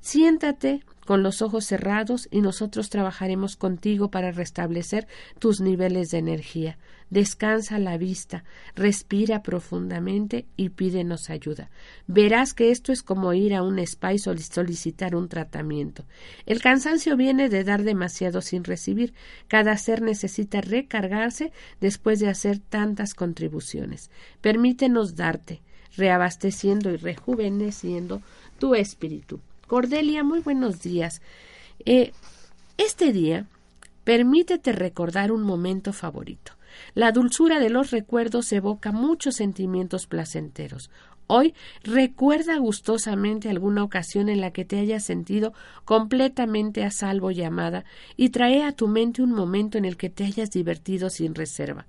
siéntate 0.00 0.82
con 1.06 1.22
los 1.22 1.42
ojos 1.42 1.64
cerrados 1.64 2.28
y 2.30 2.40
nosotros 2.40 2.90
trabajaremos 2.90 3.56
contigo 3.56 4.10
para 4.10 4.32
restablecer 4.32 5.06
tus 5.38 5.60
niveles 5.60 6.10
de 6.10 6.18
energía. 6.18 6.78
Descansa 7.10 7.78
la 7.78 7.98
vista, 7.98 8.42
respira 8.74 9.42
profundamente 9.42 10.46
y 10.56 10.70
pídenos 10.70 11.28
ayuda. 11.28 11.70
Verás 12.06 12.54
que 12.54 12.70
esto 12.70 12.90
es 12.90 13.02
como 13.02 13.34
ir 13.34 13.54
a 13.54 13.62
un 13.62 13.78
spa 13.80 14.14
y 14.14 14.18
solicitar 14.18 15.14
un 15.14 15.28
tratamiento. 15.28 16.06
El 16.46 16.62
cansancio 16.62 17.16
viene 17.18 17.50
de 17.50 17.64
dar 17.64 17.82
demasiado 17.82 18.40
sin 18.40 18.64
recibir. 18.64 19.12
Cada 19.46 19.76
ser 19.76 20.00
necesita 20.00 20.62
recargarse 20.62 21.52
después 21.82 22.18
de 22.18 22.28
hacer 22.28 22.60
tantas 22.60 23.12
contribuciones. 23.12 24.10
Permítenos 24.40 25.14
darte, 25.14 25.60
reabasteciendo 25.96 26.90
y 26.90 26.96
rejuveneciendo 26.96 28.22
tu 28.58 28.74
espíritu. 28.74 29.40
Cordelia, 29.72 30.22
muy 30.22 30.40
buenos 30.40 30.82
días. 30.82 31.22
Eh, 31.86 32.12
este 32.76 33.10
día, 33.10 33.46
permítete 34.04 34.70
recordar 34.70 35.32
un 35.32 35.44
momento 35.44 35.94
favorito. 35.94 36.52
La 36.92 37.10
dulzura 37.10 37.58
de 37.58 37.70
los 37.70 37.90
recuerdos 37.90 38.52
evoca 38.52 38.92
muchos 38.92 39.36
sentimientos 39.36 40.06
placenteros. 40.06 40.90
Hoy 41.34 41.54
recuerda 41.82 42.58
gustosamente 42.58 43.48
alguna 43.48 43.84
ocasión 43.84 44.28
en 44.28 44.42
la 44.42 44.50
que 44.50 44.66
te 44.66 44.78
hayas 44.78 45.02
sentido 45.02 45.54
completamente 45.86 46.84
a 46.84 46.90
salvo 46.90 47.30
y 47.30 47.42
amada 47.42 47.86
y 48.18 48.28
trae 48.28 48.62
a 48.64 48.72
tu 48.72 48.86
mente 48.86 49.22
un 49.22 49.32
momento 49.32 49.78
en 49.78 49.86
el 49.86 49.96
que 49.96 50.10
te 50.10 50.26
hayas 50.26 50.50
divertido 50.50 51.08
sin 51.08 51.34
reserva. 51.34 51.86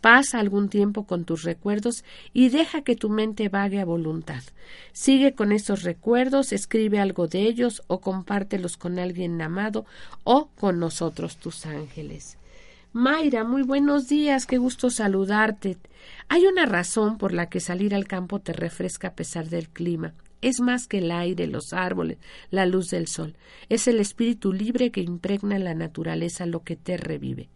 Pasa 0.00 0.38
algún 0.38 0.68
tiempo 0.68 1.08
con 1.08 1.24
tus 1.24 1.42
recuerdos 1.42 2.04
y 2.32 2.50
deja 2.50 2.82
que 2.82 2.94
tu 2.94 3.10
mente 3.10 3.48
vague 3.48 3.80
a 3.80 3.84
voluntad. 3.84 4.44
Sigue 4.92 5.34
con 5.34 5.50
esos 5.50 5.82
recuerdos, 5.82 6.52
escribe 6.52 7.00
algo 7.00 7.26
de 7.26 7.48
ellos 7.48 7.82
o 7.88 8.00
compártelos 8.00 8.76
con 8.76 9.00
alguien 9.00 9.42
amado 9.42 9.86
o 10.22 10.50
con 10.54 10.78
nosotros 10.78 11.38
tus 11.38 11.66
ángeles. 11.66 12.38
Mayra, 12.96 13.42
muy 13.42 13.62
buenos 13.62 14.06
días, 14.06 14.46
qué 14.46 14.56
gusto 14.56 14.88
saludarte. 14.88 15.78
Hay 16.28 16.46
una 16.46 16.64
razón 16.64 17.18
por 17.18 17.32
la 17.32 17.48
que 17.48 17.58
salir 17.58 17.92
al 17.92 18.06
campo 18.06 18.38
te 18.38 18.52
refresca 18.52 19.08
a 19.08 19.14
pesar 19.16 19.48
del 19.48 19.68
clima. 19.68 20.14
Es 20.42 20.60
más 20.60 20.86
que 20.86 20.98
el 20.98 21.10
aire, 21.10 21.48
los 21.48 21.72
árboles, 21.72 22.18
la 22.50 22.66
luz 22.66 22.90
del 22.90 23.08
sol. 23.08 23.34
Es 23.68 23.88
el 23.88 23.98
espíritu 23.98 24.52
libre 24.52 24.92
que 24.92 25.00
impregna 25.00 25.58
la 25.58 25.74
naturaleza 25.74 26.46
lo 26.46 26.62
que 26.62 26.76
te 26.76 26.96
revive. 26.96 27.48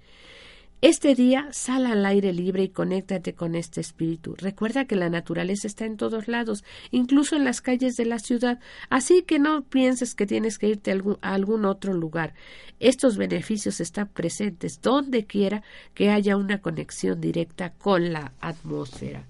Este 0.81 1.16
día 1.16 1.49
sal 1.51 1.87
al 1.87 2.07
aire 2.07 2.33
libre 2.33 2.62
y 2.62 2.68
conéctate 2.68 3.35
con 3.35 3.57
este 3.57 3.81
espíritu. 3.81 4.37
Recuerda 4.39 4.85
que 4.85 4.95
la 4.95 5.11
naturaleza 5.11 5.66
está 5.66 5.87
en 5.87 5.97
todos 5.97 6.29
lados, 6.29 6.62
incluso 6.93 7.35
en 7.35 7.45
las 7.45 7.61
calles 7.61 7.97
de 7.97 8.05
la 8.05 8.20
ciudad, 8.20 8.61
así 8.89 9.22
que 9.22 9.41
no 9.41 9.64
pienses 9.64 10.14
que 10.14 10.24
tienes 10.24 10.57
que 10.57 10.68
irte 10.68 10.93
a 10.93 11.35
algún, 11.35 11.64
otro 11.64 11.95
lugar. 11.95 12.33
Estos 12.79 13.16
beneficios 13.16 13.81
están 13.81 14.07
presentes 14.07 14.81
donde 14.81 15.26
quiera 15.26 15.64
que 15.95 16.11
haya 16.11 16.37
una 16.37 16.61
conexión 16.61 17.20
directa 17.20 17.72
con 17.72 18.12
la 18.12 18.33
atmósfera. 18.41 19.24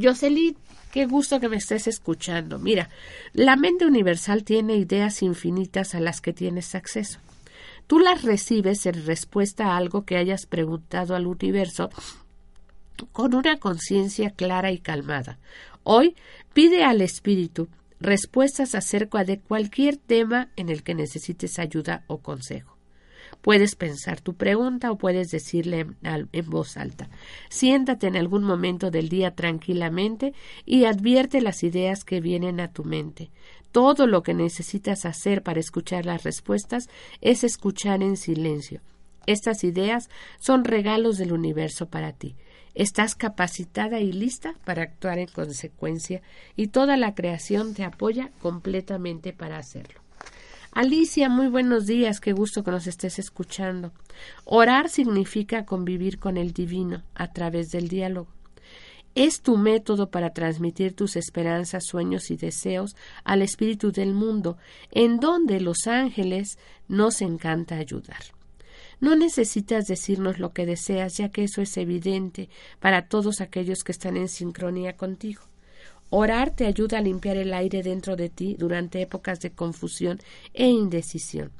Jocelyn, 0.00 0.56
qué 0.92 1.06
gusto 1.06 1.40
que 1.40 1.48
me 1.48 1.56
estés 1.56 1.88
escuchando. 1.88 2.60
Mira, 2.60 2.90
la 3.32 3.56
mente 3.56 3.84
universal 3.84 4.44
tiene 4.44 4.76
ideas 4.76 5.20
infinitas 5.22 5.96
a 5.96 6.00
las 6.00 6.20
que 6.20 6.32
tienes 6.32 6.76
acceso. 6.76 7.18
Tú 7.86 7.98
las 8.00 8.22
recibes 8.22 8.84
en 8.86 9.06
respuesta 9.06 9.66
a 9.66 9.76
algo 9.76 10.04
que 10.04 10.16
hayas 10.16 10.46
preguntado 10.46 11.14
al 11.14 11.26
universo 11.26 11.90
con 13.12 13.34
una 13.34 13.58
conciencia 13.58 14.30
clara 14.30 14.72
y 14.72 14.78
calmada. 14.78 15.38
Hoy 15.84 16.16
pide 16.52 16.82
al 16.82 17.00
Espíritu 17.00 17.68
respuestas 18.00 18.74
acerca 18.74 19.24
de 19.24 19.38
cualquier 19.38 19.96
tema 19.96 20.48
en 20.56 20.68
el 20.68 20.82
que 20.82 20.94
necesites 20.94 21.58
ayuda 21.58 22.04
o 22.08 22.18
consejo. 22.18 22.75
Puedes 23.42 23.76
pensar 23.76 24.20
tu 24.20 24.34
pregunta 24.34 24.90
o 24.90 24.98
puedes 24.98 25.30
decirle 25.30 25.86
en, 26.02 26.50
voz 26.50 26.76
alta. 26.76 27.08
Siéntate 27.48 28.06
en 28.06 28.16
algún 28.16 28.42
momento 28.42 28.90
del 28.90 29.08
día 29.08 29.34
tranquilamente 29.34 30.34
y 30.64 30.84
advierte 30.84 31.40
las 31.40 31.62
ideas 31.62 32.04
que 32.04 32.20
vienen 32.20 32.60
a 32.60 32.72
tu 32.72 32.84
mente. 32.84 33.30
Todo 33.72 34.06
lo 34.06 34.22
que 34.22 34.34
necesitas 34.34 35.04
hacer 35.04 35.42
para 35.42 35.60
escuchar 35.60 36.06
las 36.06 36.24
respuestas 36.24 36.88
es 37.20 37.44
escuchar 37.44 38.02
en 38.02 38.16
silencio. 38.16 38.80
Estas 39.26 39.64
ideas 39.64 40.08
son 40.38 40.64
regalos 40.64 41.18
del 41.18 41.32
universo 41.32 41.86
para 41.86 42.12
ti. 42.12 42.36
Estás 42.74 43.14
capacitada 43.14 44.00
y 44.00 44.12
lista 44.12 44.54
para 44.64 44.82
actuar 44.82 45.18
en 45.18 45.28
consecuencia 45.28 46.22
y 46.56 46.68
toda 46.68 46.96
la 46.96 47.14
creación 47.14 47.74
te 47.74 47.84
apoya 47.84 48.30
completamente 48.40 49.32
para 49.32 49.58
hacerlo. 49.58 50.05
Alicia, 50.76 51.30
muy 51.30 51.48
buenos 51.48 51.86
días, 51.86 52.20
qué 52.20 52.34
gusto 52.34 52.62
que 52.62 52.70
nos 52.70 52.86
estés 52.86 53.18
escuchando. 53.18 53.92
Orar 54.44 54.90
significa 54.90 55.64
convivir 55.64 56.18
con 56.18 56.36
el 56.36 56.52
divino 56.52 57.02
a 57.14 57.32
través 57.32 57.70
del 57.70 57.88
diálogo. 57.88 58.28
Es 59.14 59.40
tu 59.40 59.56
método 59.56 60.10
para 60.10 60.34
transmitir 60.34 60.92
tus 60.94 61.16
esperanzas, 61.16 61.86
sueños 61.86 62.30
y 62.30 62.36
deseos 62.36 62.94
al 63.24 63.40
espíritu 63.40 63.90
del 63.90 64.12
mundo, 64.12 64.58
en 64.90 65.18
donde 65.18 65.60
los 65.60 65.86
ángeles 65.86 66.58
nos 66.88 67.22
encanta 67.22 67.76
ayudar. 67.76 68.20
No 69.00 69.16
necesitas 69.16 69.86
decirnos 69.86 70.38
lo 70.38 70.52
que 70.52 70.66
deseas, 70.66 71.16
ya 71.16 71.30
que 71.30 71.44
eso 71.44 71.62
es 71.62 71.74
evidente 71.78 72.50
para 72.80 73.08
todos 73.08 73.40
aquellos 73.40 73.82
que 73.82 73.92
están 73.92 74.18
en 74.18 74.28
sincronía 74.28 74.94
contigo. 74.94 75.40
Orar 76.10 76.50
te 76.50 76.66
ayuda 76.66 76.98
a 76.98 77.02
limpiar 77.02 77.36
el 77.36 77.52
aire 77.52 77.82
dentro 77.82 78.16
de 78.16 78.28
ti 78.28 78.56
durante 78.58 79.02
épocas 79.02 79.40
de 79.40 79.50
confusión 79.50 80.18
e 80.54 80.68
indecisión. 80.68 81.50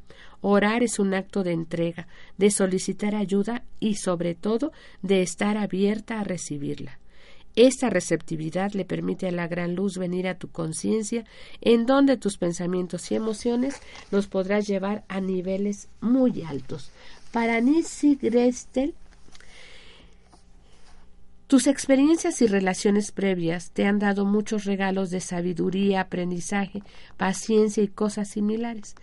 Orar 0.41 0.83
es 0.83 0.99
un 0.99 1.15
acto 1.15 1.43
de 1.43 1.53
entrega, 1.53 2.07
de 2.39 2.51
solicitar 2.51 3.15
ayuda 3.15 3.65
y, 3.81 3.95
sobre 3.97 4.35
todo, 4.35 4.73
de 5.03 5.23
estar 5.23 5.57
abierta 5.57 6.21
a 6.21 6.25
recibirla. 6.25 6.99
Esta 7.57 7.89
receptividad 7.89 8.73
le 8.73 8.85
permite 8.85 9.29
a 9.29 9.33
la 9.33 9.49
gran 9.49 9.75
luz 9.75 9.97
venir 9.97 10.29
a 10.29 10.37
tu 10.39 10.49
conciencia, 10.49 11.25
en 11.63 11.87
donde 11.87 12.19
tus 12.19 12.37
pensamientos 12.37 13.11
y 13.11 13.15
emociones 13.15 13.81
los 14.11 14.27
podrás 14.27 14.67
llevar 14.67 15.05
a 15.09 15.21
niveles 15.21 15.89
muy 16.01 16.43
altos. 16.43 16.91
Para 17.33 17.61
Nancy 17.63 18.19
Grestel, 18.21 18.95
tus 21.47 21.69
experiencias 21.69 22.43
y 22.43 22.49
relaciones 22.49 23.13
previas 23.13 23.71
te 23.71 23.87
han 23.87 24.01
dado 24.01 24.25
muchos 24.25 24.65
regalos 24.65 25.11
de 25.11 25.21
sabiduría, 25.21 26.01
aprendizaje, 26.01 26.83
paciencia 27.17 27.83
y 27.85 27.89
cosas 27.89 28.29
similares. 28.29 28.97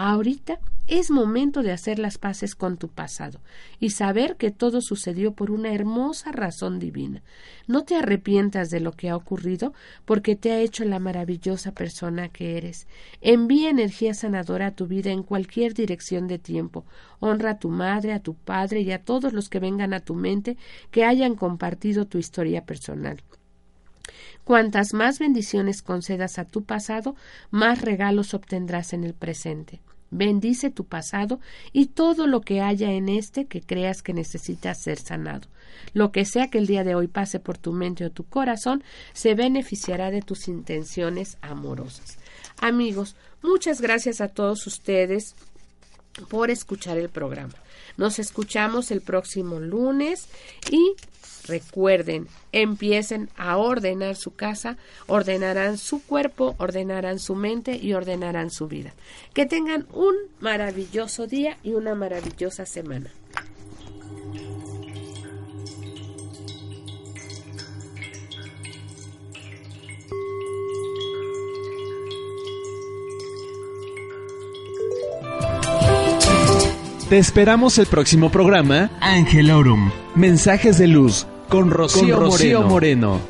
Ahorita 0.00 0.60
es 0.86 1.10
momento 1.10 1.64
de 1.64 1.72
hacer 1.72 1.98
las 1.98 2.18
paces 2.18 2.54
con 2.54 2.76
tu 2.76 2.86
pasado 2.86 3.40
y 3.80 3.90
saber 3.90 4.36
que 4.36 4.52
todo 4.52 4.80
sucedió 4.80 5.32
por 5.32 5.50
una 5.50 5.74
hermosa 5.74 6.30
razón 6.30 6.78
divina. 6.78 7.24
No 7.66 7.82
te 7.82 7.96
arrepientas 7.96 8.70
de 8.70 8.78
lo 8.78 8.92
que 8.92 9.08
ha 9.08 9.16
ocurrido 9.16 9.72
porque 10.04 10.36
te 10.36 10.52
ha 10.52 10.60
hecho 10.60 10.84
la 10.84 11.00
maravillosa 11.00 11.72
persona 11.72 12.28
que 12.28 12.56
eres. 12.56 12.86
Envía 13.22 13.70
energía 13.70 14.14
sanadora 14.14 14.68
a 14.68 14.70
tu 14.76 14.86
vida 14.86 15.10
en 15.10 15.24
cualquier 15.24 15.74
dirección 15.74 16.28
de 16.28 16.38
tiempo. 16.38 16.84
Honra 17.18 17.50
a 17.50 17.58
tu 17.58 17.68
madre, 17.68 18.12
a 18.12 18.20
tu 18.20 18.34
padre 18.34 18.82
y 18.82 18.92
a 18.92 19.02
todos 19.02 19.32
los 19.32 19.48
que 19.48 19.58
vengan 19.58 19.92
a 19.94 19.98
tu 19.98 20.14
mente 20.14 20.56
que 20.92 21.04
hayan 21.04 21.34
compartido 21.34 22.06
tu 22.06 22.18
historia 22.18 22.64
personal. 22.64 23.20
Cuantas 24.44 24.94
más 24.94 25.18
bendiciones 25.18 25.82
concedas 25.82 26.38
a 26.38 26.44
tu 26.44 26.62
pasado, 26.62 27.16
más 27.50 27.82
regalos 27.82 28.32
obtendrás 28.32 28.92
en 28.92 29.02
el 29.02 29.12
presente. 29.12 29.80
Bendice 30.10 30.70
tu 30.70 30.84
pasado 30.84 31.40
y 31.72 31.86
todo 31.86 32.26
lo 32.26 32.40
que 32.40 32.60
haya 32.60 32.92
en 32.92 33.08
este 33.08 33.46
que 33.46 33.60
creas 33.60 34.02
que 34.02 34.14
necesita 34.14 34.74
ser 34.74 34.98
sanado. 34.98 35.48
Lo 35.92 36.12
que 36.12 36.24
sea 36.24 36.48
que 36.48 36.58
el 36.58 36.66
día 36.66 36.84
de 36.84 36.94
hoy 36.94 37.08
pase 37.08 37.40
por 37.40 37.58
tu 37.58 37.72
mente 37.72 38.04
o 38.04 38.10
tu 38.10 38.24
corazón, 38.24 38.82
se 39.12 39.34
beneficiará 39.34 40.10
de 40.10 40.22
tus 40.22 40.48
intenciones 40.48 41.36
amorosas. 41.40 42.18
Amigos, 42.60 43.16
muchas 43.42 43.80
gracias 43.80 44.20
a 44.20 44.28
todos 44.28 44.66
ustedes 44.66 45.34
por 46.28 46.50
escuchar 46.50 46.98
el 46.98 47.08
programa. 47.08 47.54
Nos 47.96 48.18
escuchamos 48.18 48.90
el 48.90 49.00
próximo 49.00 49.60
lunes 49.60 50.28
y 50.70 50.94
Recuerden, 51.48 52.28
empiecen 52.52 53.30
a 53.36 53.56
ordenar 53.56 54.16
su 54.16 54.34
casa, 54.34 54.76
ordenarán 55.06 55.78
su 55.78 56.02
cuerpo, 56.02 56.54
ordenarán 56.58 57.18
su 57.18 57.34
mente 57.34 57.76
y 57.76 57.94
ordenarán 57.94 58.50
su 58.50 58.68
vida. 58.68 58.92
Que 59.32 59.46
tengan 59.46 59.86
un 59.92 60.14
maravilloso 60.40 61.26
día 61.26 61.56
y 61.62 61.72
una 61.72 61.94
maravillosa 61.94 62.66
semana. 62.66 63.10
Te 77.08 77.16
esperamos 77.16 77.78
el 77.78 77.86
próximo 77.86 78.30
programa 78.30 78.90
Angelorum. 79.00 79.90
Mensajes 80.14 80.76
de 80.76 80.88
luz 80.88 81.26
con 81.48 81.70
Rocío, 81.70 82.62
Moreno. 82.62 83.20